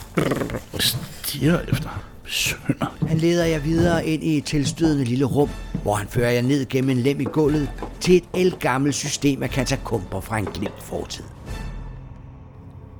Stiger 0.79 1.59
efter. 1.59 2.03
Sønder. 2.25 2.97
Han 3.07 3.17
leder 3.17 3.45
jer 3.45 3.59
videre 3.59 4.05
ind 4.05 4.23
i 4.23 4.37
et 4.37 4.45
tilstødende 4.45 5.03
lille 5.03 5.25
rum, 5.25 5.49
hvor 5.83 5.95
han 5.95 6.07
fører 6.07 6.31
jer 6.31 6.41
ned 6.41 6.65
gennem 6.65 6.89
en 6.89 6.97
lem 6.97 7.21
i 7.21 7.23
gulvet 7.23 7.71
til 7.99 8.15
et 8.15 8.23
elgammelt 8.33 8.95
system 8.95 9.43
af 9.43 9.49
katakomber 9.49 10.21
fra 10.21 10.37
en 10.37 10.45
glimt 10.45 10.83
fortid. 10.83 11.23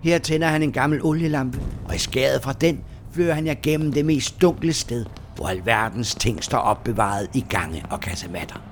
Her 0.03 0.17
tænder 0.17 0.47
han 0.47 0.63
en 0.63 0.71
gammel 0.71 1.01
olielampe, 1.03 1.61
og 1.85 1.95
i 1.95 1.99
skæret 1.99 2.43
fra 2.43 2.53
den 2.53 2.83
fører 3.11 3.33
han 3.33 3.47
jer 3.47 3.55
gennem 3.63 3.93
det 3.93 4.05
mest 4.05 4.41
dunkle 4.41 4.73
sted, 4.73 5.05
hvor 5.35 5.47
alverdens 5.47 6.15
ting 6.15 6.43
står 6.43 6.57
opbevaret 6.57 7.29
i 7.33 7.45
gange 7.49 7.83
og 7.89 7.99
kasematter. 7.99 8.70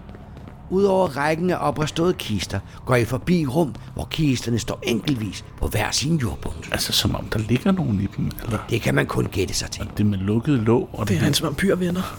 Udover 0.70 1.18
rækken 1.18 1.50
af 1.50 1.58
opreståede 1.60 2.14
kister, 2.14 2.60
går 2.86 2.96
I 2.96 3.06
forbi 3.06 3.46
rum, 3.46 3.76
hvor 3.94 4.08
kisterne 4.12 4.60
står 4.60 4.80
enkeltvis 4.84 5.46
på 5.60 5.68
hver 5.68 5.92
sin 5.92 6.16
jordbund. 6.18 6.56
Altså, 6.72 6.94
som 6.94 7.16
om 7.16 7.26
der 7.26 7.40
ligger 7.40 7.72
nogen 7.72 8.02
i 8.02 8.08
dem, 8.18 8.32
eller? 8.44 8.58
Det 8.70 8.82
kan 8.82 8.96
man 8.96 9.06
kun 9.06 9.26
gætte 9.26 9.54
sig 9.54 9.72
til. 9.72 9.90
Det 9.98 10.06
med 10.06 10.18
lukket 10.18 10.60
låg, 10.60 10.90
og 10.94 11.08
Det 11.08 11.14
er 11.14 11.18
der- 11.18 11.24
hans 11.26 11.44
vampyrvenner. 11.44 12.18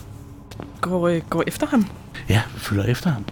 Går, 0.80 1.08
øh, 1.08 1.22
går 1.30 1.44
efter 1.46 1.66
ham. 1.66 1.86
Ja, 2.28 2.42
vi 2.54 2.60
følger 2.60 2.84
efter 2.84 3.10
ham. 3.10 3.24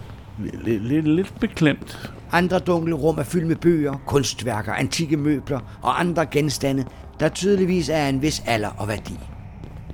Lidt, 0.63 0.83
lidt, 0.87 1.07
lidt 1.07 1.39
beklemt. 1.39 2.11
Andre 2.31 2.59
dunkle 2.59 2.95
rum 2.95 3.17
er 3.17 3.23
fyldt 3.23 3.47
med 3.47 3.55
bøger, 3.55 3.93
kunstværker, 4.07 4.73
antikke 4.73 5.17
møbler 5.17 5.59
og 5.81 5.99
andre 5.99 6.25
genstande, 6.25 6.85
der 7.19 7.29
tydeligvis 7.29 7.89
er 7.89 8.07
en 8.09 8.21
vis 8.21 8.43
alder 8.45 8.69
og 8.77 8.87
værdi. 8.87 9.19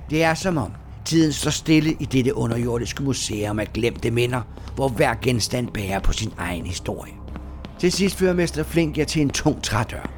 Det 0.10 0.24
er 0.24 0.34
som 0.34 0.58
om 0.58 0.72
tiden 1.06 1.34
står 1.34 1.52
stille 1.52 1.96
i 2.00 2.06
dette 2.06 2.36
underjordiske 2.36 3.04
museum 3.04 3.60
af 3.60 3.74
glemte 3.74 4.12
minder, 4.12 4.42
hvor 4.76 4.90
hver 4.90 5.14
genstand 5.22 5.68
bærer 5.68 6.00
på 6.00 6.14
sin 6.14 6.32
egen 6.38 6.66
historie. 6.66 7.14
Til 7.80 7.92
sidst 7.92 8.16
fører 8.16 8.34
Mester 8.34 8.64
Flink 8.64 8.98
jer 8.98 9.06
til 9.06 9.22
en 9.22 9.30
tung 9.30 9.64
trædør. 9.64 10.12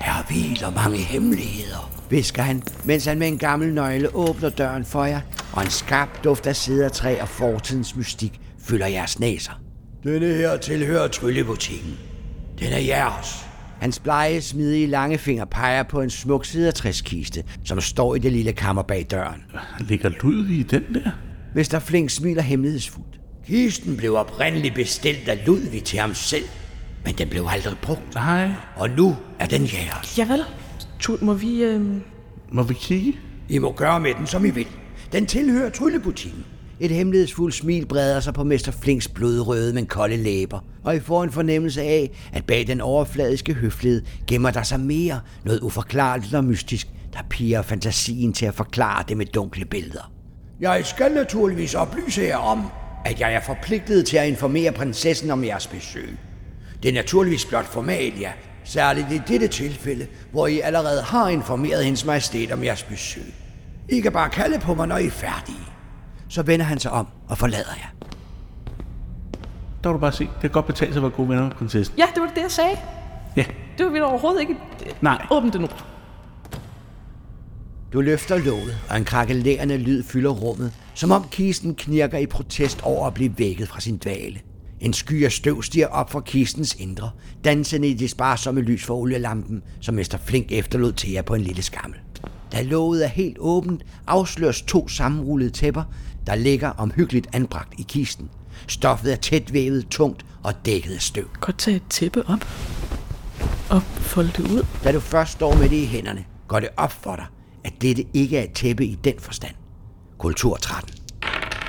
Her 0.00 0.26
hviler 0.28 0.70
mange 0.70 0.98
hemmeligheder, 0.98 1.90
visker 2.10 2.42
han, 2.42 2.62
mens 2.84 3.04
han 3.04 3.18
med 3.18 3.28
en 3.28 3.38
gammel 3.38 3.74
nøgle 3.74 4.14
åbner 4.14 4.48
døren 4.48 4.84
for 4.84 5.04
jer, 5.04 5.20
og 5.52 5.62
en 5.62 5.70
skarp 5.70 6.24
duft 6.24 6.46
af 6.46 6.56
cedertræ 6.56 7.20
og 7.20 7.28
fortidens 7.28 7.96
mystik 7.96 8.40
fylder 8.58 8.86
jeres 8.86 9.20
næser. 9.20 9.52
Denne 10.04 10.26
her 10.26 10.56
tilhører 10.56 11.08
tryllebutikken. 11.08 11.98
Den 12.58 12.72
er 12.72 12.78
jeres. 12.78 13.49
Hans 13.80 13.98
blege, 13.98 14.40
smidige 14.42 14.86
lange 14.86 15.18
finger 15.18 15.44
peger 15.44 15.82
på 15.82 16.00
en 16.00 16.10
smuk 16.10 16.46
cedertræskiste, 16.46 17.44
som 17.64 17.80
står 17.80 18.14
i 18.14 18.18
det 18.18 18.32
lille 18.32 18.52
kammer 18.52 18.82
bag 18.82 19.06
døren. 19.10 19.42
Ligger 19.80 20.10
Ludvig 20.22 20.58
i 20.58 20.62
den 20.62 20.82
der? 20.94 21.10
Mester 21.54 21.78
Flink 21.78 22.10
smiler 22.10 22.42
hemmelighedsfuldt. 22.42 23.20
Kisten 23.46 23.96
blev 23.96 24.14
oprindeligt 24.14 24.74
bestilt 24.74 25.28
af 25.28 25.46
Ludvig 25.46 25.84
til 25.84 25.98
ham 25.98 26.14
selv, 26.14 26.44
men 27.04 27.14
den 27.14 27.28
blev 27.28 27.46
aldrig 27.48 27.76
brugt. 27.82 28.14
Nej. 28.14 28.50
Og 28.76 28.90
nu 28.90 29.16
er 29.38 29.46
den 29.46 29.62
jeres. 29.62 30.18
Ja 30.18 30.24
vel. 30.24 30.40
Tu, 30.98 31.16
må 31.20 31.34
vi... 31.34 31.62
Øh... 31.62 31.80
Må 32.52 32.62
vi 32.62 32.74
kigge? 32.74 33.18
I 33.48 33.58
må 33.58 33.72
gøre 33.72 34.00
med 34.00 34.14
den, 34.18 34.26
som 34.26 34.44
I 34.44 34.50
vil. 34.50 34.66
Den 35.12 35.26
tilhører 35.26 35.70
tryllebutikken. 35.70 36.44
Et 36.82 36.90
hemmelighedsfuldt 36.90 37.54
smil 37.54 37.86
breder 37.86 38.20
sig 38.20 38.34
på 38.34 38.44
Mester 38.44 38.72
Flinks 38.72 39.08
blodrøde, 39.08 39.74
men 39.74 39.86
kolde 39.86 40.16
læber, 40.16 40.60
og 40.84 40.96
I 40.96 41.00
får 41.00 41.24
en 41.24 41.30
fornemmelse 41.30 41.82
af, 41.82 42.10
at 42.32 42.44
bag 42.44 42.66
den 42.66 42.80
overfladiske 42.80 43.54
høflighed 43.54 44.02
gemmer 44.26 44.50
der 44.50 44.62
sig 44.62 44.80
mere 44.80 45.20
noget 45.44 45.60
uforklarligt 45.60 46.34
og 46.34 46.44
mystisk, 46.44 46.88
der 47.12 47.18
piger 47.30 47.62
fantasien 47.62 48.32
til 48.32 48.46
at 48.46 48.54
forklare 48.54 49.04
det 49.08 49.16
med 49.16 49.26
dunkle 49.26 49.64
billeder. 49.64 50.12
Jeg 50.60 50.86
skal 50.86 51.12
naturligvis 51.12 51.74
oplyse 51.74 52.22
jer 52.22 52.36
om, 52.36 52.66
at 53.04 53.20
jeg 53.20 53.34
er 53.34 53.40
forpligtet 53.40 54.06
til 54.06 54.16
at 54.16 54.28
informere 54.28 54.72
prinsessen 54.72 55.30
om 55.30 55.44
jeres 55.44 55.66
besøg. 55.66 56.16
Det 56.82 56.88
er 56.88 56.92
naturligvis 56.92 57.44
blot 57.44 57.66
formalia, 57.66 58.32
særligt 58.64 59.12
i 59.12 59.20
dette 59.28 59.48
tilfælde, 59.48 60.06
hvor 60.32 60.46
I 60.46 60.60
allerede 60.60 61.02
har 61.02 61.28
informeret 61.28 61.84
hendes 61.84 62.04
majestæt 62.04 62.52
om 62.52 62.64
jeres 62.64 62.82
besøg. 62.82 63.34
I 63.88 64.00
kan 64.00 64.12
bare 64.12 64.30
kalde 64.30 64.58
på 64.58 64.74
mig, 64.74 64.88
når 64.88 64.96
I 64.96 65.06
er 65.06 65.10
færdige. 65.10 65.69
Så 66.30 66.42
vender 66.42 66.66
han 66.66 66.78
sig 66.78 66.90
om 66.90 67.06
og 67.28 67.38
forlader 67.38 67.74
jer. 67.76 68.06
Der 69.84 69.90
kan 69.90 69.92
du 69.92 69.98
bare 69.98 70.12
se, 70.12 70.24
det 70.24 70.40
kan 70.40 70.50
godt 70.50 70.66
betale 70.66 70.92
sig 70.92 70.98
at 70.98 71.02
være 71.02 71.10
gode 71.10 71.28
venner 71.28 71.42
med 71.42 71.50
prinsessen. 71.50 71.98
Ja, 71.98 72.06
det 72.14 72.22
var 72.22 72.28
det, 72.34 72.42
jeg 72.42 72.50
sagde. 72.50 72.76
Ja, 73.36 73.44
Det 73.78 73.86
var 73.86 73.92
vi 73.92 74.00
overhovedet 74.00 74.40
ikke... 74.40 74.56
nej. 75.00 75.26
Åbn 75.30 75.50
det 75.50 75.60
nu. 75.60 75.68
Du 77.92 78.00
løfter 78.00 78.38
låget, 78.38 78.78
og 78.90 78.96
en 78.96 79.04
krakkelerende 79.04 79.76
lyd 79.76 80.02
fylder 80.02 80.30
rummet, 80.30 80.72
som 80.94 81.10
om 81.10 81.24
kisten 81.30 81.74
knirker 81.74 82.18
i 82.18 82.26
protest 82.26 82.80
over 82.82 83.06
at 83.06 83.14
blive 83.14 83.38
vækket 83.38 83.68
fra 83.68 83.80
sin 83.80 83.96
dvale. 83.96 84.40
En 84.80 84.92
sky 84.92 85.24
af 85.24 85.32
støv 85.32 85.62
stiger 85.62 85.86
op 85.86 86.10
fra 86.10 86.20
kistens 86.20 86.74
indre, 86.74 87.10
dansende 87.44 87.88
i 87.88 87.94
det 87.94 88.10
sparsomme 88.10 88.60
lys 88.60 88.84
for 88.84 88.94
olielampen, 88.94 89.62
som 89.80 89.94
Mester 89.94 90.18
Flink 90.18 90.52
efterlod 90.52 90.92
til 90.92 91.10
jer 91.10 91.22
på 91.22 91.34
en 91.34 91.40
lille 91.40 91.62
skammel. 91.62 91.98
Da 92.52 92.62
låget 92.62 93.04
er 93.04 93.08
helt 93.08 93.36
åbent, 93.40 93.82
afsløres 94.06 94.62
to 94.62 94.88
sammenrullede 94.88 95.50
tæpper, 95.50 95.82
der 96.26 96.34
ligger 96.34 96.68
omhyggeligt 96.68 97.26
anbragt 97.32 97.80
i 97.80 97.82
kisten. 97.88 98.30
Stoffet 98.66 99.12
er 99.12 99.16
tæt 99.16 99.52
vævet, 99.52 99.88
tungt 99.88 100.26
og 100.42 100.54
dækket 100.66 100.94
af 100.94 101.00
støv. 101.02 101.28
Godt 101.40 101.58
tage 101.58 101.76
et 101.76 101.82
tæppe 101.90 102.28
op. 102.28 102.44
Og 103.70 103.82
folde 103.82 104.28
det 104.36 104.50
ud. 104.50 104.66
Da 104.84 104.92
du 104.92 105.00
først 105.00 105.32
står 105.32 105.54
med 105.54 105.68
det 105.68 105.76
i 105.76 105.86
hænderne, 105.86 106.24
går 106.48 106.60
det 106.60 106.68
op 106.76 106.92
for 106.92 107.16
dig, 107.16 107.26
at 107.64 107.72
dette 107.82 108.04
ikke 108.14 108.38
er 108.38 108.42
et 108.42 108.52
tæppe 108.52 108.84
i 108.84 108.98
den 109.04 109.14
forstand. 109.18 109.54
Kultur 110.18 110.56
13. 110.56 110.94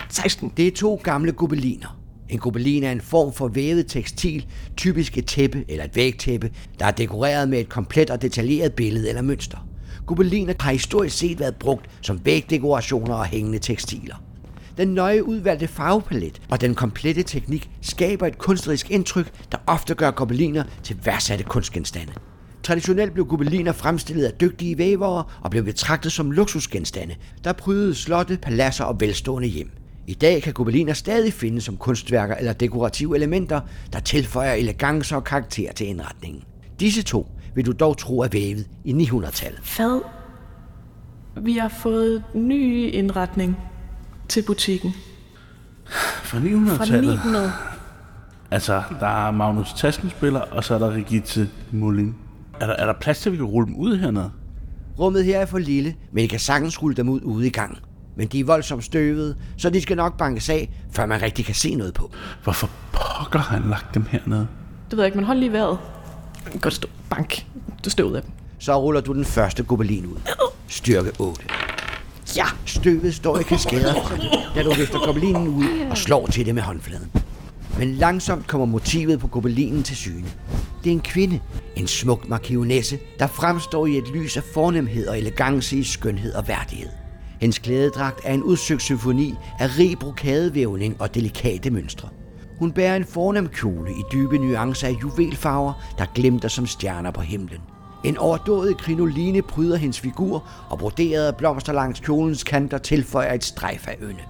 16. 0.10 0.52
Det 0.58 0.68
er 0.68 0.72
to 0.72 1.02
gamle 1.04 1.32
gobeliner. 1.32 1.98
En 2.30 2.40
gobelin 2.40 2.84
er 2.84 2.92
en 2.92 3.02
form 3.02 3.34
for 3.34 3.48
vævet 3.48 3.88
tekstil, 3.88 4.46
typisk 4.78 5.18
et 5.18 5.26
tæppe 5.26 5.66
eller 5.68 5.86
et 5.86 5.96
vægtæppe, 5.96 6.52
der 6.80 6.86
er 6.86 6.92
dekoreret 6.92 7.50
med 7.50 7.60
et 7.60 7.70
komplet 7.70 8.10
og 8.10 8.22
detaljeret 8.22 8.74
billede 8.74 9.10
eller 9.10 9.22
mønster. 9.22 9.68
Gobeliner 10.06 10.54
har 10.60 10.72
historisk 10.72 11.18
set 11.18 11.40
været 11.40 11.56
brugt 11.56 11.90
som 12.02 12.26
vægdekorationer 12.26 13.16
og 13.16 13.26
hængende 13.26 13.60
tekstiler. 13.60 14.16
Den 14.82 14.94
nøje 14.94 15.28
udvalgte 15.28 15.68
farvepalet 15.68 16.42
og 16.50 16.62
den 16.62 16.76
komplette 16.76 17.24
teknik 17.24 17.70
skaber 17.82 18.28
et 18.28 18.38
kunstnerisk 18.38 18.92
indtryk, 18.92 19.32
der 19.52 19.58
ofte 19.68 19.96
gør 19.96 20.12
gobeliner 20.12 20.64
til 20.84 20.98
værdsatte 21.04 21.44
kunstgenstande. 21.44 22.14
Traditionelt 22.64 23.14
blev 23.14 23.26
gobeliner 23.26 23.72
fremstillet 23.72 24.26
af 24.26 24.34
dygtige 24.34 24.78
vævere 24.78 25.24
og 25.42 25.52
blev 25.52 25.64
betragtet 25.64 26.12
som 26.12 26.32
luksusgenstande, 26.32 27.16
der 27.44 27.54
prydede 27.54 27.96
slotte, 27.96 28.38
paladser 28.42 28.84
og 28.84 29.02
velstående 29.02 29.48
hjem. 29.48 29.72
I 30.08 30.14
dag 30.14 30.42
kan 30.42 30.54
gobeliner 30.54 30.94
stadig 30.94 31.34
findes 31.34 31.64
som 31.64 31.78
kunstværker 31.78 32.36
eller 32.36 32.54
dekorative 32.54 33.16
elementer, 33.16 33.62
der 33.94 34.00
tilføjer 34.00 34.54
elegance 34.54 35.16
og 35.16 35.24
karakter 35.24 35.74
til 35.74 35.88
indretningen. 35.88 36.44
Disse 36.80 37.04
to 37.04 37.28
vil 37.56 37.66
du 37.66 37.72
dog 37.72 37.98
tro 37.98 38.20
er 38.20 38.28
vævet 38.32 38.68
i 38.86 38.94
900-tallet. 38.94 39.60
Hvad? 39.76 40.02
Vi 41.42 41.54
har 41.54 41.70
fået 41.70 42.24
ny 42.34 42.94
indretning 42.94 43.58
til 44.32 44.44
butikken. 44.44 44.96
Fra 45.86 46.38
Fra 46.38 46.38
900-tallet. 46.38 47.20
900. 47.26 47.52
Altså, 48.52 48.84
der 49.00 49.28
er 49.28 49.32
Magnus 49.32 49.74
Taskenspiller, 49.74 50.40
og 50.40 50.64
så 50.64 50.76
er 50.76 50.80
der 50.80 50.94
Rigitte 50.94 51.50
Mulling. 51.72 52.18
Er 52.60 52.68
der, 52.68 52.74
er 52.74 52.86
der 52.86 52.94
plads 53.02 53.20
til, 53.20 53.30
at 53.30 53.34
vi 53.34 53.38
kan 53.38 53.46
rulle 53.46 53.68
dem 53.68 53.76
ud 53.76 53.98
hernede? 53.98 54.32
Rummet 55.00 55.26
her 55.26 55.40
er 55.40 55.46
for 55.46 55.58
lille, 55.58 55.96
men 56.12 56.24
I 56.24 56.28
kan 56.28 56.40
sagtens 56.40 56.82
rulle 56.82 56.96
dem 56.96 57.10
ud 57.10 57.22
ude 57.22 57.48
i 57.48 57.50
gangen. 57.50 57.78
Men 58.16 58.28
de 58.28 58.40
er 58.40 58.46
voldsomt 58.46 58.84
støvede, 58.84 59.36
så 59.58 59.70
de 59.70 59.82
skal 59.82 59.98
nok 59.98 60.18
bankes 60.18 60.50
af, 60.50 60.70
før 60.92 61.06
man 61.06 61.22
rigtig 61.22 61.46
kan 61.46 61.56
se 61.56 61.76
noget 61.76 61.94
på. 61.94 62.12
Hvorfor 62.44 62.70
pokker 62.92 63.40
har 63.40 63.58
han 63.58 63.70
lagt 63.70 63.94
dem 63.94 64.06
hernede? 64.10 64.48
Det 64.90 64.98
ved 64.98 65.04
jeg 65.04 65.06
ikke, 65.06 65.18
men 65.18 65.26
hold 65.26 65.38
lige 65.38 65.52
vejret. 65.52 65.78
Godt 66.62 66.74
stå. 66.74 66.88
Bank. 67.10 67.46
Du 67.86 67.90
stod 67.90 68.06
ud 68.06 68.16
af 68.16 68.22
dem. 68.22 68.32
Så 68.60 68.80
ruller 68.82 69.02
du 69.02 69.14
den 69.14 69.26
første 69.26 69.64
gobelin 69.64 70.06
ud. 70.06 70.18
Styrke 70.68 71.12
8. 71.20 71.44
Ja. 72.36 72.46
Støvet 72.66 73.16
står 73.16 73.40
i 73.40 73.44
kaskader, 73.44 73.94
da 74.56 74.64
du 74.64 74.74
løfter 74.78 75.06
gobelinen 75.06 75.48
ud 75.48 75.88
og 75.90 75.98
slår 75.98 76.28
til 76.28 76.46
det 76.46 76.56
med 76.56 76.64
håndfladen. 76.64 77.12
Men 77.78 77.96
langsomt 77.96 78.48
kommer 78.48 78.66
motivet 78.66 79.20
på 79.20 79.28
gobelinen 79.28 79.84
til 79.84 79.96
syne. 79.96 80.28
Det 80.84 80.90
er 80.90 80.94
en 80.94 81.02
kvinde, 81.02 81.40
en 81.76 81.88
smuk 81.88 82.30
markionesse, 82.30 83.00
der 83.20 83.28
fremstår 83.28 83.86
i 83.86 83.98
et 83.98 84.08
lys 84.14 84.38
af 84.38 84.44
fornemhed 84.54 85.08
og 85.08 85.18
elegance 85.18 85.78
i 85.78 85.84
skønhed 85.84 86.34
og 86.34 86.48
værdighed. 86.48 86.90
Hendes 87.42 87.60
klædedragt 87.60 88.22
er 88.24 88.34
en 88.34 88.44
udsøgt 88.44 88.82
symfoni 88.82 89.34
af 89.60 89.80
rig 89.80 90.00
brokadevævning 90.00 90.96
og 91.00 91.16
delikate 91.16 91.70
mønstre. 91.70 92.10
Hun 92.60 92.72
bærer 92.72 92.96
en 92.96 93.06
fornem 93.06 93.48
kjole 93.48 93.92
i 93.92 94.04
dybe 94.12 94.38
nuancer 94.38 94.88
af 94.88 94.96
juvelfarver, 95.02 95.74
der 95.98 96.06
glimter 96.16 96.48
som 96.48 96.68
stjerner 96.68 97.12
på 97.12 97.22
himlen. 97.22 97.60
En 98.04 98.18
overdådig 98.18 98.78
krinoline 98.78 99.42
pryder 99.42 99.78
hendes 99.78 100.00
figur, 100.00 100.44
og 100.70 100.80
broderede 100.80 101.34
blomster 101.34 101.74
langs 101.74 102.00
kjolens 102.00 102.44
kanter 102.44 102.78
tilføjer 102.78 103.34
et 103.34 103.44
strejf 103.44 103.88
af 103.88 103.98
ynde. 104.02 104.22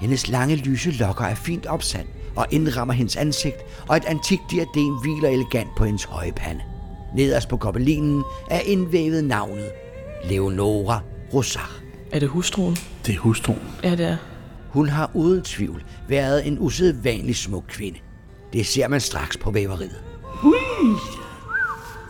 Hendes 0.00 0.28
lange 0.28 0.56
lyse 0.56 0.90
lokker 0.90 1.24
er 1.24 1.34
fint 1.34 1.66
opsat 1.66 2.06
og 2.36 2.46
indrammer 2.50 2.94
hendes 2.94 3.16
ansigt, 3.16 3.56
og 3.88 3.96
et 3.96 4.04
antikt 4.04 4.42
diadem 4.50 4.94
hviler 5.02 5.28
elegant 5.28 5.68
på 5.76 5.84
hendes 5.84 6.04
høje 6.04 6.32
pande. 6.32 6.60
Nederst 7.14 7.48
på 7.48 7.56
gobelinen 7.56 8.24
er 8.50 8.60
indvævet 8.60 9.24
navnet 9.24 9.70
Leonora 10.24 11.00
Rosar. 11.34 11.80
Er 12.12 12.18
det 12.18 12.28
hustruen? 12.28 12.76
Det 13.06 13.14
er 13.14 13.18
hustruen. 13.18 13.62
Ja, 13.82 13.90
det 13.90 14.06
er. 14.06 14.16
Hun 14.68 14.88
har 14.88 15.10
uden 15.14 15.42
tvivl 15.42 15.84
været 16.08 16.46
en 16.46 16.56
usædvanlig 16.60 17.36
smuk 17.36 17.64
kvinde. 17.68 17.98
Det 18.52 18.66
ser 18.66 18.88
man 18.88 19.00
straks 19.00 19.36
på 19.36 19.50
væveriet. 19.50 20.02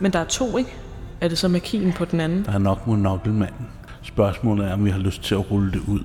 Men 0.01 0.13
der 0.13 0.19
er 0.19 0.25
to, 0.25 0.57
ikke? 0.57 0.77
Er 1.21 1.29
det 1.29 1.39
så 1.39 1.49
makien 1.49 1.93
på 1.93 2.05
den 2.05 2.21
anden? 2.21 2.45
Der 2.45 2.53
er 2.53 2.59
nok 2.59 2.87
monokkelmanden. 2.87 3.67
Spørgsmålet 4.03 4.67
er, 4.69 4.73
om 4.73 4.85
vi 4.85 4.91
har 4.91 4.99
lyst 4.99 5.23
til 5.23 5.35
at 5.35 5.51
rulle 5.51 5.73
det 5.73 5.81
ud. 5.87 6.01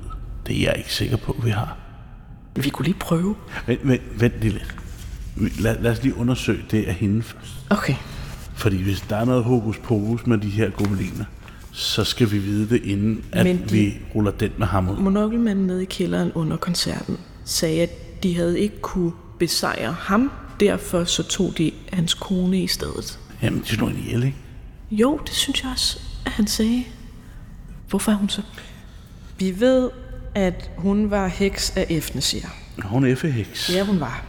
Det 0.47 0.56
er 0.58 0.62
jeg 0.63 0.73
ikke 0.78 0.93
sikker 0.93 1.17
på, 1.17 1.36
vi 1.43 1.49
har. 1.49 1.78
Vi 2.56 2.69
kunne 2.69 2.86
lige 2.86 2.97
prøve. 2.99 3.36
Vent, 3.67 3.88
vent, 3.88 4.02
vent 4.21 4.34
lige 4.41 4.52
lidt. 4.54 4.76
Lad, 5.62 5.76
lad 5.82 5.91
os 5.91 6.04
lige 6.04 6.17
undersøge 6.17 6.63
det 6.71 6.84
af 6.84 6.93
hende 6.93 7.21
først. 7.21 7.54
Okay. 7.69 7.95
Fordi 8.56 8.84
hvis 8.84 9.02
der 9.02 9.15
er 9.15 9.26
noget 9.26 9.43
hokus 9.43 9.78
pokus 9.78 10.28
med 10.28 10.38
de 10.38 10.49
her 10.49 10.69
gobeliner, 10.69 11.26
så 11.71 12.04
skal 12.04 12.32
vi 12.32 12.38
vide 12.38 12.69
det, 12.69 12.84
inden 12.84 13.23
at 13.32 13.45
Men 13.45 13.58
de- 13.58 13.71
vi 13.71 13.93
ruller 14.15 14.32
den 14.32 14.52
med 14.58 14.67
ham 14.67 14.89
ud. 14.89 14.97
Monokkelmanden 14.97 15.67
nede 15.67 15.82
i 15.82 15.86
kælderen 15.86 16.32
under 16.36 16.58
koncerten 16.58 17.17
sagde, 17.45 17.82
at 17.82 18.23
de 18.23 18.36
havde 18.36 18.60
ikke 18.60 18.82
kunne 18.82 19.12
besejre 19.39 19.91
ham. 19.99 20.32
Derfor 20.60 21.04
så 21.04 21.23
tog 21.23 21.54
de 21.58 21.71
hans 21.93 22.13
kone 22.13 22.63
i 22.63 22.67
stedet. 22.67 23.19
Jamen, 23.41 23.60
de 23.60 23.67
slår 23.67 23.88
hende 23.88 24.02
ihjel, 24.02 24.23
ikke? 24.23 24.38
Jo, 24.99 25.19
det 25.25 25.34
synes 25.36 25.63
jeg 25.63 25.71
også, 25.71 25.99
at 26.25 26.32
han 26.32 26.47
sagde. 26.47 26.84
Hvorfor 27.89 28.12
er 28.12 28.15
hun 28.15 28.29
så? 28.29 28.41
Vi 29.39 29.60
ved, 29.60 29.89
at 30.36 30.71
hun 30.77 31.10
var 31.12 31.27
heks 31.27 31.73
af 31.77 31.86
Efnesir. 31.89 32.41
Hun 32.84 33.06
er 33.06 33.15
F-heks. 33.15 33.73
Ja, 33.75 33.84
hun 33.86 33.99
var. 33.99 34.23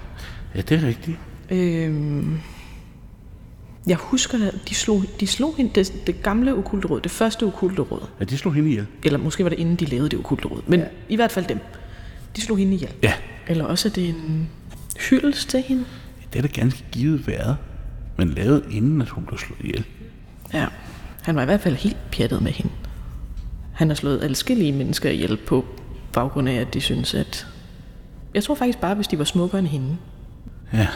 Ja, 0.54 0.60
det 0.60 0.82
er 0.82 0.86
rigtigt. 0.86 1.18
Øhm, 1.50 2.40
jeg 3.86 3.96
husker, 3.96 4.46
at 4.48 4.54
de 4.68 4.74
slog, 4.74 5.02
de 5.20 5.26
slog 5.26 5.54
hende, 5.56 5.70
det, 5.74 5.92
det 6.06 6.22
gamle 6.22 6.54
okulte 6.54 6.88
råd, 6.88 7.00
det 7.00 7.10
første 7.10 7.42
okulte 7.46 7.82
råd. 7.82 8.08
Ja, 8.20 8.24
de 8.24 8.38
slog 8.38 8.54
hende 8.54 8.70
ihjel. 8.70 8.86
Eller 9.02 9.18
måske 9.18 9.44
var 9.44 9.50
det 9.50 9.58
inden 9.58 9.76
de 9.76 9.84
lavede 9.84 10.08
det 10.08 10.18
okulte 10.18 10.48
råd. 10.48 10.62
Men 10.66 10.80
ja. 10.80 10.86
i 11.08 11.16
hvert 11.16 11.32
fald 11.32 11.46
dem. 11.46 11.58
De 12.36 12.40
slog 12.40 12.58
hende 12.58 12.74
ihjel. 12.74 12.90
Ja, 13.02 13.12
Eller 13.46 13.64
også 13.64 13.88
er 13.88 13.92
det 13.92 14.08
en 14.08 14.48
hyldest 15.10 15.48
til 15.50 15.62
hende. 15.62 15.84
det 16.32 16.38
er 16.38 16.42
da 16.42 16.48
ganske 16.60 16.84
givet 16.92 17.26
været. 17.26 17.56
Men 18.18 18.28
lavet 18.30 18.64
inden, 18.70 19.02
at 19.02 19.08
hun 19.08 19.24
blev 19.24 19.38
slået 19.38 19.60
ihjel. 19.60 19.84
Ja. 20.52 20.66
Han 21.22 21.36
var 21.36 21.42
i 21.42 21.44
hvert 21.44 21.60
fald 21.60 21.74
helt 21.76 21.96
pjattet 22.12 22.42
med 22.42 22.52
hende. 22.52 22.72
Han 23.74 23.88
har 23.88 23.94
slået 23.94 24.22
adskillige 24.24 24.72
mennesker 24.72 25.10
ihjel 25.10 25.36
på 25.46 25.64
baggrund 26.12 26.48
af, 26.48 26.54
at 26.54 26.74
de 26.74 26.80
synes, 26.80 27.14
at... 27.14 27.46
Jeg 28.34 28.44
tror 28.44 28.54
faktisk 28.54 28.78
bare, 28.78 28.94
hvis 28.94 29.06
de 29.08 29.18
var 29.18 29.24
smukkere 29.24 29.58
end 29.58 29.68
hende. 29.68 29.96
Ja. 30.72 30.78
Jeg 30.78 30.88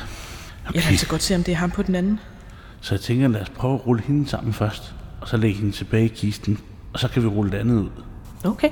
Okay. 0.68 0.80
kan 0.80 0.90
altså 0.90 1.06
godt 1.08 1.22
se, 1.22 1.34
om 1.34 1.42
det 1.42 1.52
er 1.52 1.56
ham 1.56 1.70
på 1.70 1.82
den 1.82 1.94
anden. 1.94 2.20
Så 2.80 2.94
jeg 2.94 3.00
tænker, 3.00 3.28
lad 3.28 3.40
os 3.40 3.48
prøve 3.50 3.74
at 3.74 3.86
rulle 3.86 4.02
hende 4.02 4.28
sammen 4.28 4.52
først. 4.52 4.94
Og 5.20 5.28
så 5.28 5.36
lægge 5.36 5.58
hende 5.58 5.72
tilbage 5.72 6.04
i 6.04 6.08
kisten. 6.08 6.58
Og 6.92 6.98
så 6.98 7.08
kan 7.08 7.22
vi 7.22 7.28
rulle 7.28 7.50
det 7.52 7.58
andet 7.58 7.74
ud. 7.82 7.88
Okay. 8.44 8.70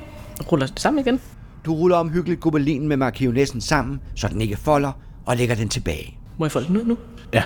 Ruller 0.53 0.67
det 0.67 0.81
sammen 0.81 1.01
igen. 1.07 1.21
Du 1.65 1.75
ruller 1.75 1.97
omhyggeligt 1.97 2.41
gobelinen 2.41 2.89
med 2.89 2.97
markionessen 2.97 3.61
sammen, 3.61 4.01
så 4.15 4.29
den 4.29 4.41
ikke 4.41 4.57
folder, 4.57 4.93
og 5.27 5.37
lægger 5.37 5.55
den 5.55 5.69
tilbage. 5.69 6.19
Må 6.39 6.45
jeg 6.45 6.53
folde 6.53 6.67
den 6.69 6.77
ud 6.77 6.85
nu? 6.85 6.99
Ja, 7.33 7.43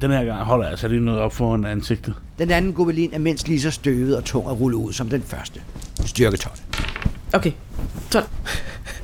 den 0.00 0.10
her 0.10 0.24
gang 0.24 0.44
holder 0.44 0.64
jeg 0.64 0.70
altså 0.70 0.88
lige 0.88 1.00
noget 1.00 1.20
op 1.20 1.32
foran 1.32 1.64
ansigtet. 1.64 2.14
Den 2.38 2.50
anden 2.50 2.72
gobelin 2.72 3.10
er 3.12 3.18
mindst 3.18 3.48
lige 3.48 3.60
så 3.60 3.70
støvet 3.70 4.16
og 4.16 4.24
tung 4.24 4.50
at 4.50 4.60
rulle 4.60 4.76
ud 4.76 4.92
som 4.92 5.08
den 5.08 5.22
første. 5.22 5.60
Styrke 6.06 6.36
12. 6.36 6.54
Okay. 7.32 7.52
12. 8.10 8.24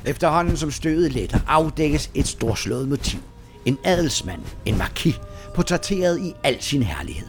Efterhånden 0.05 0.57
som 0.57 0.71
stødet 0.71 1.13
letter, 1.13 1.39
afdækkes 1.49 2.11
et 2.15 2.27
storslået 2.27 2.89
motiv. 2.89 3.21
En 3.65 3.79
adelsmand, 3.85 4.41
en 4.65 4.79
marquis, 4.79 5.21
portrætteret 5.55 6.21
i 6.21 6.35
al 6.45 6.57
sin 6.61 6.83
herlighed. 6.83 7.27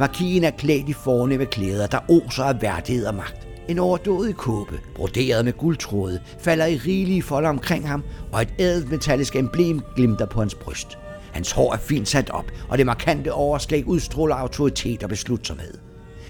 Markien 0.00 0.44
er 0.44 0.50
klædt 0.50 0.88
i 0.88 0.92
fornemme 0.92 1.46
klæder, 1.46 1.86
der 1.86 1.98
oser 2.10 2.44
af 2.44 2.62
værdighed 2.62 3.06
og 3.06 3.14
magt. 3.14 3.46
En 3.68 3.78
overdådig 3.78 4.34
kåbe, 4.34 4.80
broderet 4.94 5.44
med 5.44 5.52
guldtråde, 5.52 6.20
falder 6.40 6.66
i 6.66 6.76
rigelige 6.76 7.22
folder 7.22 7.48
omkring 7.48 7.88
ham, 7.88 8.02
og 8.32 8.42
et 8.42 8.54
ædelt 8.58 8.90
metallisk 8.90 9.36
emblem 9.36 9.80
glimter 9.96 10.26
på 10.26 10.40
hans 10.40 10.54
bryst. 10.54 10.98
Hans 11.36 11.52
hår 11.52 11.72
er 11.72 11.78
fint 11.78 12.08
sat 12.08 12.30
op, 12.30 12.52
og 12.68 12.78
det 12.78 12.86
markante 12.86 13.32
overskæg 13.32 13.86
udstråler 13.86 14.34
autoritet 14.34 15.02
og 15.02 15.08
beslutsomhed. 15.08 15.74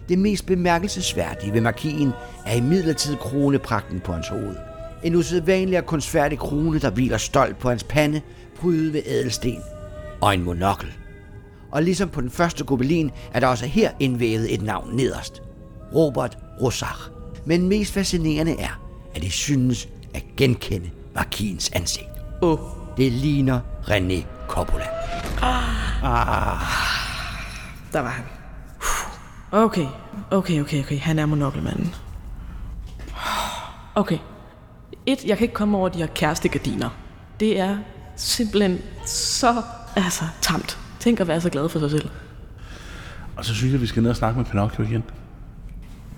Det 0.08 0.18
mest 0.18 0.46
bemærkelsesværdige 0.46 1.52
ved 1.52 1.60
markien 1.60 2.12
er 2.46 2.56
imidlertid 2.56 3.16
kronepragten 3.16 4.00
på 4.00 4.12
hans 4.12 4.28
hoved. 4.28 4.56
En 5.04 5.14
usædvanlig 5.14 5.78
og 5.78 5.86
kunstfærdig 5.86 6.38
krone, 6.38 6.78
der 6.78 6.90
hviler 6.90 7.16
stolt 7.16 7.58
på 7.58 7.68
hans 7.68 7.84
pande, 7.84 8.20
prydet 8.56 8.92
ved 8.92 9.02
ædelsten. 9.06 9.58
Og 10.20 10.34
en 10.34 10.42
monokkel. 10.42 10.92
Og 11.70 11.82
ligesom 11.82 12.08
på 12.08 12.20
den 12.20 12.30
første 12.30 12.64
gobelin, 12.64 13.10
er 13.34 13.40
der 13.40 13.46
også 13.46 13.66
her 13.66 13.90
indvævet 14.00 14.54
et 14.54 14.62
navn 14.62 14.96
nederst. 14.96 15.42
Robert 15.94 16.38
Rosach. 16.62 17.10
Men 17.44 17.68
mest 17.68 17.92
fascinerende 17.92 18.60
er, 18.60 18.80
at 19.14 19.22
det 19.22 19.32
synes 19.32 19.88
at 20.14 20.24
genkende 20.36 20.90
markiens 21.14 21.70
ansigt. 21.74 22.08
Åh. 22.42 22.52
Oh. 22.52 22.75
Det 22.96 23.12
ligner 23.12 23.60
René 23.82 24.24
Coppola. 24.48 24.84
Der 27.92 28.00
var 28.00 28.08
han. 28.08 28.24
Okay, 29.52 29.86
okay, 30.30 30.60
okay, 30.60 30.80
okay. 30.80 30.98
Han 31.00 31.18
er 31.18 31.26
monokkelmanden. 31.26 31.94
Okay. 33.94 34.18
Et, 35.06 35.24
jeg 35.24 35.38
kan 35.38 35.44
ikke 35.44 35.54
komme 35.54 35.78
over 35.78 35.88
de 35.88 35.98
her 35.98 36.06
kærestegardiner. 36.06 36.90
Det 37.40 37.60
er 37.60 37.78
simpelthen 38.16 38.78
så 39.06 39.62
altså, 39.96 40.24
tamt. 40.40 40.78
Tænk 41.00 41.20
at 41.20 41.28
være 41.28 41.40
så 41.40 41.50
glad 41.50 41.68
for 41.68 41.78
sig 41.78 41.90
selv. 41.90 42.08
Og 43.36 43.44
så 43.44 43.54
synes 43.54 43.72
jeg, 43.72 43.80
vi 43.80 43.86
skal 43.86 44.02
ned 44.02 44.10
og 44.10 44.16
snakke 44.16 44.38
med 44.38 44.46
Pinocchio 44.46 44.84
igen. 44.84 45.04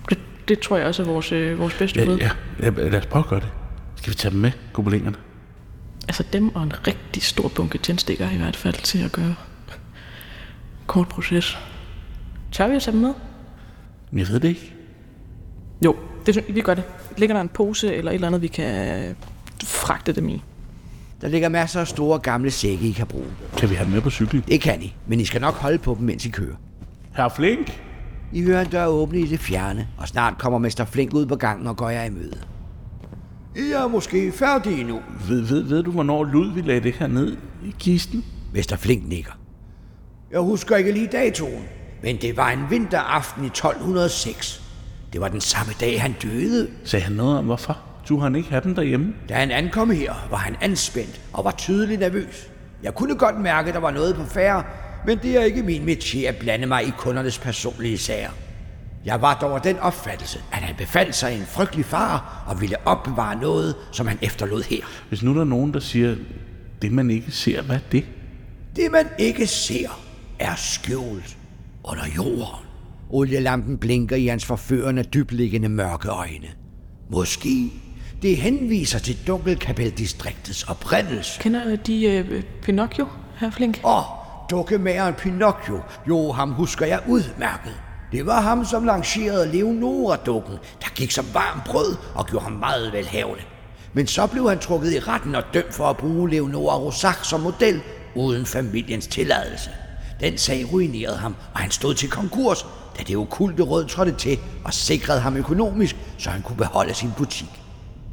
Det, 0.09 0.19
det 0.47 0.59
tror 0.59 0.77
jeg 0.77 0.87
også 0.87 1.01
er 1.03 1.07
vores, 1.07 1.31
øh, 1.31 1.59
vores 1.59 1.73
bedste 1.73 1.99
Ja, 1.99 2.05
bud. 2.05 2.17
ja, 2.17 2.29
ja, 2.59 2.69
lad 2.69 2.99
os 2.99 3.05
prøve 3.05 3.23
at 3.23 3.29
gøre 3.29 3.39
det. 3.39 3.49
Skal 3.95 4.09
vi 4.11 4.15
tage 4.15 4.31
dem 4.31 4.39
med, 4.39 4.51
gobelingerne? 4.73 5.15
Altså 6.09 6.23
dem 6.33 6.55
og 6.55 6.63
en 6.63 6.87
rigtig 6.87 7.23
stor 7.23 7.47
bunke 7.47 7.77
tændstikker 7.77 8.31
i 8.31 8.37
hvert 8.37 8.55
fald 8.55 8.73
til 8.83 9.03
at 9.03 9.11
gøre 9.11 9.35
kort 10.87 11.07
proces. 11.07 11.57
Tør 12.51 12.67
vi 12.67 12.75
at 12.75 12.81
tage 12.81 12.93
dem 12.93 13.01
med? 13.01 13.13
Jeg 14.13 14.27
ved 14.27 14.39
det 14.39 14.47
ikke. 14.47 14.73
Jo, 15.85 15.95
det 16.25 16.33
synes, 16.33 16.55
vi 16.55 16.61
gør 16.61 16.73
det. 16.73 16.83
Ligger 17.17 17.35
der 17.35 17.41
en 17.41 17.49
pose 17.49 17.95
eller 17.95 18.11
et 18.11 18.15
eller 18.15 18.27
andet, 18.27 18.41
vi 18.41 18.47
kan 18.47 18.99
øh, 19.09 19.15
fragte 19.63 20.11
dem 20.11 20.29
i? 20.29 20.43
Der 21.21 21.27
ligger 21.27 21.49
masser 21.49 21.81
af 21.81 21.87
store 21.87 22.19
gamle 22.19 22.51
sække, 22.51 22.87
I 22.87 22.91
kan 22.91 23.07
bruge. 23.07 23.27
Kan 23.57 23.69
vi 23.69 23.75
have 23.75 23.85
dem 23.85 23.93
med 23.93 24.01
på 24.01 24.09
cyklen? 24.09 24.43
Det 24.47 24.61
kan 24.61 24.81
I, 24.81 24.95
men 25.07 25.19
I 25.19 25.25
skal 25.25 25.41
nok 25.41 25.53
holde 25.53 25.77
på 25.77 25.95
dem, 25.99 26.05
mens 26.05 26.25
I 26.25 26.29
kører. 26.29 26.55
Herr 27.15 27.29
Flink! 27.29 27.81
I 28.33 28.43
hører 28.43 28.61
en 28.61 28.67
dør 28.67 28.85
åbne 28.85 29.19
i 29.19 29.25
det 29.25 29.39
fjerne, 29.39 29.87
og 29.97 30.07
snart 30.07 30.37
kommer 30.37 30.59
Mester 30.59 30.85
Flink 30.85 31.13
ud 31.13 31.25
på 31.25 31.35
gangen 31.35 31.67
og 31.67 31.77
går 31.77 31.89
jer 31.89 32.03
i 32.03 32.09
møde. 32.09 32.39
I 33.55 33.71
er 33.71 33.87
måske 33.87 34.31
færdige 34.31 34.83
nu. 34.83 34.99
Ved, 35.27 35.41
ved, 35.41 35.63
ved 35.63 35.83
du, 35.83 35.91
hvornår 35.91 36.23
Ludvig 36.23 36.65
lagde 36.65 36.81
det 36.81 36.93
her 36.93 37.07
ned 37.07 37.37
i 37.65 37.75
kisten? 37.79 38.25
Mester 38.53 38.75
Flink 38.75 39.07
nikker. 39.07 39.31
Jeg 40.31 40.39
husker 40.39 40.75
ikke 40.75 40.91
lige 40.91 41.07
datoen, 41.07 41.63
men 42.03 42.17
det 42.21 42.37
var 42.37 42.49
en 42.49 42.59
vinteraften 42.69 43.43
i 43.43 43.47
1206. 43.47 44.63
Det 45.13 45.21
var 45.21 45.27
den 45.27 45.41
samme 45.41 45.73
dag, 45.79 46.01
han 46.01 46.15
døde. 46.23 46.69
Sagde 46.83 47.05
han 47.05 47.13
noget 47.13 47.37
om, 47.37 47.45
hvorfor? 47.45 47.77
Du 48.09 48.19
han 48.19 48.35
ikke 48.35 48.49
have 48.49 48.61
dem 48.63 48.75
derhjemme? 48.75 49.13
Da 49.29 49.33
han 49.33 49.51
ankom 49.51 49.91
her, 49.91 50.13
var 50.29 50.37
han 50.37 50.55
anspændt 50.61 51.21
og 51.33 51.45
var 51.45 51.51
tydeligt 51.51 51.99
nervøs. 51.99 52.49
Jeg 52.83 52.95
kunne 52.95 53.15
godt 53.15 53.41
mærke, 53.41 53.67
at 53.67 53.73
der 53.73 53.79
var 53.79 53.91
noget 53.91 54.15
på 54.15 54.23
færre, 54.23 54.63
men 55.05 55.17
det 55.17 55.37
er 55.37 55.43
ikke 55.43 55.63
min 55.63 55.89
métier 55.89 56.25
at 56.25 56.37
blande 56.37 56.67
mig 56.67 56.87
i 56.87 56.91
kundernes 56.97 57.39
personlige 57.39 57.97
sager. 57.97 58.29
Jeg 59.05 59.21
var 59.21 59.37
dog 59.41 59.55
af 59.55 59.61
den 59.61 59.79
opfattelse, 59.79 60.39
at 60.51 60.57
han 60.57 60.75
befandt 60.75 61.15
sig 61.15 61.33
i 61.33 61.37
en 61.37 61.45
frygtelig 61.45 61.85
fare 61.85 62.19
og 62.47 62.61
ville 62.61 62.87
opbevare 62.87 63.41
noget, 63.41 63.75
som 63.91 64.07
han 64.07 64.17
efterlod 64.21 64.63
her. 64.63 64.81
Hvis 65.09 65.23
nu 65.23 65.33
der 65.33 65.41
er 65.41 65.45
nogen, 65.45 65.73
der 65.73 65.79
siger, 65.79 66.15
det 66.81 66.91
man 66.91 67.11
ikke 67.11 67.31
ser, 67.31 67.61
hvad 67.61 67.75
er 67.75 67.79
det? 67.91 68.05
Det 68.75 68.91
man 68.91 69.05
ikke 69.19 69.47
ser, 69.47 69.99
er 70.39 70.55
skjult 70.55 71.37
under 71.83 72.03
jorden. 72.15 72.65
Olielampen 73.09 73.77
blinker 73.77 74.15
i 74.15 74.27
hans 74.27 74.45
forførende 74.45 75.03
dybliggende 75.03 75.69
mørke 75.69 76.09
øjne. 76.09 76.47
Måske 77.09 77.71
det 78.21 78.37
henviser 78.37 78.99
til 78.99 79.17
Dunkelkapeldistriktets 79.27 80.63
oprindelse. 80.63 81.41
Kender 81.41 81.75
de 81.75 82.05
øh, 82.05 82.43
Pinocchio, 82.61 83.07
her 83.35 83.51
Flink? 83.51 83.79
Og 83.83 84.03
dukkemageren 84.51 85.13
Pinocchio, 85.13 85.81
jo 86.07 86.31
ham 86.31 86.51
husker 86.51 86.85
jeg 86.85 86.99
udmærket. 87.07 87.81
Det 88.11 88.25
var 88.25 88.41
ham, 88.41 88.65
som 88.65 88.85
lancerede 88.85 89.51
Leonora-dukken, 89.51 90.57
der 90.81 90.89
gik 90.95 91.11
som 91.11 91.25
varm 91.33 91.61
brød 91.65 91.95
og 92.15 92.27
gjorde 92.27 92.43
ham 92.43 92.53
meget 92.53 92.93
velhavende. 92.93 93.43
Men 93.93 94.07
så 94.07 94.27
blev 94.27 94.49
han 94.49 94.59
trukket 94.59 94.93
i 94.93 94.99
retten 94.99 95.35
og 95.35 95.43
dømt 95.53 95.73
for 95.73 95.85
at 95.85 95.97
bruge 95.97 96.29
Leonora 96.29 96.77
Rosak 96.77 97.25
som 97.25 97.39
model 97.39 97.81
uden 98.15 98.45
familiens 98.45 99.07
tilladelse. 99.07 99.69
Den 100.19 100.37
sag 100.37 100.73
ruinerede 100.73 101.17
ham, 101.17 101.35
og 101.53 101.59
han 101.59 101.71
stod 101.71 101.93
til 101.93 102.09
konkurs, 102.09 102.65
da 102.97 103.03
det 103.03 103.17
okulte 103.17 103.63
råd 103.63 103.85
trådte 103.85 104.11
til 104.11 104.39
og 104.65 104.73
sikrede 104.73 105.19
ham 105.19 105.37
økonomisk, 105.37 105.95
så 106.17 106.29
han 106.29 106.41
kunne 106.41 106.57
beholde 106.57 106.93
sin 106.93 107.11
butik. 107.17 107.49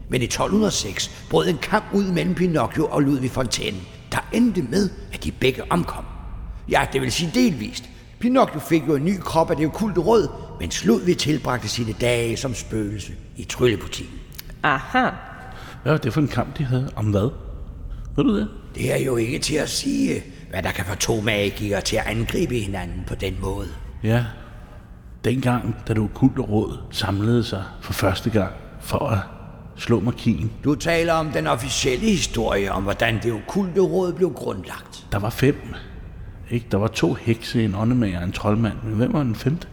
Men 0.08 0.22
i 0.22 0.24
1206 0.24 1.26
brød 1.30 1.48
en 1.48 1.58
kamp 1.58 1.84
ud 1.92 2.04
mellem 2.04 2.34
Pinocchio 2.34 2.86
og 2.86 3.02
Ludvig 3.02 3.30
Fontaine, 3.30 3.78
der 4.12 4.28
endte 4.32 4.62
med, 4.62 4.90
at 5.12 5.24
de 5.24 5.32
begge 5.32 5.62
omkom. 5.70 6.04
Ja, 6.68 6.86
det 6.92 7.00
vil 7.00 7.12
sige 7.12 7.30
delvist. 7.34 7.84
Pinocchio 8.26 8.60
fik 8.60 8.82
jo 8.88 8.94
en 8.94 9.04
ny 9.04 9.20
krop 9.20 9.50
af 9.50 9.56
det 9.56 9.66
okulte 9.66 10.00
råd, 10.00 10.28
mens 10.60 10.84
Ludvig 10.84 11.18
tilbragte 11.18 11.68
sine 11.68 11.92
dage 11.92 12.36
som 12.36 12.54
spøgelse 12.54 13.12
i 13.36 13.44
tryllebutikken. 13.44 14.14
Aha. 14.62 15.10
Hvad 15.82 15.92
var 15.92 15.96
det 15.98 16.12
for 16.12 16.20
en 16.20 16.28
kamp, 16.28 16.58
de 16.58 16.64
havde? 16.64 16.90
Om 16.96 17.04
hvad? 17.06 17.30
Ved 18.16 18.24
du 18.24 18.36
det? 18.36 18.48
Det 18.74 18.92
er 18.92 19.04
jo 19.04 19.16
ikke 19.16 19.38
til 19.38 19.54
at 19.54 19.68
sige, 19.68 20.22
hvad 20.50 20.62
der 20.62 20.70
kan 20.70 20.84
få 20.84 20.94
to 20.94 21.20
magikere 21.20 21.80
til 21.80 21.96
at 21.96 22.02
angribe 22.06 22.54
hinanden 22.54 23.04
på 23.06 23.14
den 23.14 23.36
måde. 23.40 23.68
Ja. 24.02 24.24
Dengang, 25.24 25.76
da 25.88 25.94
det 25.94 26.02
okulte 26.02 26.40
råd 26.42 26.78
samlede 26.90 27.44
sig 27.44 27.64
for 27.80 27.92
første 27.92 28.30
gang 28.30 28.52
for 28.80 28.98
at 28.98 29.18
slå 29.76 30.00
markien, 30.00 30.52
Du 30.64 30.74
taler 30.74 31.12
om 31.12 31.30
den 31.30 31.46
officielle 31.46 32.06
historie 32.06 32.72
om, 32.72 32.82
hvordan 32.82 33.20
det 33.22 33.32
okulte 33.32 33.80
råd 33.80 34.12
blev 34.12 34.32
grundlagt. 34.32 35.06
der 35.12 35.18
var 35.18 35.30
fem. 35.30 35.56
Ikke? 36.50 36.66
Der 36.70 36.78
var 36.78 36.86
to 36.86 37.14
hekse, 37.14 37.64
en 37.64 37.74
åndemager 37.74 38.18
og 38.18 38.24
en 38.24 38.32
troldmand. 38.32 38.74
Men 38.84 38.94
hvem 38.94 39.12
var 39.12 39.22
den 39.22 39.34
femte? 39.34 39.68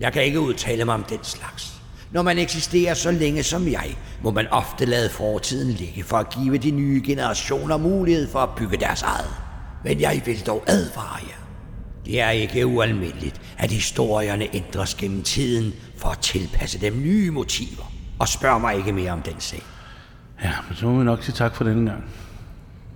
Jeg 0.00 0.12
kan 0.12 0.24
ikke 0.24 0.40
udtale 0.40 0.84
mig 0.84 0.94
om 0.94 1.04
den 1.04 1.18
slags. 1.22 1.72
Når 2.12 2.22
man 2.22 2.38
eksisterer 2.38 2.94
så 2.94 3.10
længe 3.10 3.42
som 3.42 3.68
jeg, 3.68 3.96
må 4.22 4.30
man 4.30 4.46
ofte 4.50 4.84
lade 4.84 5.10
fortiden 5.10 5.72
ligge 5.72 6.02
for 6.02 6.16
at 6.16 6.30
give 6.30 6.58
de 6.58 6.70
nye 6.70 7.02
generationer 7.06 7.76
mulighed 7.76 8.28
for 8.28 8.38
at 8.38 8.48
bygge 8.56 8.76
deres 8.76 9.02
eget. 9.02 9.30
Men 9.84 10.00
jeg 10.00 10.22
vil 10.24 10.46
dog 10.46 10.64
advare 10.66 11.18
jer. 11.28 11.46
Det 12.06 12.20
er 12.20 12.30
ikke 12.30 12.66
ualmindeligt, 12.66 13.40
at 13.58 13.70
historierne 13.70 14.54
ændres 14.54 14.94
gennem 14.94 15.22
tiden 15.22 15.72
for 15.96 16.08
at 16.08 16.18
tilpasse 16.18 16.80
dem 16.80 17.00
nye 17.00 17.30
motiver. 17.30 17.92
Og 18.18 18.28
spørg 18.28 18.60
mig 18.60 18.76
ikke 18.76 18.92
mere 18.92 19.10
om 19.10 19.22
den 19.22 19.34
sag. 19.38 19.62
Ja, 20.44 20.52
men 20.68 20.76
så 20.76 20.86
må 20.86 20.98
vi 20.98 21.04
nok 21.04 21.22
sige 21.22 21.34
tak 21.34 21.54
for 21.54 21.64
denne 21.64 21.90
gang. 21.90 22.04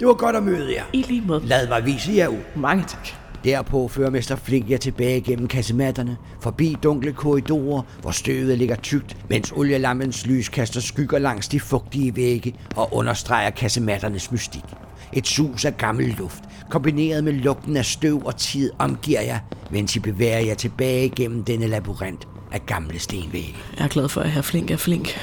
Det 0.00 0.08
var 0.08 0.14
godt 0.14 0.36
at 0.36 0.42
møde 0.42 0.74
jer. 0.74 0.84
I 0.92 1.02
lige 1.08 1.20
måde. 1.20 1.46
Lad 1.46 1.68
mig 1.68 1.86
vise 1.86 2.12
jer 2.12 2.28
ud. 2.28 2.42
Mange 2.56 2.84
tak. 2.84 3.19
Derpå 3.44 3.88
fører 3.88 4.10
Mester 4.10 4.36
Flink 4.36 4.70
jer 4.70 4.76
tilbage 4.76 5.20
gennem 5.20 5.48
kasematterne, 5.48 6.16
forbi 6.40 6.76
dunkle 6.82 7.12
korridorer, 7.12 7.82
hvor 8.00 8.10
støvet 8.10 8.58
ligger 8.58 8.76
tykt, 8.76 9.16
mens 9.28 9.52
olielampens 9.52 10.26
lys 10.26 10.48
kaster 10.48 10.80
skygger 10.80 11.18
langs 11.18 11.48
de 11.48 11.60
fugtige 11.60 12.16
vægge 12.16 12.54
og 12.76 12.94
understreger 12.94 13.50
kasematternes 13.50 14.32
mystik. 14.32 14.64
Et 15.12 15.26
sus 15.26 15.64
af 15.64 15.76
gammel 15.76 16.14
luft, 16.18 16.44
kombineret 16.70 17.24
med 17.24 17.32
lugten 17.32 17.76
af 17.76 17.84
støv 17.84 18.22
og 18.24 18.36
tid, 18.36 18.70
omgiver 18.78 19.20
jer, 19.20 19.38
mens 19.70 19.96
I 19.96 19.98
bevæger 19.98 20.38
jer 20.38 20.54
tilbage 20.54 21.08
gennem 21.08 21.44
denne 21.44 21.66
labyrint 21.66 22.28
af 22.52 22.66
gamle 22.66 22.98
stenvægge. 22.98 23.56
Jeg 23.78 23.84
er 23.84 23.88
glad 23.88 24.08
for, 24.08 24.20
at 24.20 24.30
her 24.30 24.42
Flink 24.42 24.70
er 24.70 24.76
flink. 24.76 25.18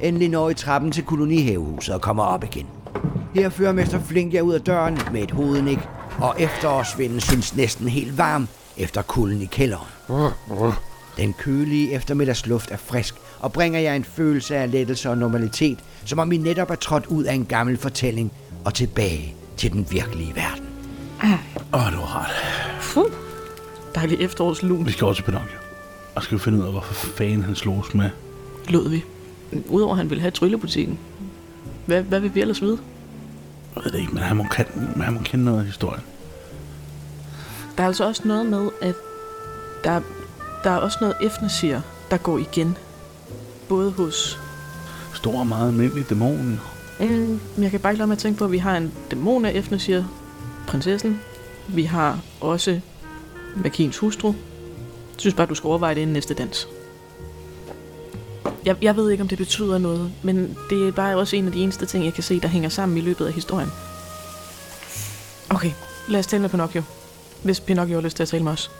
Endelig 0.00 0.28
når 0.28 0.50
I 0.50 0.54
trappen 0.54 0.92
til 0.92 1.04
kolonihavehuset 1.04 1.94
og 1.94 2.00
kommer 2.00 2.22
op 2.22 2.44
igen. 2.44 2.66
Her 3.34 3.48
fører 3.48 3.72
Mester 3.72 4.00
Flink 4.00 4.34
jer 4.34 4.42
ud 4.42 4.54
af 4.54 4.60
døren 4.60 4.98
med 5.12 5.22
et 5.22 5.30
hovednik, 5.30 5.78
og 6.18 6.34
efterårsvinden 6.38 7.20
synes 7.20 7.56
næsten 7.56 7.88
helt 7.88 8.18
varm 8.18 8.48
efter 8.76 9.02
kulden 9.02 9.42
i 9.42 9.46
kælderen. 9.46 9.86
Den 11.16 11.32
kølige 11.32 11.92
eftermiddagsluft 11.92 12.70
er 12.70 12.76
frisk 12.76 13.14
og 13.40 13.52
bringer 13.52 13.80
jer 13.80 13.94
en 13.94 14.04
følelse 14.04 14.56
af 14.56 14.70
lettelse 14.70 15.10
og 15.10 15.18
normalitet, 15.18 15.78
som 16.04 16.18
om 16.18 16.32
I 16.32 16.36
netop 16.36 16.70
er 16.70 16.74
trådt 16.74 17.06
ud 17.06 17.24
af 17.24 17.34
en 17.34 17.44
gammel 17.44 17.76
fortælling 17.76 18.32
og 18.64 18.74
tilbage 18.74 19.34
til 19.56 19.72
den 19.72 19.86
virkelige 19.90 20.34
verden. 20.34 20.66
Åh, 21.74 21.90
det 21.90 21.98
var 21.98 22.16
rart. 22.16 22.30
Fuh. 22.80 23.04
Dejlig 23.94 24.20
efterårslun, 24.20 24.86
Vi 24.86 24.92
skal 24.92 25.04
over 25.04 25.14
til 25.14 25.22
Pinocchio. 25.22 25.58
Og 26.14 26.22
skal 26.22 26.38
vi 26.38 26.42
finde 26.42 26.58
ud 26.58 26.64
af, 26.64 26.72
hvorfor 26.72 26.94
fanden 26.94 27.42
han 27.42 27.54
slås 27.54 27.94
med. 27.94 28.10
lød 28.68 28.88
vi. 28.88 29.04
Udover 29.68 29.92
at 29.92 29.98
han 29.98 30.10
ville 30.10 30.20
have 30.20 30.30
tryllebutikken, 30.30 30.98
Hvad, 31.86 32.02
hvad 32.02 32.20
vil 32.20 32.34
vi 32.34 32.40
ellers 32.40 32.62
vide? 32.62 32.78
Jeg 33.76 33.84
ved 33.84 33.92
det 33.92 33.98
ikke, 33.98 34.12
men 34.12 34.22
han 34.22 34.36
må, 34.36 34.44
kende, 34.50 35.02
han 35.02 35.12
må 35.12 35.20
kende 35.24 35.44
noget 35.44 35.58
af 35.58 35.64
historien. 35.64 36.02
Der 37.76 37.82
er 37.82 37.86
altså 37.86 38.06
også 38.06 38.22
noget 38.24 38.46
med, 38.46 38.68
at 38.82 38.94
der, 39.84 40.00
der 40.64 40.70
er 40.70 40.76
også 40.76 40.98
noget 41.00 41.16
eftersiger, 41.22 41.80
der 42.10 42.16
går 42.16 42.38
igen. 42.38 42.76
Både 43.68 43.90
hos... 43.90 44.38
Stor 45.14 45.38
og 45.38 45.46
meget 45.46 45.68
almindelig 45.68 46.10
dæmon. 46.10 46.60
Mm, 47.00 47.40
jeg 47.58 47.70
kan 47.70 47.80
bare 47.80 47.92
ikke 47.92 47.98
lade 47.98 48.06
mig 48.06 48.14
at 48.14 48.18
tænke 48.18 48.38
på, 48.38 48.44
at 48.44 48.52
vi 48.52 48.58
har 48.58 48.76
en 48.76 48.92
dæmon 49.10 49.44
af 49.44 49.52
eftersiger, 49.52 50.04
prinsessen. 50.66 51.20
Vi 51.68 51.82
har 51.82 52.18
også 52.40 52.80
Makins 53.56 53.98
hustru. 53.98 54.28
Jeg 54.28 55.20
synes 55.20 55.34
bare, 55.34 55.46
du 55.46 55.54
skal 55.54 55.68
overveje 55.68 55.94
det 55.94 56.00
inden 56.00 56.12
næste 56.12 56.34
dans. 56.34 56.68
Jeg, 58.66 58.76
jeg 58.82 58.96
ved 58.96 59.10
ikke, 59.10 59.22
om 59.22 59.28
det 59.28 59.38
betyder 59.38 59.78
noget, 59.78 60.12
men 60.22 60.56
det 60.70 60.88
er 60.88 60.92
bare 60.92 61.16
også 61.16 61.36
en 61.36 61.46
af 61.46 61.52
de 61.52 61.62
eneste 61.62 61.86
ting, 61.86 62.04
jeg 62.04 62.14
kan 62.14 62.22
se, 62.22 62.40
der 62.40 62.48
hænger 62.48 62.68
sammen 62.68 62.98
i 62.98 63.00
løbet 63.00 63.26
af 63.26 63.32
historien. 63.32 63.68
Okay, 65.50 65.70
lad 66.08 66.20
os 66.20 66.26
tale 66.26 66.40
med 66.40 66.50
Pinocchio. 66.50 66.82
Hvis 67.42 67.60
Pinocchio 67.60 67.96
har 67.96 68.02
lyst 68.02 68.16
til 68.16 68.22
at 68.22 68.28
tale 68.28 68.44
med 68.44 68.52
os. 68.52 68.70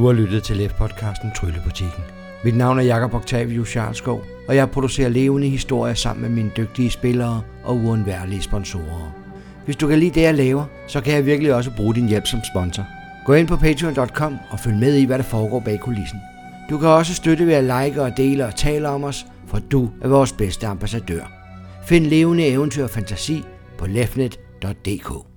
Du 0.00 0.06
har 0.06 0.12
lyttet 0.12 0.42
til 0.42 0.56
LEF-podcasten 0.56 1.34
Tryllebutikken. 1.34 2.04
Mit 2.44 2.56
navn 2.56 2.78
er 2.78 2.82
Jakob 2.82 3.14
Octavius 3.14 3.76
Jarlskov, 3.76 4.24
og 4.48 4.56
jeg 4.56 4.70
producerer 4.70 5.08
levende 5.08 5.48
historier 5.48 5.94
sammen 5.94 6.22
med 6.22 6.30
mine 6.30 6.50
dygtige 6.56 6.90
spillere 6.90 7.42
og 7.64 7.76
uundværlige 7.76 8.42
sponsorer. 8.42 9.14
Hvis 9.64 9.76
du 9.76 9.88
kan 9.88 9.98
lide 9.98 10.14
det, 10.14 10.22
jeg 10.22 10.34
laver, 10.34 10.64
så 10.86 11.00
kan 11.00 11.14
jeg 11.14 11.26
virkelig 11.26 11.54
også 11.54 11.70
bruge 11.76 11.94
din 11.94 12.08
hjælp 12.08 12.26
som 12.26 12.40
sponsor. 12.54 12.86
Gå 13.26 13.32
ind 13.32 13.48
på 13.48 13.56
patreon.com 13.56 14.38
og 14.50 14.60
følg 14.60 14.76
med 14.76 14.96
i, 14.96 15.04
hvad 15.04 15.18
der 15.18 15.24
foregår 15.24 15.60
bag 15.60 15.80
kulissen. 15.80 16.18
Du 16.70 16.78
kan 16.78 16.88
også 16.88 17.14
støtte 17.14 17.46
ved 17.46 17.54
at 17.54 17.64
like 17.64 18.02
og 18.02 18.16
dele 18.16 18.46
og 18.46 18.56
tale 18.56 18.88
om 18.88 19.04
os, 19.04 19.26
for 19.46 19.58
du 19.58 19.90
er 20.02 20.08
vores 20.08 20.32
bedste 20.32 20.66
ambassadør. 20.66 21.32
Find 21.84 22.06
levende 22.06 22.46
eventyr 22.46 22.84
og 22.84 22.90
fantasi 22.90 23.44
på 23.78 23.86
lefnet.dk. 23.86 25.29